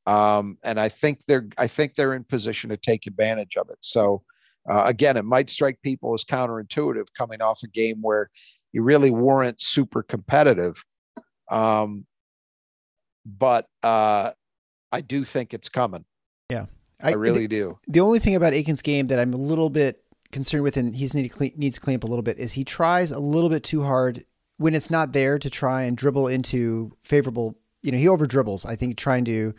Um, 0.08 0.58
and 0.64 0.80
I 0.80 0.90
think 0.90 1.20
they're 1.28 1.48
I 1.58 1.68
think 1.68 1.96
they're 1.96 2.14
in 2.14 2.24
position 2.24 2.70
to 2.70 2.78
take 2.78 3.08
advantage 3.08 3.58
of 3.58 3.70
it. 3.70 3.78
So 3.82 4.24
uh, 4.70 4.84
again, 4.86 5.18
it 5.18 5.26
might 5.26 5.50
strike 5.50 5.82
people 5.82 6.14
as 6.14 6.24
counterintuitive 6.24 7.08
coming 7.18 7.42
off 7.42 7.62
a 7.64 7.68
game 7.68 8.02
where 8.02 8.30
you 8.72 8.82
really 8.82 9.12
weren't 9.12 9.62
super 9.62 10.04
competitive. 10.04 10.84
Um, 11.50 12.06
but 13.26 13.68
uh, 13.84 14.32
I 14.92 15.02
do 15.02 15.24
think 15.24 15.54
it's 15.54 15.70
coming. 15.70 16.06
Yeah. 16.50 16.66
I, 17.04 17.12
really 17.12 17.48
do. 17.48 17.78
the 17.88 18.00
only 18.00 18.20
thing 18.20 18.36
about 18.36 18.54
Akins' 18.54 18.82
game 18.82 19.08
that 19.08 19.20
I'm 19.20 19.34
a 19.34 19.38
little 19.38 19.70
bit 19.70 20.02
concerned 20.32 20.64
with, 20.64 20.78
and 20.78 20.96
he's 20.96 21.14
need 21.14 21.24
to 21.24 21.30
clean, 21.30 21.52
needs 21.56 21.76
to 21.76 21.82
clean 21.82 21.98
up 21.98 22.04
a 22.04 22.08
little 22.08 22.24
bit, 22.24 22.40
is 22.40 22.54
he 22.54 22.64
tries 22.64 23.12
a 23.12 23.20
little 23.20 23.50
bit 23.50 23.64
too 23.64 23.84
hard 23.84 24.26
when 24.58 24.74
it's 24.74 24.90
not 24.90 25.12
there 25.12 25.38
to 25.38 25.50
try 25.50 25.84
and 25.84 25.98
dribble 25.98 26.28
into 26.28 26.92
favorable. 27.04 27.58
You 27.84 27.92
know, 27.92 27.98
he 27.98 28.08
over 28.08 28.26
dribbles. 28.26 28.66
I 28.66 28.76
think 28.76 28.98
trying 28.98 29.26
to 29.26 29.54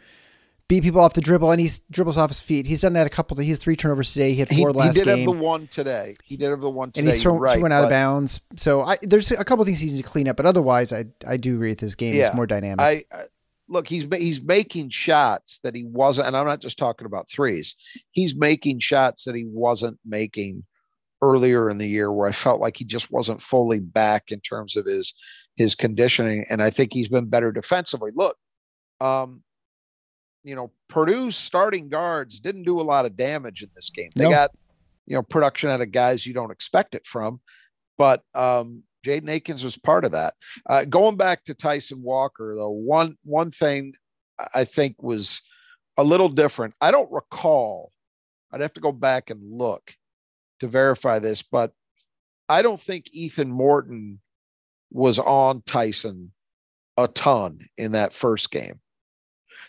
beat 0.68 0.82
people 0.82 1.00
off 1.00 1.14
the 1.14 1.20
dribble, 1.20 1.50
and 1.50 1.60
he 1.60 1.70
dribbles 1.90 2.16
off 2.16 2.30
his 2.30 2.40
feet. 2.40 2.66
He's 2.66 2.80
done 2.80 2.94
that 2.94 3.06
a 3.06 3.10
couple. 3.10 3.38
Of, 3.38 3.44
he 3.44 3.50
has 3.50 3.58
three 3.58 3.76
turnovers 3.76 4.12
today. 4.12 4.32
He 4.32 4.40
had 4.40 4.48
four 4.48 4.70
he, 4.70 4.74
last 4.74 4.94
he 4.94 5.04
did 5.04 5.06
game. 5.06 5.28
have 5.28 5.36
the 5.36 5.42
one 5.42 5.66
today. 5.68 6.16
He 6.24 6.36
did 6.36 6.50
have 6.50 6.60
the 6.60 6.70
one 6.70 6.90
today. 6.90 7.00
and 7.00 7.08
he's 7.08 7.22
thrown, 7.22 7.38
right, 7.38 7.60
went 7.60 7.72
out 7.72 7.84
of 7.84 7.90
bounds. 7.90 8.40
So 8.56 8.82
I, 8.82 8.98
there's 9.02 9.30
a 9.30 9.44
couple 9.44 9.62
of 9.62 9.66
things 9.66 9.80
he 9.80 9.86
needs 9.86 9.98
to 9.98 10.02
clean 10.02 10.28
up, 10.28 10.36
but 10.36 10.46
otherwise, 10.46 10.92
I 10.92 11.06
I 11.26 11.36
do 11.36 11.54
agree 11.54 11.70
with 11.70 11.80
his 11.80 11.94
game 11.94 12.14
Yeah, 12.14 12.30
is 12.30 12.34
more 12.34 12.46
dynamic. 12.46 12.80
I, 12.80 13.04
I 13.16 13.24
look. 13.68 13.86
He's 13.88 14.06
he's 14.12 14.40
making 14.40 14.90
shots 14.90 15.60
that 15.62 15.74
he 15.74 15.84
wasn't, 15.84 16.28
and 16.28 16.36
I'm 16.36 16.46
not 16.46 16.60
just 16.60 16.78
talking 16.78 17.06
about 17.06 17.28
threes. 17.28 17.74
He's 18.10 18.34
making 18.34 18.80
shots 18.80 19.24
that 19.24 19.34
he 19.34 19.44
wasn't 19.46 19.98
making 20.04 20.64
earlier 21.22 21.70
in 21.70 21.78
the 21.78 21.88
year, 21.88 22.12
where 22.12 22.28
I 22.28 22.32
felt 22.32 22.60
like 22.60 22.76
he 22.76 22.84
just 22.84 23.10
wasn't 23.10 23.40
fully 23.40 23.78
back 23.78 24.30
in 24.30 24.40
terms 24.40 24.76
of 24.76 24.86
his 24.86 25.14
his 25.56 25.74
conditioning, 25.74 26.44
and 26.50 26.62
I 26.62 26.70
think 26.70 26.92
he's 26.92 27.08
been 27.08 27.26
better 27.26 27.52
defensively. 27.52 28.10
Look, 28.14 28.36
um, 29.00 29.42
you 30.47 30.55
know, 30.55 30.70
Purdue's 30.88 31.36
starting 31.36 31.88
guards 31.88 32.38
didn't 32.38 32.62
do 32.62 32.80
a 32.80 32.82
lot 32.82 33.05
of 33.05 33.16
damage 33.16 33.62
in 33.62 33.68
this 33.74 33.90
game. 33.90 34.11
They 34.14 34.24
No. 34.24 34.30
got, 34.30 34.51
you 35.07 35.16
know, 35.16 35.22
production 35.22 35.68
out 35.70 35.80
of 35.80 35.90
guys 35.90 36.24
you 36.24 36.32
don't 36.32 36.53
expect 36.53 36.94
it 36.94 37.05
from. 37.05 37.40
But 37.99 38.22
um, 38.34 38.84
Jaden 39.05 39.28
Akins 39.28 39.64
was 39.64 39.76
part 39.76 40.05
of 40.05 40.12
that. 40.12 40.34
Uh, 40.68 40.84
going 40.84 41.16
back 41.16 41.44
to 41.44 41.55
Tyson 41.55 42.01
Walker, 42.01 42.55
though, 42.57 42.70
one 42.70 43.16
one 43.24 43.51
thing 43.51 43.94
I 44.55 44.64
think 44.64 45.03
was 45.03 45.40
a 45.97 46.05
little 46.05 46.28
different. 46.28 46.74
I 46.80 46.90
don't 46.92 47.11
recall. 47.11 47.90
I'd 48.53 48.61
have 48.61 48.74
to 48.74 48.80
go 48.80 48.92
back 48.92 49.30
and 49.30 49.40
look 49.42 49.94
to 50.61 50.68
verify 50.68 51.18
this, 51.18 51.42
but 51.42 51.72
I 52.49 52.62
don't 52.62 52.80
think 52.80 53.07
Ethan 53.12 53.51
Morton 53.51 54.20
was 54.92 55.18
on 55.18 55.62
Tyson 55.62 56.32
a 56.97 57.09
ton 57.09 57.66
in 57.76 57.92
that 57.92 58.12
first 58.14 58.51
game. 58.51 58.80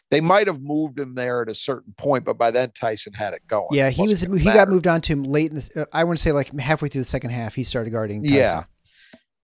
They 0.10 0.22
might 0.22 0.48
have 0.48 0.62
moved 0.62 0.98
him 0.98 1.16
there 1.16 1.42
at 1.42 1.50
a 1.50 1.56
certain 1.56 1.94
point, 1.98 2.24
but 2.24 2.38
by 2.38 2.50
then 2.52 2.72
Tyson 2.72 3.14
had 3.14 3.34
it 3.34 3.42
going. 3.48 3.68
yeah, 3.72 3.88
It 3.88 3.94
he 3.94 4.08
was 4.08 4.22
he 4.22 4.44
got 4.46 4.70
moved 4.70 4.88
on 4.88 5.02
to 5.02 5.14
him 5.14 5.24
late 5.24 5.52
in 5.52 5.58
the. 5.58 5.82
Uh, 5.82 5.86
I 5.92 6.06
want 6.06 6.18
to 6.18 6.22
say 6.24 6.32
like 6.32 6.58
halfway 6.58 6.88
through 6.88 7.02
the 7.02 7.06
second 7.06 7.32
half, 7.32 7.56
he 7.56 7.64
started 7.64 7.90
guarding. 7.92 8.24
Tyson. 8.24 8.38
Yeah. 8.38 8.64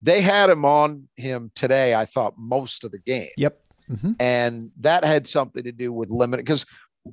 They 0.01 0.21
had 0.21 0.49
him 0.49 0.65
on 0.65 1.07
him 1.15 1.51
today, 1.55 1.95
I 1.95 2.05
thought, 2.05 2.33
most 2.37 2.83
of 2.83 2.91
the 2.91 2.99
game. 2.99 3.29
Yep. 3.37 3.59
hmm 3.87 4.11
And 4.19 4.71
that 4.81 5.03
had 5.03 5.27
something 5.27 5.63
to 5.63 5.71
do 5.71 5.91
with 5.93 6.09
limited 6.09 6.45
because 6.45 6.65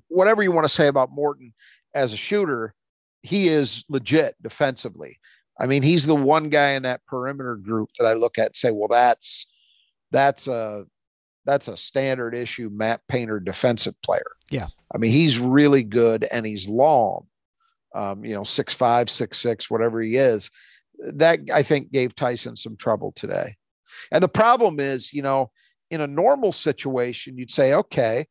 whatever 0.08 0.42
you 0.42 0.52
want 0.52 0.64
to 0.66 0.72
say 0.72 0.86
about 0.88 1.10
Morton 1.12 1.52
as 1.94 2.12
a 2.12 2.16
shooter, 2.16 2.74
he 3.22 3.48
is 3.48 3.84
legit 3.88 4.34
defensively. 4.42 5.18
I 5.58 5.66
mean, 5.66 5.82
he's 5.82 6.06
the 6.06 6.14
one 6.16 6.48
guy 6.48 6.70
in 6.70 6.82
that 6.84 7.04
perimeter 7.06 7.56
group 7.56 7.90
that 7.98 8.06
I 8.06 8.14
look 8.14 8.38
at 8.38 8.46
and 8.46 8.56
say, 8.56 8.70
well, 8.70 8.88
that's 8.88 9.46
that's 10.10 10.46
a 10.48 10.84
that's 11.50 11.66
a 11.66 11.76
standard 11.76 12.32
issue 12.32 12.70
Matt 12.72 13.00
Painter 13.08 13.40
defensive 13.40 14.00
player. 14.02 14.36
Yeah. 14.50 14.68
I 14.94 14.98
mean, 14.98 15.10
he's 15.10 15.40
really 15.40 15.82
good 15.82 16.24
and 16.32 16.46
he's 16.46 16.68
long. 16.68 17.26
Um, 17.92 18.24
you 18.24 18.34
know, 18.34 18.44
six 18.44 18.72
five, 18.72 19.10
six 19.10 19.38
six, 19.38 19.68
whatever 19.68 20.00
he 20.00 20.16
is. 20.16 20.50
That 21.14 21.40
I 21.52 21.64
think 21.64 21.90
gave 21.90 22.14
Tyson 22.14 22.54
some 22.54 22.76
trouble 22.76 23.12
today. 23.16 23.56
And 24.12 24.22
the 24.22 24.28
problem 24.28 24.78
is, 24.78 25.12
you 25.12 25.22
know, 25.22 25.50
in 25.90 26.00
a 26.00 26.06
normal 26.06 26.52
situation, 26.52 27.36
you'd 27.36 27.50
say, 27.50 27.74
okay, 27.74 28.26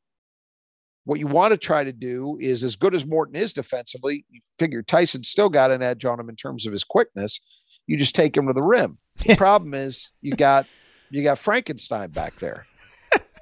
what 1.04 1.20
you 1.20 1.28
want 1.28 1.52
to 1.52 1.58
try 1.58 1.84
to 1.84 1.92
do 1.92 2.38
is 2.40 2.64
as 2.64 2.78
good 2.78 2.96
as 2.96 3.06
Morton 3.06 3.36
is 3.36 3.52
defensively, 3.52 4.26
you 4.30 4.40
figure 4.60 4.82
Tyson 4.82 5.26
still 5.26 5.50
got 5.50 5.72
an 5.72 5.82
edge 5.82 6.06
on 6.06 6.20
him 6.22 6.30
in 6.30 6.38
terms 6.38 6.66
of 6.66 6.72
his 6.72 6.86
quickness. 6.86 7.42
You 7.86 7.98
just 7.98 8.16
take 8.16 8.38
him 8.38 8.48
to 8.48 8.54
the 8.54 8.62
rim. 8.62 8.98
The 9.26 9.36
problem 9.38 9.74
is 9.74 10.10
you 10.22 10.38
got 10.38 10.68
you 11.10 11.22
got 11.22 11.38
Frankenstein 11.38 12.12
back 12.12 12.36
there. 12.38 12.66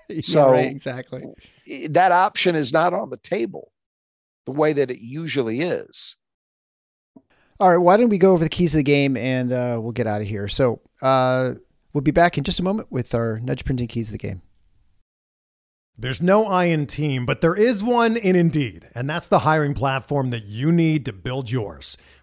Yeah, 0.10 0.22
So- 0.24 0.52
right, 0.52 0.70
exactly. 0.72 1.24
That 1.90 2.12
option 2.12 2.56
is 2.56 2.72
not 2.72 2.94
on 2.94 3.10
the 3.10 3.18
table 3.18 3.72
the 4.46 4.52
way 4.54 4.72
that 4.74 4.90
it 4.90 5.00
usually 5.00 5.60
is. 5.60 6.16
All 7.60 7.70
right, 7.72 7.78
why 7.78 7.98
don't 7.98 8.10
we 8.10 8.18
go 8.18 8.32
over 8.32 8.44
the 8.44 8.50
keys 8.50 8.74
of 8.74 8.80
the 8.80 8.84
game 8.84 9.18
and 9.18 9.52
uh, 9.52 9.80
we'll 9.82 9.92
get 9.92 10.08
out 10.08 10.22
of 10.22 10.28
here. 10.28 10.48
So 10.48 10.80
uh, 11.02 11.54
we'll 11.92 12.02
be 12.04 12.12
back 12.12 12.38
in 12.38 12.44
just 12.44 12.60
a 12.60 12.64
moment 12.64 12.92
with 12.92 13.14
our 13.16 13.40
nudge 13.40 13.66
printing 13.66 13.88
keys 13.88 14.08
of 14.10 14.14
the 14.14 14.18
game. 14.20 14.42
There's 15.98 16.22
no 16.22 16.46
I 16.46 16.66
in 16.66 16.86
team, 16.86 17.26
but 17.26 17.42
there 17.42 17.56
is 17.56 17.84
one 17.84 18.16
in 18.18 18.36
Indeed, 18.36 18.88
and 18.94 19.10
that's 19.10 19.28
the 19.28 19.40
hiring 19.40 19.74
platform 19.74 20.30
that 20.30 20.46
you 20.46 20.72
need 20.72 21.06
to 21.06 21.14
build 21.14 21.50
yours. 21.50 21.98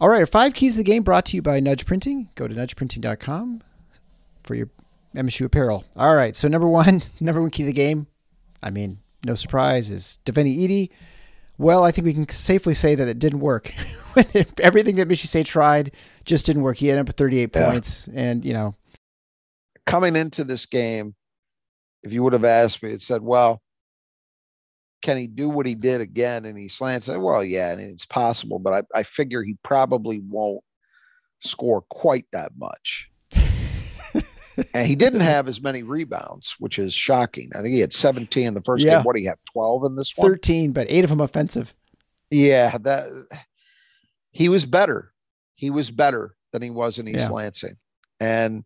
All 0.00 0.08
right, 0.08 0.28
five 0.28 0.54
keys 0.54 0.74
of 0.74 0.84
the 0.84 0.90
game 0.90 1.02
brought 1.02 1.24
to 1.26 1.36
you 1.36 1.42
by 1.42 1.58
Nudge 1.60 1.84
Printing. 1.84 2.28
Go 2.36 2.46
to 2.46 2.54
nudgeprinting.com 2.54 3.62
for 4.44 4.54
your 4.54 4.68
MSU 5.16 5.44
apparel. 5.44 5.84
All 5.96 6.14
right, 6.14 6.36
so 6.36 6.46
number 6.46 6.68
one, 6.68 7.02
number 7.20 7.40
one 7.40 7.50
key 7.50 7.64
of 7.64 7.66
the 7.68 7.72
game, 7.72 8.06
I 8.62 8.70
mean, 8.70 8.98
no 9.24 9.34
surprise, 9.34 9.90
is 9.90 10.18
defending 10.24 10.56
Edey. 10.56 10.90
Well, 11.56 11.82
I 11.82 11.90
think 11.90 12.04
we 12.04 12.14
can 12.14 12.28
safely 12.28 12.74
say 12.74 12.94
that 12.94 13.08
it 13.08 13.18
didn't 13.18 13.40
work. 13.40 13.74
Everything 14.60 14.94
that 14.96 15.08
Michigan 15.08 15.28
State 15.28 15.46
tried 15.46 15.90
just 16.24 16.46
didn't 16.46 16.62
work. 16.62 16.76
He 16.76 16.88
ended 16.90 17.00
up 17.00 17.06
with 17.08 17.16
38 17.16 17.50
Yeah. 17.52 17.66
points, 17.70 18.08
and 18.14 18.44
you 18.44 18.52
know, 18.52 18.76
Coming 19.86 20.16
into 20.16 20.44
this 20.44 20.66
game, 20.66 21.14
if 22.04 22.12
you 22.12 22.22
would 22.22 22.34
have 22.34 22.44
asked 22.44 22.82
me, 22.82 22.90
it 22.92 23.00
said, 23.00 23.22
well, 23.22 23.62
can 25.02 25.16
he 25.16 25.26
do 25.26 25.48
what 25.48 25.66
he 25.66 25.74
did 25.74 26.00
again? 26.00 26.44
And 26.44 26.56
he 26.58 26.68
slants. 26.68 27.08
I 27.08 27.12
said, 27.14 27.20
well, 27.22 27.44
yeah, 27.44 27.70
and 27.70 27.80
it's 27.80 28.04
possible, 28.04 28.58
but 28.58 28.72
I, 28.72 28.82
I 28.98 29.02
figure 29.04 29.42
he 29.42 29.56
probably 29.62 30.20
won't 30.28 30.62
score 31.44 31.82
quite 31.90 32.26
that 32.32 32.52
much. 32.58 33.08
and 34.74 34.86
he 34.86 34.96
didn't 34.96 35.20
have 35.20 35.46
as 35.46 35.60
many 35.60 35.82
rebounds, 35.82 36.56
which 36.58 36.78
is 36.78 36.92
shocking. 36.92 37.50
I 37.54 37.62
think 37.62 37.74
he 37.74 37.80
had 37.80 37.92
17 37.92 38.46
in 38.48 38.54
the 38.54 38.60
first 38.62 38.84
Yeah. 38.84 38.96
game. 38.96 39.04
What 39.04 39.14
do 39.14 39.22
you 39.22 39.28
have? 39.28 39.38
12 39.52 39.84
in 39.84 39.96
this 39.96 40.12
one? 40.16 40.28
13, 40.30 40.72
but 40.72 40.86
eight 40.90 41.04
of 41.04 41.10
them 41.10 41.20
offensive. 41.20 41.74
Yeah, 42.30 42.76
that 42.78 43.06
he 44.32 44.48
was 44.48 44.66
better. 44.66 45.12
He 45.54 45.70
was 45.70 45.90
better 45.90 46.34
than 46.52 46.62
he 46.62 46.70
was 46.70 46.98
in 46.98 47.08
East 47.08 47.18
Yeah. 47.18 47.28
Lansing. 47.28 47.76
And 48.20 48.64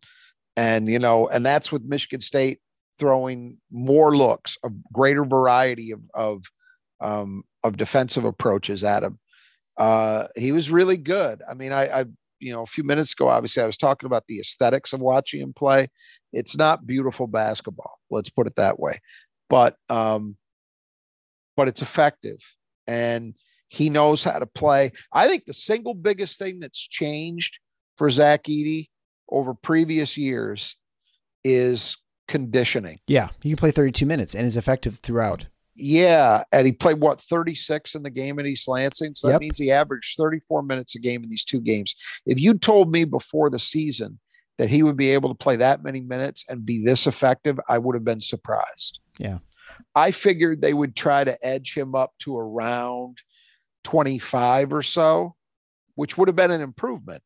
and 0.57 0.89
you 0.89 0.99
know, 0.99 1.28
and 1.28 1.45
that's 1.47 1.70
with 1.70 1.83
Michigan 1.85 2.20
State 2.20 2.61
throwing 2.99 3.59
more 3.70 4.16
looks, 4.16 4.57
a 4.64 4.70
greater 4.93 5.24
variety 5.24 5.93
of 5.93 6.01
of 6.14 6.45
um 7.01 7.43
of 7.64 7.76
defensive 7.76 8.24
approaches 8.24 8.84
at 8.84 9.03
him. 9.03 9.18
Uh 9.76 10.26
he 10.36 10.53
was 10.53 10.70
really 10.70 10.97
good. 10.97 11.43
I 11.49 11.55
mean, 11.55 11.72
I 11.72 12.01
I 12.01 12.05
you 12.43 12.53
know, 12.53 12.62
a 12.62 12.66
few 12.66 12.82
minutes 12.82 13.12
ago, 13.12 13.28
obviously, 13.28 13.62
I 13.62 13.66
was 13.66 13.76
talking 13.76 14.07
about 14.09 14.24
the 14.26 14.40
aesthetics 14.40 14.93
of 14.93 15.01
watching 15.01 15.40
him 15.40 15.53
play. 15.55 15.86
It's 16.32 16.57
not 16.57 16.86
beautiful 16.86 17.28
basketball, 17.28 18.01
let's 18.11 18.30
put 18.30 18.49
it 18.49 18.57
that 18.57 18.80
way. 18.80 18.99
But 19.49 19.76
um, 19.88 20.36
but 21.57 21.68
it's 21.68 21.82
effective. 21.82 22.38
And 22.86 23.34
he 23.68 23.88
knows 23.88 24.24
how 24.24 24.38
to 24.38 24.47
play. 24.47 24.93
I 25.12 25.28
think 25.28 25.45
the 25.45 25.55
single 25.55 25.95
biggest 25.95 26.38
thing 26.38 26.59
that's 26.59 26.78
changed 26.78 27.59
for 27.97 28.11
Zach 28.11 28.45
Edey 28.45 28.88
over 29.30 29.55
previous 29.55 30.16
years 30.16 30.76
is 31.45 31.97
conditioning. 32.33 32.99
Yeah, 33.07 33.28
he 33.43 33.51
can 33.51 33.57
play 33.59 33.70
32 33.70 34.07
minutes 34.07 34.35
and 34.35 34.47
is 34.47 34.57
effective 34.57 34.97
throughout. 34.97 35.47
Yeah. 35.76 36.45
And 36.51 36.66
he 36.66 36.72
played 36.72 37.01
what 37.01 37.20
36 37.20 37.95
in 37.95 38.03
the 38.03 38.11
game 38.11 38.39
at 38.39 38.47
East 38.47 38.66
Lansing. 38.68 39.14
So 39.14 39.28
that 39.28 39.35
Yep. 39.35 39.41
means 39.41 39.59
he 39.59 39.70
averaged 39.70 40.16
34 40.16 40.62
minutes 40.62 40.95
a 40.95 40.99
game 40.99 41.22
in 41.22 41.28
these 41.30 41.45
two 41.45 41.61
games. 41.61 41.95
If 42.26 42.39
you 42.39 42.59
told 42.59 42.91
me 42.91 43.05
before 43.05 43.49
the 43.51 43.59
season 43.59 44.18
that 44.59 44.68
he 44.68 44.83
would 44.83 44.97
be 44.97 45.11
able 45.11 45.28
to 45.30 45.35
play 45.35 45.57
that 45.57 45.83
many 45.83 46.01
minutes 46.01 46.45
and 46.49 46.64
be 46.66 46.85
this 46.85 47.07
effective, 47.07 47.59
I 47.68 47.78
would 47.78 47.95
have 47.95 48.05
been 48.05 48.20
surprised. 48.20 49.01
Yeah. 49.18 49.39
I 49.95 50.11
figured 50.11 50.61
they 50.61 50.74
would 50.74 50.95
try 50.97 51.24
to 51.24 51.47
edge 51.47 51.74
him 51.76 51.95
up 51.95 52.12
to 52.20 52.37
around 52.37 53.18
25 53.85 54.72
or 54.72 54.83
so, 54.83 55.35
which 55.95 56.16
would 56.16 56.28
have 56.28 56.37
been 56.37 56.51
an 56.51 56.61
improvement 56.61 57.22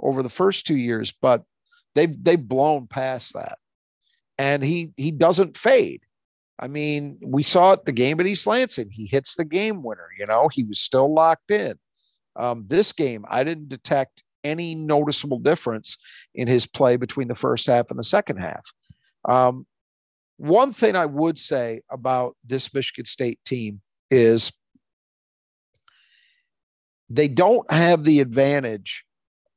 over 0.00 0.22
the 0.22 0.28
first 0.28 0.66
two 0.66 0.76
years, 0.76 1.12
but 1.22 1.44
they've 1.94 2.22
they've 2.22 2.48
blown 2.48 2.86
past 2.86 3.34
that. 3.34 3.58
And 4.38 4.62
he 4.62 4.92
he 4.96 5.10
doesn't 5.10 5.56
fade. 5.56 6.02
I 6.60 6.68
mean, 6.68 7.18
we 7.22 7.42
saw 7.42 7.72
it 7.72 7.84
the 7.84 7.92
game 7.92 8.18
at 8.20 8.26
East 8.26 8.46
Lansing. 8.46 8.90
He 8.90 9.06
hits 9.06 9.34
the 9.34 9.44
game 9.44 9.82
winner, 9.82 10.08
you 10.18 10.26
know, 10.26 10.48
he 10.48 10.64
was 10.64 10.80
still 10.80 11.12
locked 11.12 11.50
in. 11.50 11.74
Um, 12.36 12.64
this 12.68 12.92
game, 12.92 13.24
I 13.28 13.44
didn't 13.44 13.68
detect 13.68 14.22
any 14.44 14.74
noticeable 14.74 15.38
difference 15.38 15.96
in 16.34 16.48
his 16.48 16.66
play 16.66 16.96
between 16.96 17.28
the 17.28 17.34
first 17.34 17.66
half 17.66 17.90
and 17.90 17.98
the 17.98 18.04
second 18.04 18.38
half. 18.38 18.62
Um, 19.28 19.66
one 20.36 20.72
thing 20.72 20.94
I 20.94 21.06
would 21.06 21.38
say 21.38 21.82
about 21.90 22.36
this 22.44 22.72
Michigan 22.72 23.06
State 23.06 23.40
team 23.44 23.80
is 24.10 24.52
they 27.10 27.28
don't 27.28 27.70
have 27.70 28.04
the 28.04 28.20
advantage 28.20 29.04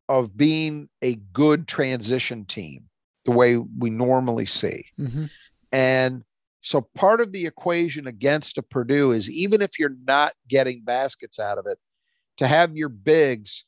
of 0.09 0.35
being 0.35 0.89
a 1.01 1.15
good 1.15 1.67
transition 1.67 2.45
team 2.45 2.85
the 3.25 3.31
way 3.31 3.57
we 3.57 3.89
normally 3.89 4.45
see. 4.45 4.85
Mm-hmm. 4.99 5.25
And 5.71 6.23
so 6.61 6.81
part 6.81 7.21
of 7.21 7.31
the 7.31 7.45
equation 7.45 8.07
against 8.07 8.57
a 8.57 8.61
Purdue 8.61 9.11
is 9.11 9.29
even 9.29 9.61
if 9.61 9.79
you're 9.79 9.95
not 10.05 10.33
getting 10.47 10.83
baskets 10.83 11.39
out 11.39 11.57
of 11.57 11.65
it, 11.67 11.77
to 12.37 12.47
have 12.47 12.75
your 12.75 12.89
bigs 12.89 13.65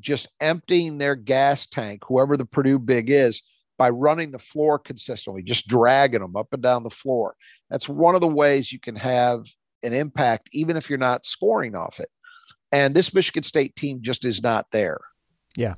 just 0.00 0.28
emptying 0.40 0.98
their 0.98 1.14
gas 1.14 1.66
tank, 1.66 2.02
whoever 2.06 2.36
the 2.36 2.46
Purdue 2.46 2.78
big 2.78 3.10
is, 3.10 3.42
by 3.78 3.90
running 3.90 4.30
the 4.30 4.38
floor 4.38 4.78
consistently, 4.78 5.42
just 5.42 5.66
dragging 5.66 6.20
them 6.20 6.36
up 6.36 6.52
and 6.52 6.62
down 6.62 6.82
the 6.82 6.90
floor. 6.90 7.34
That's 7.70 7.88
one 7.88 8.14
of 8.14 8.20
the 8.20 8.28
ways 8.28 8.72
you 8.72 8.78
can 8.78 8.96
have 8.96 9.46
an 9.82 9.92
impact, 9.92 10.48
even 10.52 10.76
if 10.76 10.88
you're 10.88 10.98
not 10.98 11.26
scoring 11.26 11.74
off 11.74 11.98
it. 12.00 12.08
And 12.70 12.94
this 12.94 13.12
Michigan 13.12 13.42
State 13.42 13.76
team 13.76 14.00
just 14.02 14.24
is 14.24 14.42
not 14.42 14.66
there. 14.72 15.00
Yeah. 15.56 15.74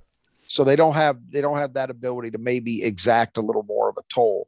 So 0.55 0.63
they 0.63 0.77
don't 0.77 0.95
have 0.95 1.19
they 1.31 1.41
don't 1.41 1.59
have 1.59 1.75
that 1.75 1.91
ability 1.91 2.31
to 2.31 2.39
maybe 2.39 2.85
exact 2.85 3.39
a 3.39 3.41
little 3.41 3.65
more 3.65 3.89
of 3.89 3.97
a 3.99 4.03
toll 4.09 4.47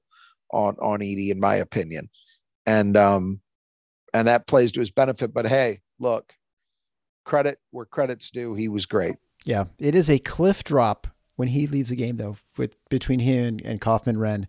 on 0.53 0.77
on 0.77 1.01
Edey, 1.01 1.33
in 1.33 1.41
my 1.41 1.57
opinion. 1.57 2.09
And 2.65 2.97
um 2.97 3.41
and 4.15 4.29
that 4.29 4.47
plays 4.47 4.71
to 4.73 4.81
his 4.81 4.93
benefit. 4.93 5.35
But 5.35 5.49
hey, 5.49 5.81
look, 5.99 6.33
credit 7.25 7.59
where 7.73 7.87
credit's 7.87 8.31
due. 8.31 8.55
He 8.55 8.69
was 8.69 8.87
great. 8.87 9.17
Yeah. 9.45 9.65
It 9.81 9.97
is 9.97 10.09
a 10.09 10.21
cliff 10.21 10.63
drop 10.63 11.09
when 11.35 11.49
he 11.49 11.67
leaves 11.67 11.91
the 11.91 11.97
game 11.97 12.19
though, 12.19 12.37
with 12.57 12.77
between 12.89 13.19
him 13.19 13.45
and, 13.45 13.67
and 13.67 13.81
Kaufman-Renn. 13.81 14.47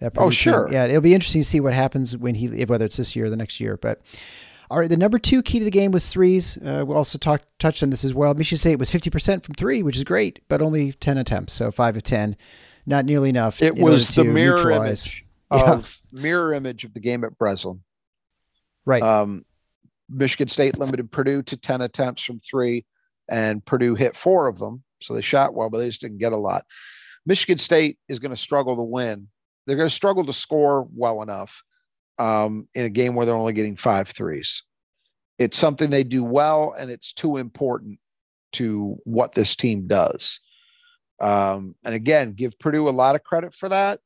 That 0.00 0.12
Oh, 0.16 0.30
sure. 0.30 0.68
Yeah, 0.72 0.86
it'll 0.86 1.00
be 1.00 1.14
interesting 1.14 1.42
to 1.42 1.48
see 1.48 1.60
what 1.60 1.72
happens 1.72 2.16
when 2.16 2.34
he 2.34 2.64
whether 2.64 2.84
it's 2.84 2.96
this 2.96 3.14
year 3.14 3.26
or 3.26 3.30
the 3.30 3.36
next 3.36 3.60
year. 3.60 3.76
But 3.76 4.00
all 4.70 4.78
right, 4.80 4.88
the 4.90 4.96
number 4.96 5.18
two 5.18 5.42
key 5.42 5.58
to 5.58 5.64
the 5.64 5.70
game 5.70 5.92
was 5.92 6.08
threes. 6.08 6.56
Uh, 6.58 6.84
we 6.86 6.94
also 6.94 7.18
talked 7.18 7.44
touched 7.58 7.82
on 7.82 7.90
this 7.90 8.04
as 8.04 8.12
well. 8.14 8.34
Michigan 8.34 8.58
State 8.58 8.76
was 8.78 8.90
fifty 8.90 9.10
percent 9.10 9.44
from 9.44 9.54
three, 9.54 9.82
which 9.82 9.96
is 9.96 10.04
great, 10.04 10.40
but 10.48 10.60
only 10.62 10.92
ten 10.92 11.18
attempts, 11.18 11.52
so 11.52 11.70
five 11.70 11.96
of 11.96 12.02
ten, 12.02 12.36
not 12.86 13.04
nearly 13.04 13.28
enough. 13.28 13.62
It 13.62 13.76
was 13.76 14.14
the 14.14 14.24
mirror 14.24 14.56
neutralize. 14.56 15.06
image 15.06 15.22
Yeah. 15.52 15.72
of 15.74 15.98
mirror 16.10 16.52
image 16.52 16.82
of 16.84 16.92
the 16.94 16.98
game 17.00 17.22
at 17.22 17.38
Breslin. 17.38 17.80
Right. 18.84 19.02
Um, 19.02 19.44
Michigan 20.08 20.48
State 20.48 20.76
limited 20.78 21.10
Purdue 21.12 21.42
to 21.44 21.56
10 21.56 21.82
attempts 21.82 22.22
from 22.24 22.40
three, 22.40 22.84
and 23.30 23.64
Purdue 23.64 23.94
hit 23.94 24.16
four 24.16 24.48
of 24.48 24.58
them. 24.58 24.82
So 25.00 25.14
they 25.14 25.20
shot 25.20 25.54
well, 25.54 25.70
but 25.70 25.78
they 25.78 25.86
just 25.86 26.00
didn't 26.00 26.18
get 26.18 26.32
a 26.32 26.36
lot. 26.36 26.64
Michigan 27.26 27.58
State 27.58 27.98
is 28.08 28.18
going 28.18 28.30
to 28.30 28.36
struggle 28.36 28.74
to 28.76 28.82
win. 28.82 29.28
They're 29.66 29.76
going 29.76 29.88
to 29.88 29.94
struggle 29.94 30.24
to 30.26 30.32
score 30.32 30.88
well 30.94 31.22
enough 31.22 31.62
um, 32.18 32.68
in 32.74 32.84
a 32.84 32.90
game 32.90 33.14
where 33.14 33.26
they're 33.26 33.36
only 33.36 33.52
getting 33.52 33.76
five 33.76 34.08
threes. 34.08 34.62
It's 35.38 35.58
something 35.58 35.90
they 35.90 36.04
do 36.04 36.24
well, 36.24 36.74
and 36.78 36.90
it's 36.90 37.12
too 37.12 37.36
important 37.36 37.98
to 38.52 38.96
what 39.04 39.32
this 39.32 39.54
team 39.54 39.86
does. 39.86 40.40
Um, 41.20 41.74
and 41.84 41.94
again, 41.94 42.32
give 42.32 42.58
Purdue 42.58 42.88
a 42.88 42.90
lot 42.90 43.14
of 43.14 43.24
credit 43.24 43.54
for 43.54 43.68
that, 43.68 44.00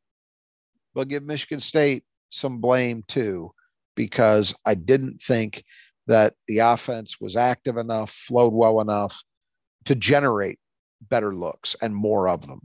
but 0.94 1.08
give 1.08 1.22
Michigan 1.22 1.60
State 1.60 2.04
some 2.30 2.58
blame 2.58 3.04
too, 3.06 3.52
because 3.94 4.54
I 4.64 4.74
didn't 4.74 5.22
think 5.22 5.64
that 6.06 6.34
the 6.48 6.58
offense 6.58 7.20
was 7.20 7.36
active 7.36 7.76
enough, 7.76 8.10
flowed 8.10 8.52
well 8.52 8.80
enough 8.80 9.22
to 9.84 9.94
generate 9.94 10.58
better 11.00 11.34
looks 11.34 11.76
and 11.80 11.94
more 11.94 12.28
of 12.28 12.46
them. 12.46 12.60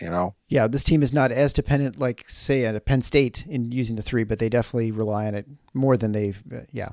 You 0.00 0.10
know, 0.10 0.34
Yeah, 0.48 0.66
this 0.66 0.84
team 0.84 1.02
is 1.02 1.12
not 1.12 1.32
as 1.32 1.52
dependent, 1.52 1.98
like 1.98 2.28
say 2.28 2.66
at 2.66 2.84
Penn 2.84 3.00
State, 3.02 3.46
in 3.48 3.72
using 3.72 3.96
the 3.96 4.02
three, 4.02 4.24
but 4.24 4.38
they 4.38 4.50
definitely 4.50 4.90
rely 4.90 5.26
on 5.26 5.34
it 5.34 5.46
more 5.72 5.96
than 5.96 6.12
they've. 6.12 6.42
Uh, 6.52 6.60
yeah. 6.70 6.90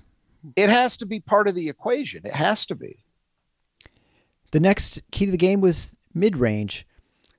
it 0.55 0.69
has 0.69 0.95
to 0.97 1.05
be 1.05 1.19
part 1.19 1.47
of 1.47 1.55
the 1.55 1.67
equation. 1.67 2.21
It 2.25 2.33
has 2.33 2.65
to 2.67 2.75
be. 2.75 3.03
The 4.51 4.59
next 4.59 5.01
key 5.11 5.25
to 5.25 5.31
the 5.31 5.37
game 5.37 5.59
was 5.61 5.95
mid 6.13 6.37
range. 6.37 6.87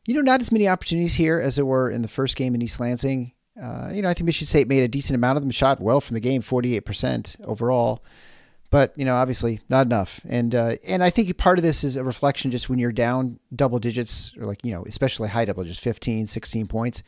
You 0.07 0.15
know, 0.15 0.21
not 0.21 0.41
as 0.41 0.53
many 0.53 0.69
opportunities 0.69 1.15
here 1.15 1.41
as 1.41 1.57
there 1.57 1.65
were 1.65 1.89
in 1.89 2.03
the 2.03 2.09
first 2.09 2.37
game 2.37 2.55
in 2.55 2.61
East 2.61 2.79
Lansing. 2.79 3.33
Uh, 3.61 3.91
you 3.93 4.03
know, 4.03 4.09
I 4.09 4.15
think 4.15 4.27
Michigan 4.27 4.49
State 4.49 4.69
made 4.69 4.83
a 4.83 4.89
decent 4.89 5.15
amount 5.15 5.37
of 5.37 5.43
them, 5.43 5.51
shot 5.51 5.81
well 5.81 6.01
from 6.01 6.15
the 6.15 6.21
game, 6.21 6.43
48% 6.43 7.41
overall. 7.45 8.05
But, 8.75 8.93
you 8.99 9.05
know, 9.05 9.15
obviously 9.15 9.61
not 9.69 9.87
enough. 9.87 10.21
And 10.29 10.53
uh, 10.53 10.75
and 10.85 11.05
I 11.05 11.09
think 11.09 11.39
part 11.39 11.61
of 11.61 11.63
this 11.63 11.85
is 11.85 11.95
a 11.95 12.03
reflection 12.03 12.51
just 12.51 12.69
when 12.69 12.81
you're 12.81 12.91
down 12.91 13.39
double 13.55 13.79
digits, 13.79 14.33
or 14.37 14.47
like, 14.47 14.65
you 14.65 14.73
know, 14.73 14.83
especially 14.85 15.29
high 15.29 15.45
double 15.45 15.63
digits, 15.63 15.79
15, 15.79 16.27
16 16.27 16.67
points. 16.67 17.05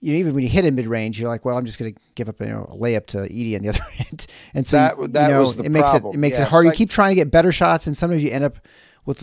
You 0.00 0.14
know, 0.14 0.18
even 0.20 0.32
when 0.34 0.42
you 0.42 0.48
hit 0.48 0.64
a 0.64 0.70
mid 0.70 0.86
range, 0.86 1.20
you're 1.20 1.28
like, 1.28 1.44
well, 1.44 1.58
I'm 1.58 1.66
just 1.66 1.78
going 1.78 1.92
to 1.92 2.00
give 2.14 2.30
up 2.30 2.40
you 2.40 2.46
know, 2.46 2.66
a 2.72 2.74
layup 2.78 3.04
to 3.08 3.18
Edey 3.18 3.56
on 3.56 3.62
the 3.62 3.68
other 3.74 3.84
end. 3.98 4.26
And 4.54 4.66
so 4.66 4.78
That- 4.78 4.96
you 4.96 5.08
know, 5.34 5.40
was 5.40 5.56
the 5.56 5.64
it 5.64 5.68
makes 5.70 5.90
problem. 5.90 6.14
it 6.14 6.16
it 6.16 6.18
makes 6.18 6.38
Yeah, 6.38 6.44
it 6.44 6.48
hard. 6.48 6.64
You 6.64 6.72
keep 6.72 6.88
trying 6.88 7.10
to 7.10 7.14
get 7.14 7.30
better 7.30 7.52
shots, 7.52 7.86
and 7.86 7.94
sometimes 7.94 8.24
you 8.24 8.30
end 8.30 8.44
up 8.44 8.58
with 9.04 9.22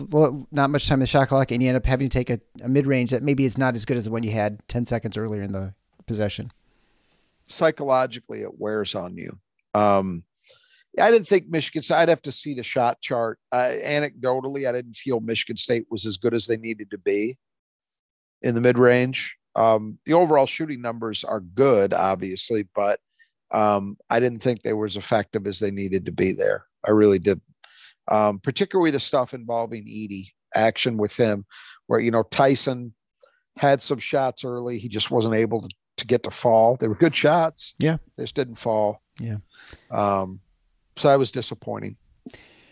not 0.52 0.70
much 0.70 0.86
time 0.86 0.98
in 0.98 1.00
the 1.00 1.06
shot 1.08 1.26
clock, 1.26 1.50
and 1.50 1.60
you 1.60 1.66
end 1.68 1.76
up 1.76 1.86
having 1.86 2.08
to 2.08 2.16
take 2.16 2.30
a, 2.30 2.38
a 2.62 2.68
mid 2.68 2.86
range 2.86 3.10
that 3.10 3.24
maybe 3.24 3.44
is 3.44 3.58
not 3.58 3.74
as 3.74 3.84
good 3.84 3.96
as 3.96 4.04
the 4.04 4.12
one 4.12 4.22
you 4.22 4.30
had 4.30 4.60
10 4.68 4.86
seconds 4.86 5.16
earlier 5.16 5.42
in 5.42 5.50
the 5.50 5.74
possession. 6.06 6.52
Psychologically, 7.48 8.42
it 8.42 8.60
wears 8.60 8.94
on 8.94 9.16
you. 9.16 9.40
Um, 9.74 10.22
I 10.98 11.10
didn't 11.10 11.28
think 11.28 11.48
Michigan 11.48 11.82
State, 11.82 11.96
I'd 11.96 12.08
have 12.08 12.22
to 12.22 12.32
see 12.32 12.54
the 12.54 12.62
shot 12.62 13.00
chart. 13.00 13.38
Uh, 13.52 13.72
anecdotally, 13.84 14.68
I 14.68 14.72
didn't 14.72 14.96
feel 14.96 15.20
Michigan 15.20 15.56
State 15.56 15.86
was 15.90 16.06
as 16.06 16.16
good 16.16 16.34
as 16.34 16.46
they 16.46 16.56
needed 16.56 16.90
to 16.90 16.98
be 16.98 17.36
in 18.42 18.54
the 18.54 18.60
mid 18.60 18.78
range. 18.78 19.36
Um, 19.54 19.98
the 20.06 20.14
overall 20.14 20.46
shooting 20.46 20.80
numbers 20.80 21.24
are 21.24 21.40
good, 21.40 21.92
obviously, 21.92 22.68
but 22.74 23.00
um, 23.50 23.96
I 24.10 24.20
didn't 24.20 24.42
think 24.42 24.62
they 24.62 24.72
were 24.72 24.86
as 24.86 24.96
effective 24.96 25.46
as 25.46 25.58
they 25.58 25.70
needed 25.70 26.06
to 26.06 26.12
be 26.12 26.32
there. 26.32 26.64
I 26.86 26.90
really 26.90 27.18
didn't. 27.18 27.42
Um, 28.10 28.38
particularly 28.38 28.90
the 28.90 29.00
stuff 29.00 29.34
involving 29.34 29.84
Edey, 29.84 30.30
action 30.54 30.96
with 30.96 31.14
him, 31.14 31.44
where, 31.86 32.00
you 32.00 32.10
know, 32.10 32.22
Tyson 32.22 32.94
had 33.56 33.82
some 33.82 33.98
shots 33.98 34.44
early. 34.44 34.78
He 34.78 34.88
just 34.88 35.10
wasn't 35.10 35.34
able 35.34 35.62
to, 35.62 35.68
to 35.98 36.06
get 36.06 36.22
to 36.22 36.30
fall. 36.30 36.76
They 36.76 36.88
were 36.88 36.94
good 36.94 37.14
shots. 37.14 37.74
Yeah. 37.78 37.98
They 38.16 38.24
just 38.24 38.34
didn't 38.34 38.54
fall. 38.56 39.02
Yeah. 39.20 39.38
Um, 39.90 40.40
so 40.98 41.08
that 41.08 41.18
was 41.18 41.30
disappointing. 41.30 41.96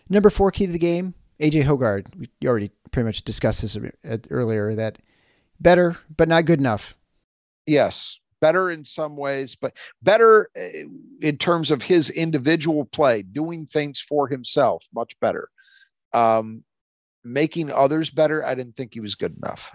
Number 0.08 0.30
four 0.30 0.50
key 0.50 0.66
to 0.66 0.72
the 0.72 0.78
game, 0.78 1.14
AJ 1.40 1.64
Hoggard. 1.64 2.06
We 2.16 2.28
already 2.48 2.70
pretty 2.90 3.06
much 3.06 3.22
discussed 3.22 3.62
this 3.62 3.76
earlier 4.30 4.74
that 4.74 4.98
better, 5.60 5.96
but 6.16 6.28
not 6.28 6.44
good 6.44 6.60
enough. 6.60 6.96
Yes, 7.66 8.18
better 8.40 8.70
in 8.70 8.84
some 8.84 9.16
ways, 9.16 9.54
but 9.54 9.76
better 10.02 10.48
uh, 10.56 10.86
in 11.20 11.36
terms 11.38 11.70
of 11.70 11.82
his 11.82 12.10
individual 12.10 12.84
play, 12.84 13.22
doing 13.22 13.66
things 13.66 14.00
for 14.00 14.28
himself, 14.28 14.84
much 14.94 15.18
better. 15.20 15.48
Um, 16.12 16.62
making 17.24 17.72
others 17.72 18.10
better, 18.10 18.44
I 18.44 18.54
didn't 18.54 18.76
think 18.76 18.94
he 18.94 19.00
was 19.00 19.16
good 19.16 19.36
enough. 19.42 19.70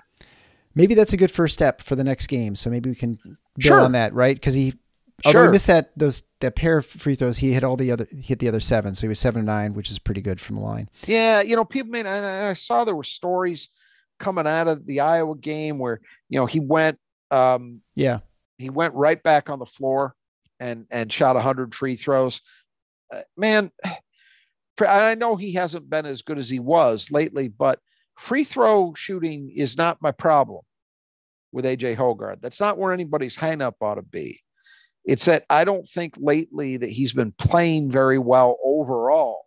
Maybe 0.73 0.95
that's 0.95 1.11
a 1.11 1.17
good 1.17 1.31
first 1.31 1.53
step 1.53 1.81
for 1.81 1.97
the 1.97 2.03
next 2.03 2.27
game. 2.27 2.55
So 2.55 2.69
maybe 2.69 2.89
we 2.89 2.95
can 2.95 3.15
build 3.25 3.37
Sure. 3.59 3.81
on 3.81 3.91
that, 3.91 4.13
right? 4.13 4.35
Because 4.37 4.53
he, 4.53 4.73
although 5.25 5.39
Sure. 5.39 5.45
he 5.45 5.51
missed 5.51 5.67
that 5.67 5.91
those 5.97 6.23
that 6.39 6.55
pair 6.55 6.77
of 6.79 6.85
free 6.85 7.15
throws, 7.15 7.37
he 7.37 7.53
hit 7.53 7.63
all 7.63 7.77
the 7.77 7.91
other 7.91 8.07
hit 8.21 8.39
the 8.39 8.47
other 8.47 8.59
seven, 8.59 8.95
so 8.95 9.01
he 9.01 9.07
was 9.07 9.19
seven 9.19 9.45
nine, 9.45 9.73
which 9.73 9.89
is 9.91 9.99
pretty 9.99 10.21
good 10.21 10.39
from 10.41 10.55
the 10.55 10.61
line. 10.61 10.89
Yeah, 11.05 11.41
you 11.41 11.55
know, 11.55 11.65
people. 11.65 11.91
made. 11.91 12.05
I, 12.05 12.49
I 12.49 12.53
saw 12.53 12.83
there 12.83 12.95
were 12.95 13.03
stories 13.03 13.69
coming 14.19 14.47
out 14.47 14.67
of 14.67 14.85
the 14.85 14.99
Iowa 15.01 15.35
game 15.35 15.77
where 15.79 16.01
you 16.29 16.39
know 16.39 16.45
he 16.45 16.59
went. 16.59 16.97
Um, 17.31 17.81
Yeah, 17.95 18.19
he 18.57 18.69
went 18.69 18.93
right 18.93 19.21
back 19.23 19.49
on 19.49 19.59
the 19.59 19.65
floor 19.65 20.15
and 20.59 20.85
and 20.91 21.11
shot 21.11 21.35
100 21.35 21.73
free 21.73 21.95
throws 21.95 22.39
Uh, 23.11 23.21
man 23.35 23.71
i 24.79 25.15
know 25.15 25.35
he 25.35 25.53
hasn't 25.53 25.89
been 25.89 26.05
as 26.05 26.21
good 26.21 26.37
as 26.37 26.49
he 26.49 26.59
was 26.59 27.09
lately 27.11 27.47
but 27.47 27.79
free 28.17 28.43
throw 28.43 28.93
shooting 28.95 29.51
is 29.55 29.75
not 29.77 30.01
my 30.01 30.11
problem 30.11 30.61
with 31.51 31.65
aj 31.65 31.95
Hoggard 31.95 32.41
that's 32.41 32.59
not 32.59 32.77
where 32.77 32.93
anybody's 32.93 33.35
hang 33.35 33.61
up 33.61 33.75
ought 33.81 33.95
to 33.95 34.01
be 34.03 34.39
it's 35.05 35.25
that 35.25 35.45
i 35.49 35.63
don't 35.63 35.87
think 35.89 36.13
lately 36.17 36.77
that 36.77 36.89
he's 36.89 37.13
been 37.13 37.31
playing 37.33 37.89
very 37.91 38.19
well 38.19 38.57
overall 38.63 39.45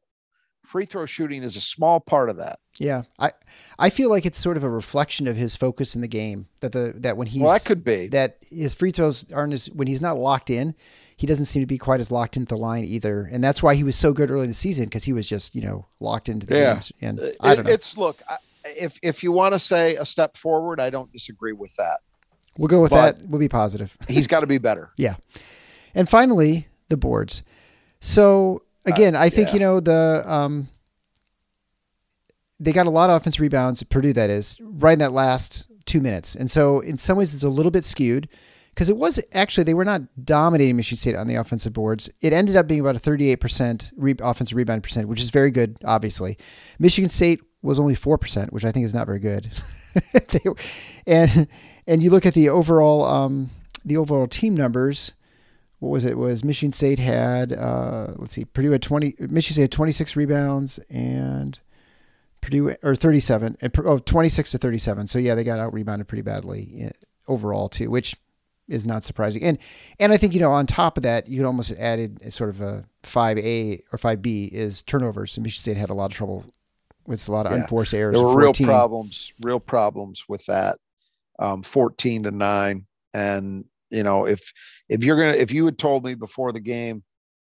free 0.62 0.86
throw 0.86 1.07
shooting 1.07 1.42
is 1.42 1.57
a 1.57 1.61
small 1.61 2.00
part 2.00 2.28
of 2.30 2.36
that 2.36 2.59
yeah. 2.78 3.02
I 3.18 3.30
I 3.78 3.90
feel 3.90 4.11
like 4.11 4.26
it's 4.26 4.38
sort 4.38 4.57
of 4.57 4.64
a 4.64 4.68
reflection 4.68 5.28
of 5.28 5.36
his 5.36 5.55
focus 5.57 5.94
in 5.94 6.00
the 6.00 6.09
game 6.09 6.46
that 6.61 6.72
the 6.72 6.94
that 6.96 7.16
when 7.16 7.26
he's 7.26 7.42
well 7.42 7.52
that 7.52 7.64
could 7.64 7.84
be 7.84 8.09
that 8.09 8.38
his 8.50 8.74
free 8.74 8.90
throws 8.90 9.30
aren't 9.32 9.52
as 9.52 9.66
when 9.70 9.86
he's 9.86 10.00
not 10.00 10.16
locked 10.18 10.50
in, 10.50 10.74
he 11.16 11.26
doesn't 11.26 11.44
seem 11.46 11.62
to 11.62 11.66
be 11.66 11.78
quite 11.78 12.00
as 12.00 12.11
locked 12.11 12.36
into 12.36 12.55
the 12.55 12.61
line 12.61 12.84
either, 12.84 13.28
and 13.30 13.42
that's 13.44 13.62
why 13.62 13.74
he 13.74 13.84
was 13.84 13.96
so 13.96 14.12
good 14.12 14.30
early 14.30 14.42
in 14.44 14.48
the 14.48 14.55
season 14.55 14.84
because 14.84 15.05
he 15.05 15.12
was 15.12 15.28
just 15.28 15.55
you 15.55 15.62
know 15.62 15.86
locked 16.00 16.28
into 16.28 16.46
the 16.46 16.55
Yeah. 16.57 16.72
games. 16.74 16.92
And 17.00 17.20
uh, 17.20 17.30
I 17.40 17.55
don't 17.55 17.64
know. 17.66 17.70
It's 17.70 17.96
look, 17.96 18.22
if 18.64 18.98
if 19.02 19.22
you 19.22 19.30
want 19.30 19.55
to 19.55 19.61
say 19.61 19.96
a 19.96 20.05
step 20.05 20.36
forward, 20.36 20.80
I 20.80 20.90
don't 20.90 21.12
disagree 21.12 21.52
with 21.52 21.74
that. 21.76 22.00
We'll 22.59 22.68
go 22.68 22.80
with 22.80 22.90
but- 22.90 23.18
that. 23.18 23.28
We'll 23.28 23.40
be 23.40 23.48
positive. 23.48 23.96
He's 24.09 24.26
got 24.26 24.40
to 24.40 24.46
be 24.46 24.59
better. 24.59 24.90
Yeah. 24.96 25.16
And 25.94 26.09
finally, 26.09 26.68
the 26.88 26.96
boards. 26.96 27.42
So 28.00 28.62
again, 28.86 29.16
I 29.16 29.28
think 29.28 29.48
Uh, 29.48 29.50
yeah. 29.50 29.55
you 29.55 29.61
know 29.61 29.80
the 29.80 30.24
um 30.26 30.68
they 32.61 32.72
got 32.72 32.86
a 32.86 32.90
lot 32.90 33.11
of 33.11 33.20
offense 33.20 33.40
rebounds, 33.40 33.82
Purdue 33.82 34.12
that 34.12 34.30
is, 34.30 34.57
right 34.61 34.92
in 34.92 34.98
that 35.00 35.12
last 35.12 35.68
two 35.86 36.00
minutes. 36.00 36.34
And 36.34 36.50
so 36.50 36.80
in 36.80 36.96
some 36.96 37.16
ways 37.18 37.34
it's 37.34 37.42
a 37.42 37.48
little 37.48 37.70
bit 37.72 37.84
skewed 37.84 38.28
because 38.70 38.88
it 38.88 38.96
was 38.96 39.20
actually 39.32 39.64
they 39.64 39.74
were 39.74 39.84
not 39.84 40.02
dominating 40.24 40.76
Michigan 40.76 40.98
State 40.98 41.16
on 41.16 41.26
the 41.26 41.34
offensive 41.34 41.72
boards. 41.72 42.09
It 42.20 42.32
ended 42.32 42.57
up 42.57 42.66
being 42.66 42.80
about 42.80 42.96
a 42.96 43.00
38% 43.00 43.92
re- 43.96 44.14
offensive 44.20 44.57
rebound 44.57 44.82
percent, 44.82 45.09
which 45.09 45.20
is 45.20 45.30
very 45.30 45.50
good, 45.50 45.76
obviously. 45.84 46.38
Michigan 46.78 47.11
State 47.11 47.40
was 47.62 47.78
only 47.78 47.94
4%, 47.96 48.52
which 48.52 48.64
I 48.64 48.72
think 48.72 48.84
is 48.84 48.94
not 48.94 49.07
very 49.07 49.18
good. 49.20 49.50
they, 50.12 50.40
were- 50.44 50.57
and 51.07 51.48
and 51.87 52.03
you 52.03 52.11
look 52.11 52.26
at 52.26 52.35
the 52.35 52.49
overall 52.49 53.05
um, 53.05 53.51
the 53.85 53.97
overall 53.97 54.26
team 54.26 54.55
numbers. 54.57 55.12
What 55.80 55.91
was 55.91 56.05
it? 56.05 56.12
It 56.12 56.18
was 56.18 56.43
Michigan 56.45 56.72
State 56.72 56.99
had 56.99 57.53
uh, 57.53 58.12
let's 58.16 58.35
see, 58.35 58.45
Purdue 58.47 58.70
had 58.70 58.82
20. 58.82 59.16
Michigan 59.20 59.55
State 59.55 59.62
had 59.62 59.72
26 59.72 60.16
rebounds 60.16 60.78
and 60.89 61.59
Purdue 62.41 62.74
or 62.82 62.95
37 62.95 63.57
and 63.61 63.72
oh 63.85 63.99
26 63.99 64.53
to 64.53 64.59
37. 64.59 65.09
So 65.09 65.18
yeah, 65.18 65.35
they 65.35 65.45
got 65.45 65.59
out 65.59 65.74
rebounded 65.74 66.09
pretty 66.09 66.22
badly 66.22 66.68
eh, 66.80 66.91
overall 67.28 67.68
too, 67.68 67.91
which 67.91 68.16
is 68.66 68.87
not 68.87 69.03
surprising. 69.03 69.43
And 69.43 69.59
and 70.01 70.12
I 70.12 70.16
think 70.16 70.32
you 70.32 70.41
know 70.41 70.53
on 70.53 70.66
top 70.66 70.97
of 70.97 71.03
that, 71.03 71.28
you 71.28 71.39
could 71.41 71.47
almost 71.47 71.72
added 71.72 72.20
a 72.24 72.30
sort 72.30 72.51
of 72.51 72.62
a 72.62 72.85
5A 73.03 73.82
or 73.93 73.99
5B 73.99 74.49
is 74.53 74.82
turnovers. 74.82 75.37
And 75.37 75.45
Michigan 75.45 75.61
State 75.74 75.76
had 75.76 75.91
a 75.91 75.95
lot 75.95 76.11
of 76.11 76.16
trouble 76.16 76.47
with 77.07 77.28
a 77.28 77.32
lot 77.32 77.45
of 77.45 77.53
Yeah. 77.53 77.59
unforced 77.62 77.93
errors. 77.93 78.14
There 78.14 78.24
were 78.24 78.35
real 78.35 78.55
problems, 78.55 79.32
real 79.43 79.61
problems 79.61 80.24
with 80.28 80.47
that. 80.47 80.78
Um, 81.39 81.62
14 81.62 82.24
to 82.24 82.30
9. 82.30 82.87
And, 83.12 83.64
you 83.91 84.03
know, 84.03 84.26
if 84.26 84.53
if 84.89 85.03
you're 85.05 85.16
gonna 85.16 85.37
if 85.37 85.51
you 85.53 85.64
had 85.64 85.78
told 85.78 86.05
me 86.05 86.14
before 86.14 86.53
the 86.53 86.61
game 86.61 87.03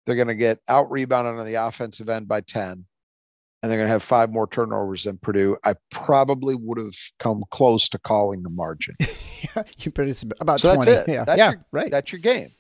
they're 0.07 0.17
gonna 0.17 0.35
get 0.35 0.59
out 0.69 0.91
rebounded 0.91 1.35
on 1.39 1.47
the 1.47 1.55
offensive 1.55 2.09
end 2.09 2.29
by 2.29 2.41
10 2.43 2.85
and 3.63 3.73
they're 3.73 3.79
gonna 3.79 3.89
have 3.89 4.03
five 4.03 4.31
more 4.31 4.47
turnovers 4.47 5.05
than 5.05 5.17
Purdue, 5.19 5.57
I 5.65 5.75
probably 5.91 6.55
would 6.55 6.79
have 6.79 6.95
come 7.19 7.43
close 7.51 7.89
to 7.91 7.99
calling 7.99 8.43
the 8.43 8.51
margin. 8.51 8.95
Yeah, 9.57 9.63
you 9.81 9.91
put 9.93 10.09
it 10.09 10.25
about 10.41 10.61
So 10.63 10.75
20. 10.75 10.91
that's 10.91 11.09
it. 11.09 11.13
Yeah, 11.13 11.25
That's 11.25 11.39
yeah, 11.39 11.51
your- 11.51 11.65
right. 11.71 11.91
That's 11.91 12.11
your 12.11 12.19
game. 12.21 12.51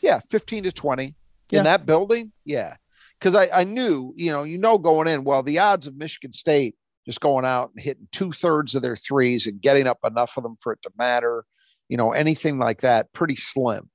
Yeah, 0.00 0.20
15 0.30 0.62
to 0.64 0.72
20 0.72 1.14
Yeah. 1.50 1.58
in 1.58 1.64
that 1.64 1.84
building. 1.84 2.32
Yeah. 2.46 2.76
Because 3.18 3.34
I, 3.34 3.60
I 3.60 3.64
knew, 3.64 4.14
you 4.16 4.32
know, 4.32 4.44
you 4.44 4.56
know, 4.56 4.78
going 4.78 5.06
in, 5.06 5.22
well, 5.22 5.42
the 5.42 5.58
odds 5.58 5.86
of 5.86 5.96
Michigan 5.96 6.32
State 6.32 6.76
just 7.10 7.20
going 7.20 7.44
out 7.44 7.72
and 7.74 7.82
hitting 7.82 8.06
two 8.12 8.30
thirds 8.30 8.76
of 8.76 8.82
their 8.82 8.94
threes 8.94 9.44
and 9.44 9.60
getting 9.60 9.88
up 9.88 9.98
enough 10.04 10.36
of 10.36 10.44
them 10.44 10.56
for 10.60 10.72
it 10.72 10.78
to 10.82 10.90
matter, 10.96 11.44
you 11.88 11.96
know, 11.96 12.12
anything 12.12 12.56
like 12.56 12.82
that, 12.82 13.12
pretty 13.12 13.34
slim. 13.34 13.90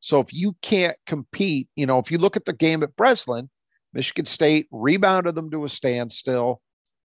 So 0.00 0.20
if 0.20 0.34
you 0.34 0.54
can't 0.60 0.98
compete, 1.06 1.68
you 1.76 1.86
know, 1.86 1.98
if 1.98 2.10
you 2.10 2.18
look 2.18 2.36
at 2.36 2.44
the 2.44 2.52
game 2.52 2.82
at 2.82 2.94
Breslin, 2.94 3.48
Michigan 3.94 4.26
State 4.26 4.66
rebounded 4.70 5.34
them 5.34 5.50
to 5.50 5.64
a 5.64 5.70
standstill. 5.70 6.60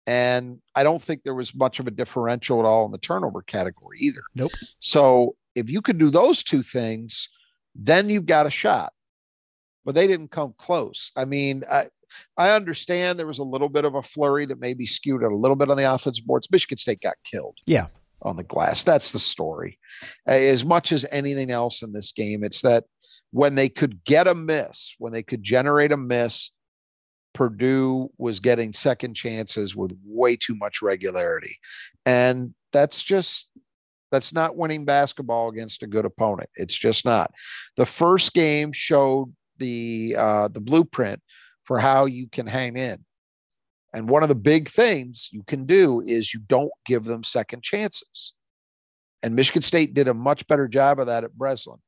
And 0.04 0.58
I 0.74 0.82
don't 0.82 1.00
think 1.00 1.22
there 1.22 1.34
was 1.34 1.54
much 1.54 1.78
of 1.78 1.86
a 1.86 1.92
differential 1.92 2.58
at 2.58 2.66
all 2.66 2.84
in 2.84 2.90
the 2.90 2.98
turnover 2.98 3.42
category 3.42 3.98
either. 4.00 4.22
Nope. 4.34 4.50
So 4.80 5.36
if 5.54 5.70
you 5.70 5.80
can 5.80 5.96
do 5.96 6.10
those 6.10 6.42
two 6.42 6.64
things, 6.64 7.28
then 7.76 8.10
you've 8.10 8.26
got 8.26 8.46
a 8.46 8.50
shot. 8.50 8.92
But 9.86 9.94
they 9.94 10.06
didn't 10.06 10.30
come 10.32 10.52
close. 10.58 11.12
I 11.16 11.24
mean, 11.24 11.62
I, 11.70 11.86
I 12.36 12.50
understand 12.50 13.18
there 13.18 13.26
was 13.26 13.38
a 13.38 13.42
little 13.44 13.68
bit 13.70 13.84
of 13.86 13.94
a 13.94 14.02
flurry 14.02 14.44
that 14.46 14.60
maybe 14.60 14.84
skewed 14.84 15.22
it 15.22 15.32
a 15.32 15.36
little 15.36 15.56
bit 15.56 15.70
on 15.70 15.76
the 15.78 15.90
offensive 15.94 16.26
boards. 16.26 16.50
Michigan 16.50 16.76
State 16.76 17.00
got 17.00 17.14
killed 17.24 17.56
Yeah. 17.66 17.86
on 18.22 18.36
the 18.36 18.42
glass. 18.42 18.84
That's 18.84 19.12
the 19.12 19.18
story. 19.18 19.78
As 20.26 20.64
much 20.64 20.92
as 20.92 21.06
anything 21.10 21.50
else 21.50 21.82
in 21.82 21.92
this 21.92 22.12
game, 22.12 22.42
it's 22.44 22.60
that 22.62 22.84
when 23.30 23.54
they 23.54 23.68
could 23.68 24.02
get 24.04 24.26
a 24.28 24.34
miss, 24.34 24.94
when 24.98 25.12
they 25.12 25.22
could 25.22 25.42
generate 25.42 25.92
a 25.92 25.96
miss, 25.96 26.50
Purdue 27.34 28.10
was 28.16 28.40
getting 28.40 28.72
second 28.72 29.14
chances 29.14 29.76
with 29.76 29.92
way 30.04 30.36
too 30.36 30.54
much 30.56 30.80
regularity. 30.80 31.58
And 32.06 32.54
that's 32.72 33.02
just 33.04 33.48
that's 34.10 34.32
not 34.32 34.56
winning 34.56 34.84
basketball 34.86 35.48
against 35.50 35.82
a 35.82 35.86
good 35.86 36.06
opponent. 36.06 36.48
It's 36.54 36.76
just 36.78 37.04
not. 37.04 37.30
The 37.76 37.84
first 37.84 38.32
game 38.32 38.72
showed 38.72 39.34
the 39.58 40.14
uh, 40.18 40.48
the 40.48 40.60
blueprint 40.60 41.20
for 41.64 41.78
how 41.78 42.06
you 42.06 42.28
can 42.28 42.46
hang 42.46 42.76
in. 42.76 43.04
And 43.92 44.08
one 44.08 44.22
of 44.22 44.28
the 44.28 44.34
big 44.34 44.68
things 44.68 45.28
you 45.32 45.42
can 45.46 45.64
do 45.64 46.02
is 46.04 46.34
you 46.34 46.40
don't 46.48 46.70
give 46.84 47.04
them 47.04 47.24
second 47.24 47.62
chances. 47.62 48.32
And 49.22 49.34
Michigan 49.34 49.62
State 49.62 49.94
did 49.94 50.08
a 50.08 50.14
much 50.14 50.46
better 50.46 50.68
job 50.68 51.00
of 51.00 51.06
that 51.06 51.24
at 51.24 51.32
Breslin. 51.32 51.78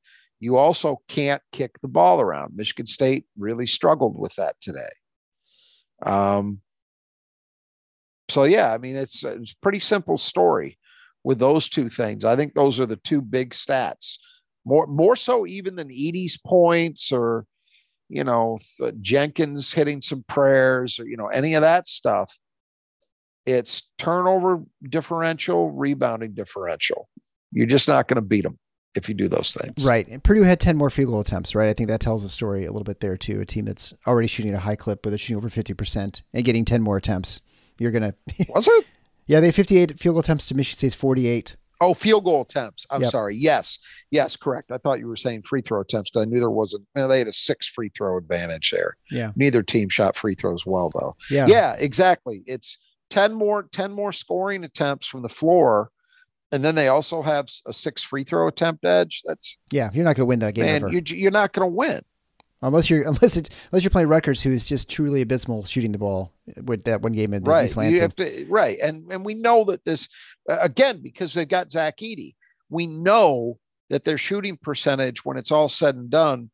You 0.41 0.57
also 0.57 1.03
can't 1.09 1.43
kick 1.53 1.81
the 1.81 1.89
ball 1.89 2.21
around. 2.21 2.57
Michigan 2.57 2.87
State 2.87 3.27
really 3.37 3.66
struggled 3.66 4.19
with 4.19 4.35
that 4.37 4.57
today. 4.61 4.89
Um, 6.05 6.61
so 8.31 8.45
yeah, 8.45 8.73
I 8.73 8.79
mean 8.79 8.97
it's 8.97 9.25
it's 9.25 9.55
pretty 9.55 9.81
simple 9.81 10.19
story 10.19 10.79
with 11.25 11.39
those 11.39 11.69
two 11.69 11.89
things. 11.89 12.25
I 12.25 12.37
think 12.37 12.55
those 12.55 12.79
are 12.79 12.87
the 12.87 12.97
two 12.97 13.21
big 13.21 13.51
stats. 13.51 14.16
More 14.64 14.87
more 14.87 15.16
so 15.16 15.47
even 15.47 15.77
than 15.77 15.89
Edey's 15.89 16.39
points 16.39 17.11
or 17.11 17.47
you 18.09 18.25
know 18.25 18.59
uh, 18.83 18.93
Jenkins 19.01 19.73
hitting 19.73 20.03
some 20.03 20.25
prayers 20.29 20.99
or 20.99 21.07
you 21.07 21.17
know 21.17 21.29
any 21.29 21.55
of 21.55 21.63
that 21.63 21.87
stuff. 21.89 22.37
It's 23.47 23.89
turnover 23.97 24.63
differential, 24.89 25.71
rebounding 25.71 26.35
differential. 26.35 27.09
You're 27.51 27.67
just 27.67 27.89
not 27.89 28.07
going 28.07 28.17
to 28.17 28.21
beat 28.21 28.43
them 28.43 28.59
if 28.95 29.09
you 29.09 29.15
do 29.15 29.29
those 29.29 29.57
things. 29.59 29.85
Right. 29.85 30.07
And 30.07 30.23
Purdue 30.23 30.43
had 30.43 30.61
10 30.61 30.77
more 30.77 30.91
field 30.91 31.11
goal 31.11 31.21
attempts, 31.21 31.55
right? 31.55 31.69
I 31.69 31.73
think 31.73 31.89
that 31.89 32.01
tells 32.01 32.23
the 32.23 32.29
story 32.29 32.67
a 32.67 32.71
little 32.71 32.85
bit 32.85 33.01
there, 33.01 33.17
too. 33.17 33.41
A 33.41 33.47
team 33.47 33.65
that's 33.65 33.95
already 34.07 34.29
shooting 34.29 34.53
at 34.53 34.59
a 34.59 34.61
high 34.61 34.77
clip, 34.77 35.03
but 35.03 35.11
they're 35.11 35.19
shooting 35.19 35.39
over 35.39 35.49
50% 35.49 36.23
and 36.35 36.45
getting 36.45 36.65
10 36.65 36.83
more 36.83 36.99
attempts. 36.99 37.41
You're 37.79 37.91
going 37.91 38.13
to, 38.13 38.47
Was 38.51 38.69
it? 38.69 38.87
yeah, 39.27 39.41
they 39.41 39.47
have 39.47 39.55
58 39.55 39.99
field 39.99 40.15
goal 40.15 40.21
attempts 40.21 40.47
to 40.49 40.55
Michigan 40.55 40.79
State's 40.79 40.95
48. 40.95 41.57
Oh, 41.81 41.95
field 41.95 42.24
goal 42.24 42.43
attempts. 42.43 42.87
I'm 42.91 43.03
Yep. 43.03 43.11
sorry. 43.12 43.37
Yes. 43.37 43.79
Yes, 44.11 44.37
correct. 44.37 44.72
I 44.72 44.79
thought 44.79 44.99
you 44.99 45.07
were 45.07 45.16
saying 45.16 45.43
free 45.43 45.61
throw 45.61 45.81
attempts 45.81 46.11
I 46.16 46.24
knew 46.24 46.41
there 46.41 46.51
wasn't. 46.51 46.85
They 46.95 47.18
had 47.18 47.29
a 47.29 47.33
six 47.33 47.68
free 47.68 47.91
throw 47.97 48.16
advantage 48.18 48.70
there. 48.72 48.97
Yeah. 49.11 49.31
Neither 49.37 49.62
team 49.62 49.89
shot 49.89 50.16
free 50.16 50.35
throws 50.35 50.66
well, 50.66 50.91
though. 50.99 51.16
Yeah. 51.31 51.47
Yeah, 51.47 51.76
exactly. 51.79 52.43
It's 52.47 52.79
10 53.11 53.33
more 53.33 53.62
10 53.62 53.93
more 53.93 54.12
scoring 54.12 54.64
attempts 54.64 55.07
from 55.07 55.22
the 55.22 55.29
floor. 55.29 55.91
And 56.51 56.64
then 56.64 56.74
they 56.74 56.89
also 56.89 57.22
have 57.22 57.49
a 57.66 57.72
six 57.72 58.03
free 58.03 58.24
throw 58.24 58.49
attempt 58.49 58.85
edge. 58.85 59.22
That's 59.24 59.59
Yeah. 59.70 59.91
You're 59.93 60.05
not 60.05 60.16
going 60.16 60.22
to 60.22 60.26
win 60.26 60.39
that 60.41 60.55
game 60.55 60.89
you, 60.89 61.03
you're 61.07 61.31
not 61.31 61.53
going 61.53 61.68
to 61.70 61.74
win. 61.74 62.03
Unless 62.61 62.91
you're, 62.91 63.03
unless 63.07 63.37
it's, 63.37 63.51
unless 63.71 63.85
you're 63.85 63.91
playing 63.91 64.09
Rutgers, 64.09 64.43
who 64.43 64.51
is 64.51 64.65
just 64.65 64.91
truly 64.91 65.23
abysmal 65.23 65.65
shooting 65.65 65.93
the 65.93 65.99
ball 65.99 66.33
with 66.65 66.85
that 66.85 67.03
one 67.03 67.13
game 67.13 67.35
in 67.35 67.45
the 67.45 67.51
right 67.51 67.67
East 67.67 67.77
you 67.77 67.83
Lansing. 67.83 68.01
have 68.01 68.17
to 68.17 68.47
right 68.49 68.79
and 68.83 69.11
and 69.13 69.25
we 69.25 69.35
know 69.35 69.65
that 69.65 69.85
this 69.85 70.09
again 70.49 71.01
because 71.03 71.35
they've 71.35 71.49
got 71.49 71.71
zach 71.71 71.99
Edey, 71.99 72.35
we 72.69 72.87
know 72.87 73.59
that 73.91 74.05
their 74.05 74.19
shooting 74.19 74.57
percentage 74.57 75.25
when 75.25 75.37
it's 75.37 75.51
all 75.51 75.69
said 75.69 75.95
and 75.95 76.11
done 76.11 76.51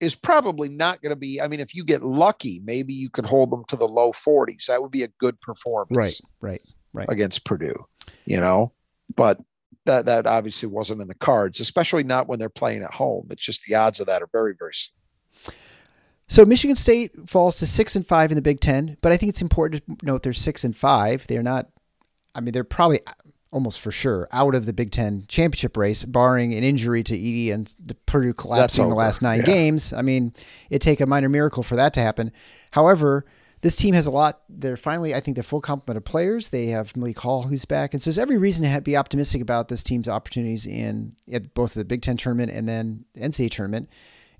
is 0.00 0.14
probably 0.14 0.68
not 0.68 1.00
going 1.00 1.10
to 1.10 1.16
be 1.16 1.40
i 1.40 1.48
mean 1.48 1.60
if 1.60 1.74
you 1.74 1.84
get 1.84 2.02
lucky 2.02 2.60
maybe 2.64 2.92
you 2.92 3.10
could 3.10 3.26
hold 3.26 3.50
them 3.50 3.64
to 3.68 3.76
the 3.76 3.88
low 3.88 4.12
40s 4.12 4.66
that 4.66 4.82
would 4.82 4.90
be 4.90 5.04
a 5.04 5.08
good 5.18 5.40
performance 5.40 6.20
right. 6.40 6.60
Right. 6.92 7.08
against 7.08 7.44
purdue 7.44 7.86
you 8.24 8.38
know 8.38 8.72
but 9.14 9.38
that 9.86 10.06
that 10.06 10.26
obviously 10.26 10.68
wasn't 10.68 11.00
in 11.00 11.08
the 11.08 11.14
cards 11.14 11.60
especially 11.60 12.04
not 12.04 12.28
when 12.28 12.38
they're 12.38 12.48
playing 12.48 12.82
at 12.82 12.92
home 12.92 13.28
it's 13.30 13.44
just 13.44 13.62
the 13.64 13.74
odds 13.74 14.00
of 14.00 14.06
that 14.06 14.22
are 14.22 14.28
very 14.32 14.54
very 14.58 14.74
slim. 14.74 15.01
So 16.32 16.46
Michigan 16.46 16.76
State 16.76 17.28
falls 17.28 17.58
to 17.58 17.66
six 17.66 17.94
and 17.94 18.06
five 18.06 18.30
in 18.30 18.36
the 18.36 18.40
Big 18.42 18.58
Ten, 18.58 18.96
but 19.02 19.12
I 19.12 19.18
think 19.18 19.28
it's 19.28 19.42
important 19.42 19.86
to 19.86 20.06
note 20.06 20.22
they're 20.22 20.32
six 20.32 20.64
and 20.64 20.74
five. 20.74 21.26
They're 21.26 21.42
not. 21.42 21.68
I 22.34 22.40
mean, 22.40 22.52
they're 22.52 22.64
probably 22.64 23.00
almost 23.50 23.80
for 23.82 23.90
sure 23.90 24.28
out 24.32 24.54
of 24.54 24.64
the 24.64 24.72
Big 24.72 24.92
Ten 24.92 25.26
championship 25.28 25.76
race, 25.76 26.06
barring 26.06 26.54
an 26.54 26.64
injury 26.64 27.02
to 27.02 27.14
Edey 27.14 27.52
and 27.52 27.70
the 27.84 27.92
Purdue 28.06 28.32
collapsing 28.32 28.88
the 28.88 28.94
last 28.94 29.20
nine 29.20 29.40
Yeah. 29.40 29.44
games. 29.44 29.92
I 29.92 30.00
mean, 30.00 30.32
it'd 30.70 30.80
take 30.80 31.02
a 31.02 31.06
minor 31.06 31.28
miracle 31.28 31.62
for 31.62 31.76
that 31.76 31.92
to 31.94 32.00
happen. 32.00 32.32
However, 32.70 33.26
this 33.60 33.76
team 33.76 33.94
has 33.94 34.06
a 34.06 34.10
lot. 34.10 34.40
They're 34.48 34.78
finally, 34.78 35.14
I 35.14 35.20
think, 35.20 35.36
the 35.36 35.42
full 35.42 35.60
complement 35.60 35.98
of 35.98 36.04
players. 36.06 36.48
They 36.48 36.68
have 36.68 36.96
Malik 36.96 37.18
Hall, 37.18 37.42
who's 37.42 37.66
back, 37.66 37.92
and 37.92 38.02
so 38.02 38.08
there's 38.08 38.16
every 38.16 38.38
reason 38.38 38.64
to 38.64 38.80
be 38.80 38.96
optimistic 38.96 39.42
about 39.42 39.68
this 39.68 39.82
team's 39.82 40.08
opportunities 40.08 40.64
in 40.64 41.14
at 41.30 41.52
both 41.52 41.74
the 41.74 41.84
Big 41.84 42.00
Ten 42.00 42.16
tournament 42.16 42.50
and 42.52 42.66
then 42.66 43.04
NCAA 43.18 43.50
tournament 43.50 43.90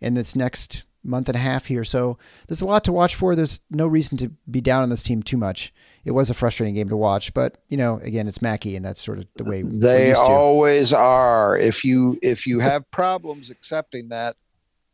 in 0.01 0.15
this 0.15 0.35
next 0.35 0.85
month 1.05 1.29
and 1.29 1.37
a 1.37 1.41
half 1.41 1.67
here. 1.67 1.85
So 1.85 2.19
there's 2.47 2.61
a 2.61 2.67
lot 2.67 2.85
to 2.85 2.93
watch 2.93 3.15
for. 3.15 3.35
There's 3.35 3.61
no 3.71 3.87
reason 3.87 4.17
to 4.19 4.31
be 4.51 4.61
down 4.61 4.83
on 4.83 4.91
this 4.91 5.03
team 5.03 5.23
too 5.23 5.37
much. 5.37 5.73
It 6.05 6.11
was 6.13 6.31
a 6.31 6.35
frustrating 6.35 6.75
game 6.75 6.89
to 6.89 6.97
watch, 6.97 7.33
but 7.33 7.59
you 7.69 7.77
know, 7.77 8.01
again, 8.03 8.27
it's 8.27 8.43
Mackey, 8.43 8.75
and 8.75 8.85
that's 8.85 9.05
sort 9.05 9.19
of 9.19 9.27
the 9.37 9.45
way 9.45 9.63
They 9.63 10.13
always 10.15 10.93
are. 10.93 11.57
If 11.57 11.85
you 11.85 12.19
if 12.23 12.47
you 12.47 12.59
have 12.61 12.91
problems 12.91 13.51
accepting 13.51 14.09
that, 14.09 14.37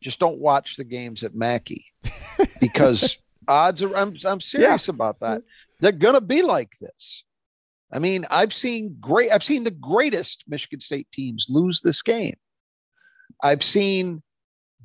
Just 0.02 0.20
don't 0.20 0.38
watch 0.38 0.76
the 0.76 0.84
games 0.84 1.24
at 1.24 1.34
Mackey 1.34 1.86
because 2.60 3.16
odds 3.48 3.82
are. 3.82 3.96
I'm 3.96 4.16
I'm 4.24 4.40
serious 4.40 4.88
about 4.88 5.20
that. 5.20 5.42
They're 5.80 5.92
gonna 5.92 6.20
be 6.20 6.42
like 6.42 6.72
this. 6.80 7.24
I 7.90 7.98
mean, 8.00 8.26
I've 8.30 8.52
seen 8.52 8.98
great. 9.00 9.32
I've 9.32 9.42
seen 9.42 9.64
the 9.64 9.70
greatest 9.70 10.44
Michigan 10.46 10.80
State 10.80 11.08
teams 11.10 11.46
lose 11.48 11.80
this 11.80 12.02
game. 12.02 12.36
I've 13.42 13.64
seen 13.64 14.22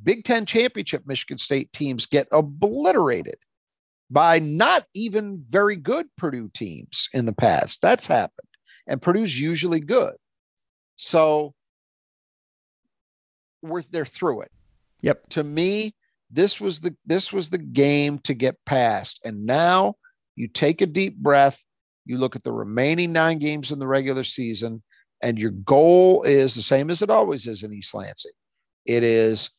Big 0.04 0.24
Ten 0.24 0.46
championship 0.46 1.04
Michigan 1.06 1.38
State 1.38 1.72
teams 1.74 2.06
get 2.06 2.28
obliterated 2.32 3.38
by 4.10 4.40
not 4.40 4.86
even 4.94 5.44
very 5.50 5.76
good 5.76 6.08
Purdue 6.18 6.50
teams 6.54 7.10
in 7.14 7.26
the 7.26 7.34
past. 7.34 7.82
That's 7.82 8.06
happened. 8.06 8.48
And 8.88 9.02
Purdue's 9.02 9.40
usually 9.40 9.80
good. 9.80 10.14
So 10.98 11.54
we're 13.62 13.84
they're 13.92 14.06
through 14.06 14.42
it. 14.42 14.52
Yep. 15.02 15.30
To 15.30 15.44
me, 15.44 15.96
this 16.30 16.60
was 16.60 16.80
the 16.80 16.96
this 17.06 17.32
was 17.34 17.50
the 17.50 17.58
game 17.58 18.20
to 18.20 18.34
get 18.34 18.64
past. 18.66 19.20
And 19.24 19.46
now 19.46 19.96
you 20.36 20.48
take 20.48 20.82
a 20.82 20.86
deep 20.86 21.18
breath, 21.18 21.62
you 22.06 22.18
look 22.18 22.36
at 22.36 22.44
the 22.44 22.52
remaining 22.52 23.14
nine 23.14 23.40
games 23.40 23.72
in 23.72 23.80
the 23.80 23.88
regular 23.88 24.24
season, 24.24 24.84
and 25.22 25.40
your 25.40 25.52
goal 25.52 26.24
is 26.24 26.56
the 26.56 26.62
same 26.62 26.90
as 26.90 27.02
it 27.02 27.10
always 27.10 27.48
is 27.48 27.64
in 27.64 27.74
East 27.74 27.94
Lansing. 27.94 28.32
It 28.86 29.04
is 29.04 29.50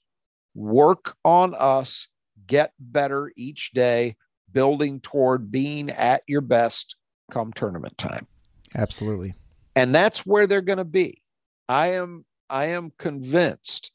work 0.54 1.16
on 1.24 1.54
us, 1.54 2.08
get 2.46 2.72
better 2.78 3.32
each 3.36 3.72
day, 3.72 4.16
building 4.52 5.00
toward 5.00 5.50
being 5.50 5.90
at 5.90 6.22
your 6.26 6.40
best 6.40 6.96
come 7.30 7.52
tournament 7.52 7.96
time. 7.98 8.26
Absolutely. 8.74 9.34
And 9.76 9.94
that's 9.94 10.24
where 10.24 10.46
they're 10.46 10.60
going 10.60 10.78
to 10.78 10.84
be. 10.84 11.20
I 11.68 11.88
am 11.94 12.24
I 12.50 12.66
am 12.66 12.92
convinced 12.98 13.90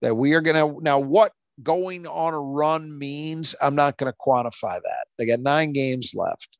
that 0.00 0.14
we 0.14 0.34
are 0.34 0.40
going 0.40 0.56
to 0.56 0.82
now 0.82 0.98
what 0.98 1.32
going 1.62 2.06
on 2.06 2.34
a 2.34 2.40
run 2.40 2.96
means 2.98 3.54
i'm 3.62 3.74
not 3.74 3.96
going 3.96 4.12
to 4.12 4.18
quantify 4.18 4.74
that 4.74 5.06
they 5.16 5.26
got 5.26 5.40
nine 5.40 5.72
games 5.72 6.12
left 6.14 6.58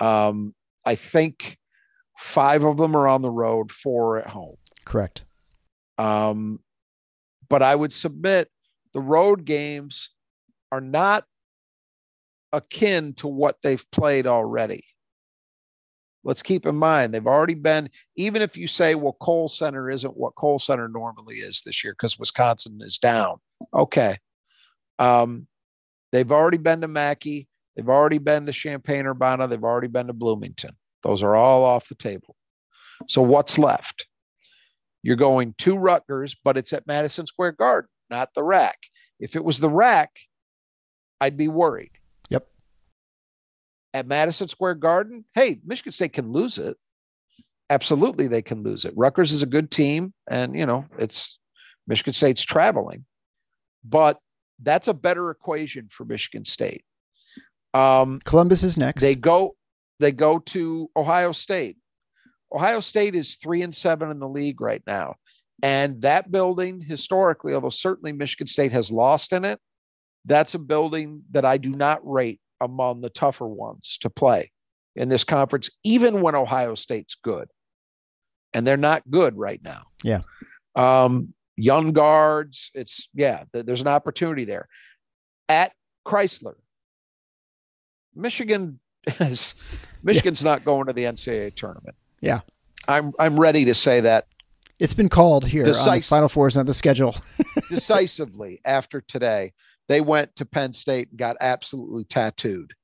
um, 0.00 0.54
i 0.84 0.94
think 0.94 1.58
five 2.18 2.64
of 2.64 2.76
them 2.78 2.96
are 2.96 3.06
on 3.06 3.22
the 3.22 3.30
road 3.30 3.70
four 3.70 4.18
at 4.18 4.26
home 4.26 4.56
Correct. 4.84 5.24
um, 5.98 6.58
but 7.48 7.62
i 7.62 7.74
would 7.74 7.92
submit 7.92 8.48
the 8.92 9.00
road 9.00 9.44
games 9.44 10.10
are 10.72 10.80
not 10.80 11.24
akin 12.52 13.14
to 13.14 13.28
what 13.28 13.56
they've 13.62 13.84
played 13.90 14.26
already. 14.26 14.84
Let's 16.22 16.42
keep 16.42 16.66
in 16.66 16.76
mind 16.76 17.14
they've 17.14 17.26
already 17.26 17.54
been 17.54 17.88
even 18.16 18.42
if 18.42 18.56
you 18.56 18.68
say 18.68 18.94
well 18.94 19.16
Kohl 19.22 19.48
Center 19.48 19.90
isn't 19.90 20.16
what 20.16 20.34
Kohl 20.34 20.58
Center 20.58 20.86
normally 20.88 21.36
is 21.36 21.62
this 21.64 21.82
year 21.82 21.94
because 21.94 22.18
wisconsin 22.18 22.78
is 22.82 22.98
down. 22.98 23.38
Okay. 23.72 24.18
Um, 24.98 25.46
they've 26.12 26.30
already 26.30 26.58
been 26.58 26.82
to 26.82 26.88
mackey. 26.88 27.48
They've 27.74 27.88
already 27.88 28.18
been 28.18 28.44
to 28.46 28.52
champaign 28.52 29.06
urbana. 29.06 29.48
They've 29.48 29.64
already 29.64 29.88
been 29.88 30.08
to 30.08 30.12
bloomington. 30.12 30.76
Those 31.02 31.22
are 31.22 31.36
all 31.36 31.64
off 31.64 31.88
the 31.88 31.94
table. 31.94 32.36
So 33.08 33.22
what's 33.22 33.56
left? 33.56 34.06
You're 35.02 35.16
going 35.16 35.54
to 35.58 35.78
rutgers 35.78 36.36
but 36.44 36.58
it's 36.58 36.74
at 36.74 36.86
madison 36.86 37.26
square 37.26 37.52
garden 37.52 37.88
not 38.10 38.34
the 38.34 38.42
RAC 38.42 38.76
if 39.18 39.36
it 39.36 39.44
was 39.44 39.60
the 39.60 39.70
RAC 39.70 40.10
i'd 41.20 41.36
be 41.36 41.48
worried 41.48 41.90
Yep. 42.30 42.46
at 43.94 44.06
Madison 44.06 44.48
Square 44.48 44.76
Garden, 44.76 45.24
hey, 45.34 45.60
Michigan 45.64 45.92
State 45.92 46.12
can 46.12 46.30
lose 46.32 46.58
it. 46.58 46.76
Absolutely, 47.68 48.26
they 48.26 48.42
can 48.42 48.62
lose 48.62 48.84
it. 48.84 48.92
Rutgers 48.96 49.32
is 49.32 49.42
a 49.42 49.46
good 49.46 49.70
team, 49.70 50.12
and 50.28 50.58
you 50.58 50.66
know 50.66 50.84
it's 50.98 51.38
Michigan 51.86 52.12
State's 52.12 52.42
traveling, 52.42 53.04
but 53.84 54.18
that's 54.62 54.88
a 54.88 54.94
better 54.94 55.30
equation 55.30 55.88
for 55.90 56.04
Michigan 56.04 56.44
State. 56.44 56.84
Um, 57.74 58.20
Columbus 58.24 58.62
is 58.64 58.76
next. 58.76 59.00
they 59.02 59.14
go, 59.14 59.54
they 60.00 60.10
go 60.12 60.38
to 60.40 60.90
Ohio 60.96 61.30
State. 61.32 61.76
Ohio 62.52 62.80
State 62.80 63.14
is 63.14 63.36
three 63.36 63.62
and 63.62 63.74
seven 63.74 64.10
in 64.10 64.18
the 64.18 64.28
league 64.28 64.60
right 64.60 64.82
now, 64.86 65.14
and 65.62 66.00
that 66.02 66.30
building 66.30 66.80
historically, 66.80 67.54
although 67.54 67.70
certainly 67.70 68.12
Michigan 68.12 68.46
State 68.46 68.72
has 68.72 68.90
lost 68.90 69.32
in 69.32 69.44
it, 69.44 69.60
that's 70.24 70.54
a 70.54 70.58
building 70.58 71.22
that 71.30 71.44
I 71.44 71.58
do 71.58 71.70
not 71.70 72.00
rate 72.04 72.40
among 72.60 73.00
the 73.00 73.10
tougher 73.10 73.46
ones 73.46 73.98
to 74.02 74.10
play 74.10 74.50
in 74.96 75.08
this 75.08 75.24
conference, 75.24 75.70
even 75.84 76.20
when 76.20 76.34
Ohio 76.34 76.74
State's 76.74 77.14
good. 77.14 77.48
And 78.52 78.66
they're 78.66 78.76
not 78.76 79.08
good 79.10 79.36
right 79.36 79.60
now. 79.62 79.84
Yeah. 80.02 80.22
Um, 80.74 81.34
young 81.56 81.92
guards, 81.92 82.70
it's, 82.74 83.08
yeah, 83.14 83.44
th- 83.52 83.64
there's 83.64 83.80
an 83.80 83.86
opportunity 83.86 84.44
there. 84.44 84.68
At 85.48 85.72
Crisler, 86.06 86.54
Michigan 88.14 88.80
is, 89.20 89.54
Michigan's 90.02 90.42
not 90.42 90.64
going 90.64 90.86
to 90.86 90.92
the 90.92 91.04
NCAA 91.04 91.54
tournament. 91.54 91.96
Yeah. 92.20 92.40
I'm, 92.88 93.12
I'm 93.18 93.38
ready 93.38 93.66
to 93.66 93.74
say 93.74 94.00
that 94.00 94.26
it's 94.80 94.94
been 94.94 95.08
called 95.08 95.46
here 95.46 95.64
on. 95.78 96.00
Final 96.04 96.28
Four 96.28 96.48
is 96.48 96.56
not 96.56 96.66
the 96.66 96.74
schedule. 96.74 97.14
decisively 97.70 98.60
after 98.64 99.00
today. 99.00 99.52
They 99.88 100.00
went 100.00 100.36
to 100.36 100.44
Penn 100.44 100.72
State 100.72 101.10
and 101.10 101.18
got 101.18 101.36
absolutely 101.40 102.04
tattooed. 102.04 102.74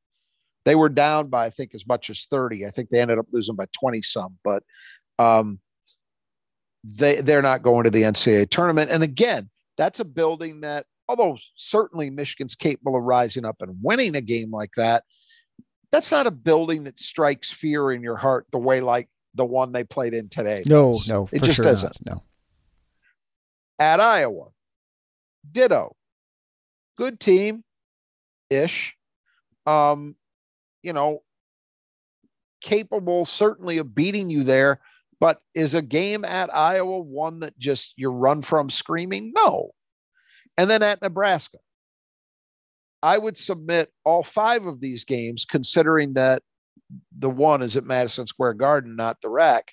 They 0.64 0.74
were 0.74 0.88
down 0.88 1.28
by 1.28 1.46
I 1.46 1.50
think 1.50 1.74
as 1.74 1.86
much 1.86 2.10
as 2.10 2.26
30. 2.28 2.66
I 2.66 2.70
think 2.70 2.88
they 2.88 3.00
ended 3.00 3.18
up 3.18 3.26
losing 3.32 3.54
by 3.54 3.66
20 3.72 4.02
some, 4.02 4.36
but 4.42 4.62
um 5.18 5.60
they 6.82 7.20
they're 7.20 7.42
not 7.42 7.62
going 7.62 7.84
to 7.84 7.90
the 7.90 8.02
NCAA 8.02 8.50
tournament. 8.50 8.90
And 8.90 9.02
again, 9.02 9.50
that's 9.76 10.00
a 10.00 10.04
building 10.04 10.62
that 10.62 10.86
although 11.08 11.38
certainly 11.54 12.10
Michigan's 12.10 12.56
capable 12.56 12.96
of 12.96 13.04
rising 13.04 13.44
up 13.44 13.56
and 13.60 13.76
winning 13.82 14.16
a 14.16 14.20
game 14.20 14.50
like 14.50 14.72
that, 14.76 15.04
that's 15.92 16.10
not 16.10 16.26
a 16.26 16.32
building 16.32 16.84
that 16.84 16.98
strikes 16.98 17.52
fear 17.52 17.92
in 17.92 18.02
your 18.02 18.16
heart 18.16 18.46
the 18.50 18.58
way 18.58 18.80
like 18.80 19.08
the 19.36 19.44
one 19.44 19.72
they 19.72 19.84
played 19.84 20.14
in 20.14 20.28
today. 20.28 20.62
No, 20.66 20.98
no, 21.08 21.28
it 21.32 21.38
for 21.38 21.46
just 21.46 21.56
sure 21.56 21.64
doesn't 21.64 21.94
not. 22.04 22.14
No. 22.14 22.22
at 23.78 24.00
Iowa. 24.00 24.48
Ditto. 25.50 25.94
Good 26.96 27.20
team 27.20 27.62
ish. 28.50 28.96
Um, 29.66 30.16
you 30.82 30.92
know, 30.92 31.22
capable 32.60 33.24
certainly 33.24 33.78
of 33.78 33.94
beating 33.94 34.30
you 34.30 34.44
there, 34.44 34.80
but 35.20 35.40
is 35.54 35.74
a 35.74 35.82
game 35.82 36.24
at 36.24 36.54
Iowa 36.54 36.98
one 36.98 37.40
that 37.40 37.58
just 37.58 37.94
you 37.96 38.10
run 38.10 38.42
from 38.42 38.70
screaming? 38.70 39.32
No. 39.34 39.70
And 40.56 40.70
then 40.70 40.82
at 40.82 41.02
Nebraska. 41.02 41.58
I 43.02 43.18
would 43.18 43.36
submit 43.36 43.92
all 44.04 44.24
five 44.24 44.66
of 44.66 44.80
these 44.80 45.04
games, 45.04 45.44
considering 45.44 46.14
that 46.14 46.42
the 47.18 47.30
one 47.30 47.62
is 47.62 47.76
at 47.76 47.84
Madison 47.84 48.26
Square 48.26 48.54
Garden, 48.54 48.96
not 48.96 49.20
the 49.22 49.28
RAC, 49.28 49.72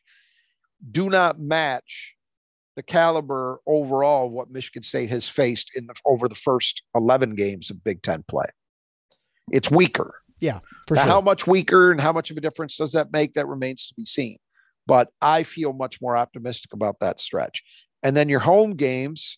do 0.91 1.09
not 1.09 1.39
match 1.39 2.13
the 2.75 2.83
caliber 2.83 3.59
overall 3.67 4.25
of 4.27 4.31
what 4.31 4.49
Michigan 4.49 4.81
State 4.83 5.09
has 5.09 5.27
faced 5.27 5.71
in 5.75 5.85
the 5.87 5.93
over 6.05 6.27
the 6.27 6.35
first 6.35 6.81
11 6.95 7.35
games 7.35 7.69
of 7.69 7.83
Big 7.83 8.01
Ten 8.01 8.23
play. 8.27 8.45
It's 9.51 9.69
weaker. 9.69 10.15
Yeah, 10.39 10.59
for 10.87 10.95
Now, 10.95 11.03
sure. 11.03 11.11
How 11.13 11.21
much 11.21 11.45
weaker 11.47 11.91
and 11.91 12.01
how 12.01 12.11
much 12.11 12.31
of 12.31 12.37
a 12.37 12.41
difference 12.41 12.75
does 12.77 12.91
that 12.93 13.13
make? 13.13 13.33
That 13.33 13.47
remains 13.47 13.87
to 13.87 13.93
be 13.95 14.05
seen. 14.05 14.37
But 14.87 15.09
I 15.21 15.43
feel 15.43 15.71
much 15.71 16.01
more 16.01 16.17
optimistic 16.17 16.73
about 16.73 16.99
that 16.99 17.19
stretch. 17.19 17.63
And 18.01 18.17
then 18.17 18.27
your 18.27 18.41
home 18.41 18.71
games, 18.75 19.37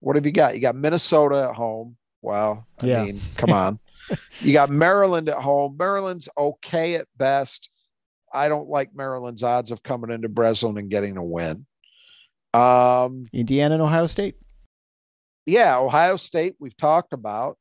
what 0.00 0.14
have 0.16 0.24
you 0.26 0.30
got? 0.32 0.54
You 0.54 0.60
got 0.60 0.76
Minnesota 0.76 1.48
at 1.50 1.56
home. 1.56 1.96
Well, 2.22 2.66
I 2.80 2.86
Yeah. 2.86 3.04
mean, 3.04 3.20
come 3.36 3.52
on. 3.52 3.78
you 4.40 4.52
got 4.52 4.70
Maryland 4.70 5.28
at 5.28 5.38
home. 5.38 5.76
Maryland's 5.78 6.28
okay 6.36 6.94
at 6.96 7.06
best. 7.16 7.70
I 8.32 8.48
don't 8.48 8.68
like 8.68 8.94
Maryland's 8.94 9.42
odds 9.42 9.70
of 9.70 9.82
coming 9.82 10.10
into 10.10 10.28
Breslin 10.28 10.78
and 10.78 10.90
getting 10.90 11.16
a 11.16 11.24
win. 11.24 11.66
Um, 12.54 13.26
Indiana 13.32 13.74
and 13.74 13.82
Ohio 13.82 14.06
State. 14.06 14.36
yeah, 15.46 15.78
Ohio 15.78 16.16
State, 16.16 16.56
we've 16.58 16.76
talked 16.76 17.12
about. 17.12 17.56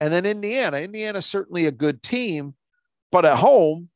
And 0.00 0.12
then 0.12 0.26
Indiana. 0.26 0.78
Indiana's 0.78 1.26
certainly 1.26 1.66
a 1.66 1.72
good 1.72 2.02
team, 2.02 2.54
but 3.10 3.24
at 3.24 3.36
home, 3.38 3.88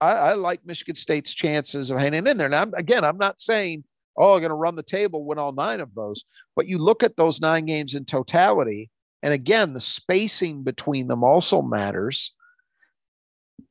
I, 0.00 0.12
I 0.12 0.32
like 0.34 0.64
Michigan 0.64 0.94
State's 0.94 1.32
chances 1.34 1.90
of 1.90 1.98
hanging 1.98 2.26
in 2.26 2.36
there. 2.36 2.48
Now, 2.48 2.58
I'm- 2.60 2.74
again, 2.76 3.04
I'm 3.04 3.18
not 3.18 3.40
saying, 3.40 3.82
oh, 4.16 4.34
I'm 4.34 4.40
going 4.40 4.50
to 4.50 4.54
run 4.56 4.76
the 4.76 4.82
table, 4.82 5.24
win 5.24 5.38
all 5.38 5.52
nine 5.52 5.80
of 5.80 5.94
those, 5.94 6.24
but 6.54 6.66
you 6.68 6.78
look 6.78 7.02
at 7.02 7.16
those 7.16 7.40
nine 7.40 7.66
games 7.66 7.94
in 7.94 8.04
totality, 8.04 8.90
and 9.22 9.32
again, 9.32 9.72
the 9.72 9.80
spacing 9.80 10.62
between 10.62 11.08
them 11.08 11.24
also 11.24 11.62
matters. 11.62 12.34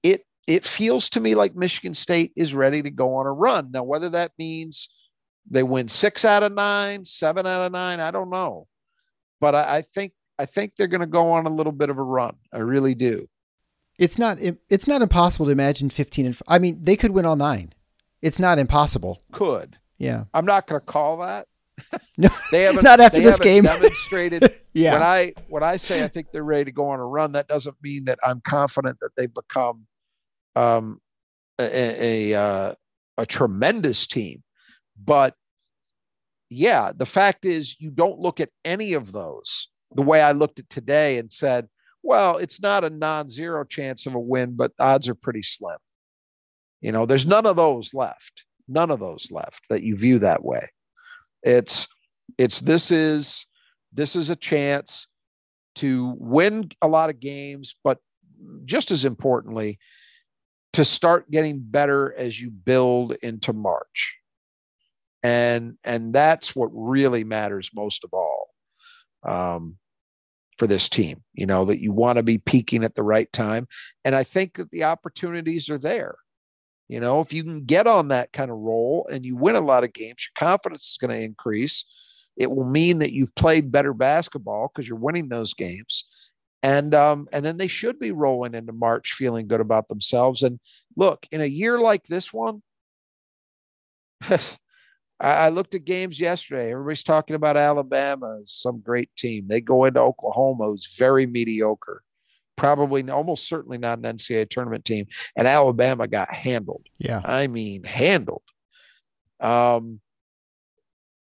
It 0.03 0.25
it 0.47 0.65
feels 0.65 1.09
to 1.09 1.19
me 1.19 1.35
like 1.35 1.55
Michigan 1.55 1.93
State 1.93 2.31
is 2.35 2.53
ready 2.53 2.81
to 2.81 2.91
go 2.91 3.15
on 3.15 3.25
a 3.25 3.31
run. 3.31 3.71
Now, 3.71 3.83
whether 3.83 4.09
that 4.09 4.31
means 4.37 4.89
they 5.49 5.63
win 5.63 5.87
six 5.87 6.25
out 6.25 6.43
of 6.43 6.53
nine, 6.53 7.05
seven 7.05 7.45
out 7.47 7.65
of 7.65 7.71
nine, 7.71 7.99
I 7.99 8.11
don't 8.11 8.29
know. 8.29 8.67
But 9.39 9.55
I, 9.55 9.77
I 9.77 9.81
think 9.93 10.13
I 10.37 10.45
think 10.45 10.75
they're 10.75 10.87
going 10.87 11.01
to 11.01 11.07
go 11.07 11.31
on 11.31 11.45
a 11.45 11.49
little 11.49 11.71
bit 11.71 11.89
of 11.89 11.97
a 11.97 12.03
run. 12.03 12.35
I 12.53 12.57
really 12.59 12.95
do. 12.95 13.27
It's 13.97 14.17
not. 14.17 14.37
It's 14.69 14.87
not 14.87 15.01
impossible 15.01 15.45
to 15.45 15.51
imagine 15.51 15.89
fifteen 15.89 16.25
and. 16.25 16.37
I 16.47 16.59
mean, 16.59 16.79
they 16.83 16.95
could 16.95 17.11
win 17.11 17.25
all 17.25 17.35
nine. 17.35 17.73
It's 18.21 18.39
not 18.39 18.59
impossible. 18.59 19.21
Could 19.31 19.77
Yeah. 19.97 20.25
I'm 20.33 20.45
not 20.45 20.67
going 20.67 20.81
to 20.81 20.85
call 20.85 21.17
that, 21.17 21.47
No, 22.17 22.29
They 22.51 22.63
haven't 22.63 22.83
not 22.83 22.99
after 22.99 23.21
this 23.21 23.39
game. 23.39 23.63
demonstrated 23.63 24.53
Yeah. 24.73 24.93
when 24.93 25.03
I 25.03 25.33
when 25.47 25.63
I 25.63 25.77
say 25.77 26.03
I 26.03 26.07
think 26.07 26.27
they're 26.31 26.43
ready 26.43 26.65
to 26.65 26.71
go 26.71 26.89
on 26.89 26.99
a 26.99 27.05
run, 27.05 27.31
that 27.33 27.47
doesn't 27.47 27.75
mean 27.81 28.05
that 28.05 28.19
I'm 28.23 28.41
confident 28.41 28.97
that 29.01 29.11
they've 29.15 29.33
become 29.33 29.85
um, 30.55 30.99
a 31.59 32.33
a, 32.33 32.39
uh, 32.39 32.73
a 33.17 33.25
tremendous 33.25 34.07
team. 34.07 34.43
But 35.03 35.35
yeah, 36.49 36.91
the 36.95 37.05
fact 37.05 37.45
is, 37.45 37.75
you 37.79 37.89
don't 37.89 38.19
look 38.19 38.39
at 38.39 38.49
any 38.63 38.93
of 38.93 39.11
those 39.11 39.69
the 39.93 40.01
way 40.01 40.21
I 40.21 40.31
looked 40.33 40.59
at 40.59 40.69
today 40.69 41.17
and 41.17 41.31
said, 41.31 41.67
"Well, 42.03 42.37
it's 42.37 42.61
not 42.61 42.83
a 42.83 42.89
non-zero 42.89 43.63
chance 43.65 44.05
of 44.05 44.15
a 44.15 44.19
win, 44.19 44.55
but 44.55 44.71
odds 44.79 45.07
are 45.09 45.15
pretty 45.15 45.43
slim." 45.43 45.77
You 46.81 46.91
know, 46.91 47.05
there's 47.05 47.25
none 47.25 47.45
of 47.45 47.55
those 47.55 47.93
left. 47.93 48.45
None 48.67 48.91
of 48.91 48.99
those 48.99 49.29
left 49.31 49.61
that 49.69 49.83
you 49.83 49.95
view 49.95 50.19
that 50.19 50.43
way. 50.43 50.69
It's 51.45 51.87
it's 52.37 52.59
this 52.59 52.91
is 52.91 53.45
this 53.93 54.15
is 54.15 54.29
a 54.29 54.35
chance 54.35 55.07
to 55.75 56.15
win 56.17 56.69
a 56.81 56.87
lot 56.87 57.09
of 57.09 57.19
games, 57.19 57.75
but 57.83 57.99
just 58.65 58.91
as 58.91 59.05
importantly, 59.05 59.77
to 60.73 60.83
start 60.83 61.29
getting 61.31 61.59
better 61.61 62.13
as 62.17 62.41
you 62.41 62.49
build 62.49 63.15
into 63.21 63.53
March. 63.53 64.17
And 65.23 65.77
and 65.85 66.13
that's 66.13 66.55
what 66.55 66.69
really 66.73 67.23
matters 67.23 67.69
most 67.73 68.03
of 68.03 68.13
all 68.13 68.47
um, 69.23 69.77
for 70.57 70.67
this 70.67 70.89
team. 70.89 71.23
You 71.33 71.45
know 71.45 71.65
that 71.65 71.81
you 71.81 71.91
want 71.91 72.17
to 72.17 72.23
be 72.23 72.37
peaking 72.37 72.83
at 72.83 72.95
the 72.95 73.03
right 73.03 73.31
time, 73.31 73.67
and 74.03 74.15
I 74.15 74.23
think 74.23 74.57
that 74.57 74.71
the 74.71 74.83
opportunities 74.83 75.69
are 75.69 75.79
there. 75.79 76.15
You 76.87 76.99
know, 76.99 77.21
if 77.21 77.33
you 77.33 77.43
can 77.43 77.65
get 77.65 77.87
on 77.87 78.09
that 78.09 78.31
kind 78.31 78.51
of 78.51 78.57
roll 78.57 79.07
and 79.11 79.25
you 79.25 79.35
win 79.35 79.55
a 79.55 79.61
lot 79.61 79.83
of 79.83 79.93
games, 79.93 80.27
your 80.27 80.47
confidence 80.47 80.91
is 80.91 80.97
going 80.99 81.11
to 81.11 81.23
increase. 81.23 81.83
It 82.37 82.51
will 82.51 82.65
mean 82.65 82.99
that 82.99 83.13
you've 83.13 83.33
played 83.35 83.71
better 83.71 83.93
basketball 83.93 84.71
because 84.73 84.87
you're 84.87 84.97
winning 84.97 85.29
those 85.29 85.53
games. 85.53 86.05
And 86.61 86.93
um, 86.95 87.27
and 87.31 87.45
then 87.45 87.57
they 87.57 87.67
should 87.67 87.99
be 87.99 88.11
rolling 88.11 88.55
into 88.55 88.73
March 88.73 89.13
feeling 89.13 89.47
good 89.47 89.61
about 89.61 89.87
themselves. 89.87 90.41
And 90.43 90.59
look, 90.95 91.25
in 91.31 91.41
a 91.41 91.45
year 91.45 91.79
like 91.79 92.05
this 92.07 92.33
one, 92.33 92.61
I, 94.21 94.39
I 95.19 95.49
looked 95.49 95.75
at 95.75 95.85
games 95.85 96.19
yesterday. 96.19 96.71
Everybody's 96.71 97.03
talking 97.03 97.35
about 97.35 97.57
Alabama 97.57 98.39
as 98.41 98.51
some 98.51 98.79
great 98.79 99.09
team. 99.15 99.47
They 99.47 99.61
go 99.61 99.85
into 99.85 99.99
Oklahoma, 99.99 100.65
who's 100.65 100.95
very 100.97 101.25
mediocre, 101.27 102.03
probably 102.55 103.09
almost 103.09 103.47
certainly 103.47 103.77
not 103.77 103.99
an 103.99 104.17
NCAA 104.17 104.49
tournament 104.49 104.85
team. 104.85 105.07
And 105.35 105.47
Alabama 105.47 106.07
got 106.07 106.33
handled. 106.33 106.85
Yeah. 106.97 107.21
I 107.23 107.47
mean, 107.47 107.83
handled. 107.83 108.43
Um, 109.39 109.99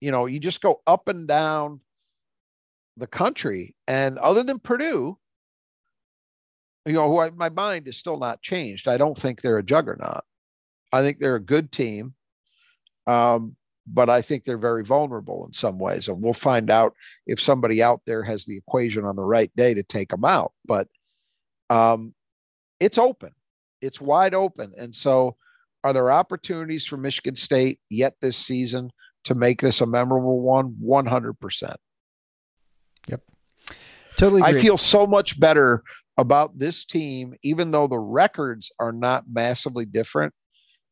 you 0.01 0.11
know, 0.11 0.27
you 0.27 0.39
just 0.39 0.61
go 0.61 0.83
up 0.87 1.09
and 1.09 1.27
down 1.27 1.81
the 2.97 3.07
country, 3.07 3.75
and 3.87 4.19
other 4.19 4.43
than 4.43 4.59
Purdue, 4.59 5.19
you 6.87 6.93
know, 6.93 7.09
who 7.09 7.19
I, 7.19 7.31
my 7.31 7.49
mind 7.49 7.89
is 7.89 7.97
still 7.97 8.19
not 8.19 8.43
changed. 8.43 8.89
I 8.89 8.97
don't 8.97 9.19
think 9.19 9.41
they're 9.41 9.59
a 9.59 9.63
juggernaut. 9.63 10.25
I 10.93 11.03
think 11.03 11.19
they're 11.19 11.37
a 11.37 11.41
good 11.41 11.73
team, 11.73 12.15
um, 13.07 13.57
but 13.87 14.09
I 14.09 14.23
think 14.23 14.45
they're 14.45 14.57
very 14.57 14.85
vulnerable 14.85 15.45
in 15.47 15.53
some 15.53 15.79
ways, 15.79 16.09
and 16.09 16.23
we'll 16.23 16.33
find 16.33 16.71
out 16.71 16.95
if 17.27 17.41
somebody 17.41 17.83
out 17.83 18.03
there 18.07 18.23
has 18.23 18.45
the 18.45 18.57
equation 18.57 19.05
on 19.05 19.17
the 19.17 19.25
right 19.25 19.51
day 19.57 19.75
to 19.75 19.83
take 19.83 20.11
them 20.11 20.25
out. 20.25 20.53
But 20.65 20.89
um, 21.71 22.15
it's 22.81 22.99
open, 22.99 23.33
it's 23.81 24.01
wide 24.01 24.35
open, 24.35 24.73
and 24.79 24.95
so 24.95 25.37
are 25.85 25.93
there 25.93 26.11
opportunities 26.11 26.85
for 26.85 26.97
Michigan 26.97 27.37
State 27.37 27.79
yet 27.91 28.15
this 28.21 28.37
season 28.37 28.91
to 29.25 29.35
make 29.35 29.61
this 29.61 29.81
a 29.81 29.87
memorable 29.87 30.41
one? 30.41 30.77
One 30.81 31.07
hundred 31.07 31.35
percent. 31.41 31.77
Yep. 33.09 33.23
Totally 34.17 34.43
I 34.43 34.55
feel 34.55 34.79
so 34.79 35.07
much 35.07 35.39
better 35.39 35.83
about 36.17 36.59
this 36.59 36.85
team, 36.85 37.35
even 37.43 37.71
though 37.71 37.87
the 37.87 37.99
records 37.99 38.73
are 38.81 38.93
not 38.93 39.25
massively 39.31 39.85
different 39.85 40.33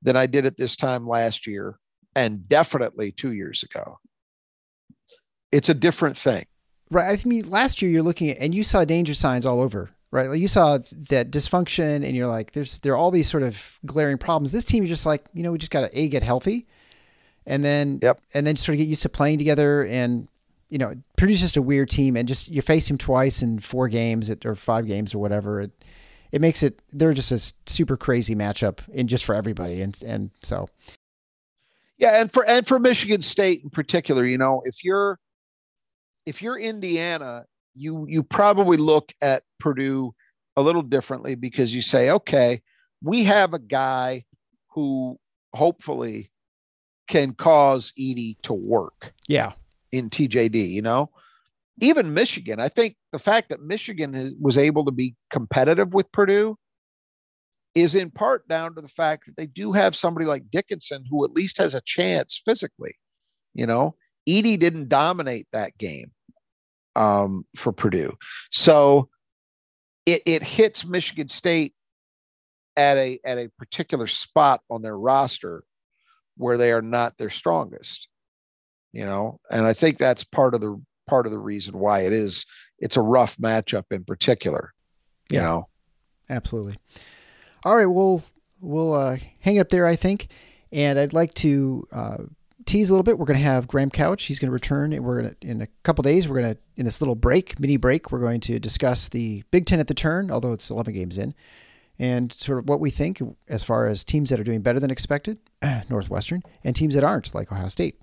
than 0.03 0.16
I 0.16 0.27
did 0.27 0.45
at 0.45 0.57
this 0.57 0.77
time 0.77 1.07
last 1.07 1.47
year 1.47 1.79
and 2.14 2.47
definitely 2.47 3.11
two 3.11 3.33
years 3.33 3.62
ago. 3.62 3.99
It's 5.51 5.70
a 5.70 5.75
different 5.75 6.18
thing. 6.18 6.45
Right. 6.91 7.18
I 7.18 7.29
mean, 7.29 7.49
last 7.49 7.81
year 7.81 7.91
you're 7.91 8.03
looking 8.03 8.31
at, 8.31 8.39
and 8.39 8.55
you 8.55 8.62
saw 8.62 8.85
danger 8.85 9.14
signs 9.14 9.47
all 9.47 9.61
over, 9.61 9.91
right? 10.15 10.29
Like 10.31 10.41
you 10.41 10.49
saw 10.49 10.79
that 11.11 11.31
dysfunction, 11.33 12.05
and 12.07 12.17
you're 12.17 12.29
like, 12.29 12.53
there's 12.53 12.79
there 12.79 12.95
are 12.95 12.97
all 12.97 13.11
these 13.11 13.29
sort 13.29 13.43
of 13.43 13.79
glaring 13.85 14.17
problems. 14.19 14.53
This 14.53 14.65
team, 14.65 14.85
you're 14.85 14.89
just 14.89 15.07
like, 15.07 15.25
you 15.35 15.43
know, 15.43 15.53
we 15.53 15.59
just 15.59 15.73
got 15.73 15.83
to 15.83 15.99
a 15.99 16.09
get 16.09 16.23
healthy, 16.23 16.67
and 17.47 17.65
then 17.65 18.03
Yep. 18.03 18.21
and 18.35 18.47
then 18.47 18.57
sort 18.57 18.75
of 18.75 18.79
get 18.79 18.89
used 18.89 19.03
to 19.03 19.09
playing 19.11 19.39
together. 19.39 19.85
And 19.87 20.29
you 20.71 20.79
know, 20.79 20.95
Purdue's 21.17 21.41
just 21.41 21.57
a 21.57 21.62
weird 21.62 21.91
team, 21.91 22.17
and 22.17 22.29
just 22.29 22.49
you 22.51 22.62
face 22.62 22.89
him 22.91 22.99
twice 22.99 23.43
in 23.43 23.59
four 23.59 23.89
games 23.89 24.31
at, 24.31 24.47
or 24.47 24.55
five 24.55 24.87
games 24.87 25.15
or 25.15 25.19
whatever. 25.19 25.61
It 25.61 25.73
it 26.33 26.41
makes 26.41 26.62
it 26.62 26.81
they're 26.93 27.12
just 27.12 27.33
a 27.33 27.53
super 27.71 27.97
crazy 27.97 28.35
matchup, 28.37 28.81
and 28.95 29.09
just 29.09 29.25
for 29.25 29.35
everybody, 29.35 29.83
and 29.83 30.01
and 30.05 30.31
so 30.43 30.69
Yeah, 31.99 32.21
and 32.21 32.33
for 32.33 32.49
and 32.49 32.67
for 32.67 32.79
Michigan 32.79 33.23
State 33.23 33.62
in 33.65 33.71
particular, 33.71 34.25
you 34.25 34.39
know, 34.39 34.62
if 34.65 34.85
you're 34.85 35.19
if 36.27 36.43
you're 36.43 36.59
Indiana, 36.59 37.47
you 37.75 38.07
you 38.09 38.23
probably 38.23 38.77
look 38.77 39.12
at 39.23 39.45
Purdue 39.65 40.15
a 40.57 40.62
little 40.62 40.83
differently 40.83 41.35
because 41.35 41.75
you 41.75 41.81
say, 41.81 42.11
okay, 42.11 42.61
we 43.03 43.25
have 43.25 43.55
a 43.55 43.59
guy 43.59 44.25
who 44.69 45.19
hopefully 45.55 46.31
can 47.09 47.33
cause 47.33 47.93
Edey 47.99 48.37
to 48.43 48.53
work 48.53 49.15
yeah, 49.27 49.53
in 49.91 50.11
TJD, 50.11 50.71
you 50.71 50.83
know? 50.83 51.11
Even 51.81 52.12
Michigan, 52.12 52.61
I 52.61 52.69
think 52.69 52.97
the 53.11 53.19
fact 53.19 53.49
that 53.49 53.62
Michigan 53.62 54.37
was 54.39 54.59
able 54.59 54.85
to 54.85 54.93
be 54.93 55.17
competitive 55.31 55.95
with 55.95 56.12
Purdue 56.12 56.57
is 57.75 57.95
in 57.95 58.11
part 58.11 58.47
down 58.47 58.75
to 58.75 58.83
the 58.83 58.89
fact 58.89 59.25
that 59.27 59.37
they 59.39 59.47
do 59.47 59.73
have 59.73 59.97
somebody 59.97 60.27
like 60.27 60.51
Dickinson 60.51 61.05
who 61.09 61.25
at 61.25 61.33
least 61.33 61.57
has 61.57 61.73
a 61.75 61.83
chance 61.85 62.41
physically. 62.45 62.95
You 63.55 63.67
know, 63.67 63.97
Edey 64.29 64.59
didn't 64.59 64.89
dominate 64.89 65.49
that 65.53 65.77
game 65.79 66.12
um, 66.95 67.45
for 67.57 67.73
Purdue. 67.73 68.12
So 68.53 69.09
it, 70.07 70.23
it 70.27 70.43
hits 70.43 70.85
Michigan 70.85 71.29
State 71.29 71.75
at 72.77 72.97
a 72.97 73.21
at 73.25 73.39
a 73.39 73.49
particular 73.59 74.07
spot 74.07 74.61
on 74.71 74.83
their 74.83 74.99
roster 74.99 75.63
where 76.37 76.57
they 76.57 76.73
are 76.73 76.83
not 76.83 77.17
their 77.19 77.31
strongest 77.31 78.09
you 78.93 79.05
know 79.05 79.39
and 79.51 79.65
i 79.65 79.73
think 79.73 79.97
that's 79.97 80.25
part 80.25 80.55
of 80.57 80.61
the 80.61 80.81
part 81.07 81.25
of 81.25 81.31
the 81.31 81.39
reason 81.39 81.79
why 81.79 82.01
it 82.01 82.13
is 82.13 82.45
it's 82.81 82.97
a 82.97 83.01
rough 83.01 83.37
matchup 83.39 83.85
in 83.93 84.03
particular 84.05 84.75
you 85.31 85.37
Yeah. 85.39 85.43
know 85.45 85.69
Absolutely. 86.31 86.77
All 87.65 87.77
right, 87.77 87.87
we'll 87.87 88.23
we'll 88.61 88.95
uh, 88.95 89.19
hang 89.41 89.57
it 89.57 89.61
up 89.61 89.69
there, 89.69 89.87
I 89.87 89.95
think. 89.95 90.29
And 90.73 90.99
I'd 90.99 91.13
like 91.13 91.35
to 91.35 91.87
uh, 91.93 92.17
tease 92.67 92.91
a 92.91 92.93
little 92.93 93.03
bit. 93.03 93.19
We're 93.19 93.27
going 93.27 93.39
to 93.39 93.45
have 93.45 93.69
Graham 93.69 93.91
Couch. 93.91 94.25
He's 94.25 94.39
going 94.39 94.49
to 94.49 94.53
return. 94.53 94.93
and 94.93 95.05
We're 95.05 95.23
going 95.23 95.35
to 95.35 95.47
in 95.47 95.62
a 95.62 95.67
couple 95.83 96.03
days. 96.03 96.29
We're 96.29 96.41
going 96.41 96.55
to 96.55 96.61
in 96.77 96.85
this 96.85 97.01
little 97.01 97.15
break, 97.15 97.59
mini 97.61 97.77
break. 97.77 98.11
We're 98.11 98.21
going 98.21 98.41
to 98.43 98.59
discuss 98.59 99.09
the 99.09 99.43
Big 99.51 99.67
Ten 99.67 99.81
at 99.81 99.89
the 99.89 99.95
turn, 99.95 100.31
although 100.31 100.53
it's 100.53 100.71
11 100.71 100.95
games 100.95 101.19
in, 101.19 101.35
and 101.99 102.33
sort 102.33 102.59
of 102.59 102.69
what 102.69 102.81
we 102.81 102.91
think 102.91 103.21
as 103.49 103.62
far 103.62 103.87
as 103.87 104.05
teams 104.05 104.31
that 104.31 104.41
are 104.41 104.45
doing 104.45 104.62
better 104.62 104.81
than 104.81 104.91
expected, 104.91 105.39
Northwestern, 105.89 106.43
and 106.62 106.75
teams 106.75 106.95
that 106.95 107.05
aren't, 107.05 107.35
like 107.35 107.53
Ohio 107.53 107.69
State, 107.69 108.01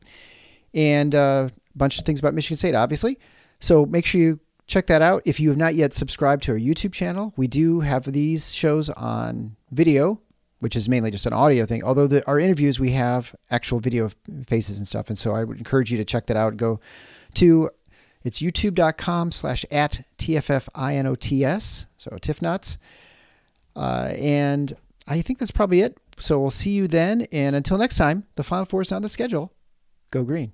and 0.74 1.14
uh, 1.16 1.49
a 1.51 1.78
bunch 1.78 1.99
of 1.99 2.05
things 2.05 2.20
about 2.20 2.34
Michigan 2.34 2.57
State, 2.57 2.76
obviously. 2.76 3.20
So 3.59 3.86
make 3.86 4.05
sure 4.05 4.22
you 4.22 4.39
check 4.68 4.88
that 4.88 5.01
out. 5.01 5.22
If 5.26 5.39
you 5.39 5.49
have 5.49 5.57
not 5.57 5.76
yet 5.76 5.93
subscribed 5.93 6.43
to 6.43 6.53
our 6.53 6.57
YouTube 6.57 6.93
channel, 6.93 7.34
we 7.36 7.47
do 7.47 7.82
have 7.82 8.12
these 8.12 8.53
shows 8.53 8.89
on 8.89 9.55
video, 9.72 10.22
which 10.62 10.76
is 10.76 10.88
mainly 10.88 11.09
just 11.09 11.26
an 11.26 11.34
audio 11.34 11.66
thing. 11.66 11.84
Although 11.84 12.05
the, 12.05 12.26
our 12.28 12.39
interviews, 12.39 12.80
we 12.80 12.91
have 12.91 13.36
actual 13.49 13.80
video 13.80 14.12
faces 14.47 14.78
and 14.78 14.88
stuff. 14.88 15.09
And 15.09 15.18
so 15.18 15.34
I 15.34 15.43
would 15.43 15.57
encourage 15.57 15.91
you 15.91 15.97
to 15.97 16.05
check 16.05 16.28
that 16.28 16.38
out. 16.38 16.55
Go 16.55 16.80
to 17.36 17.72
it's 18.24 18.41
youtube.com 18.41 19.32
slash 19.32 19.66
at 19.72 20.05
TFFINOTS. 20.20 21.86
So 21.97 22.12
TIFNUTS. 22.12 22.78
Uh, 23.76 24.14
and 24.16 24.74
I 25.07 25.22
think 25.22 25.39
that's 25.39 25.51
probably 25.51 25.82
it. 25.82 25.97
So 26.20 26.39
we'll 26.39 26.51
see 26.51 26.72
you 26.72 26.88
then. 26.88 27.26
And 27.32 27.55
until 27.55 27.80
next 27.80 27.97
time, 27.97 28.28
the 28.36 28.43
Final 28.43 28.66
Four 28.66 28.82
is 28.82 28.91
on 28.91 29.01
the 29.01 29.09
schedule. 29.09 29.51
Go 30.12 30.24
green. 30.24 30.53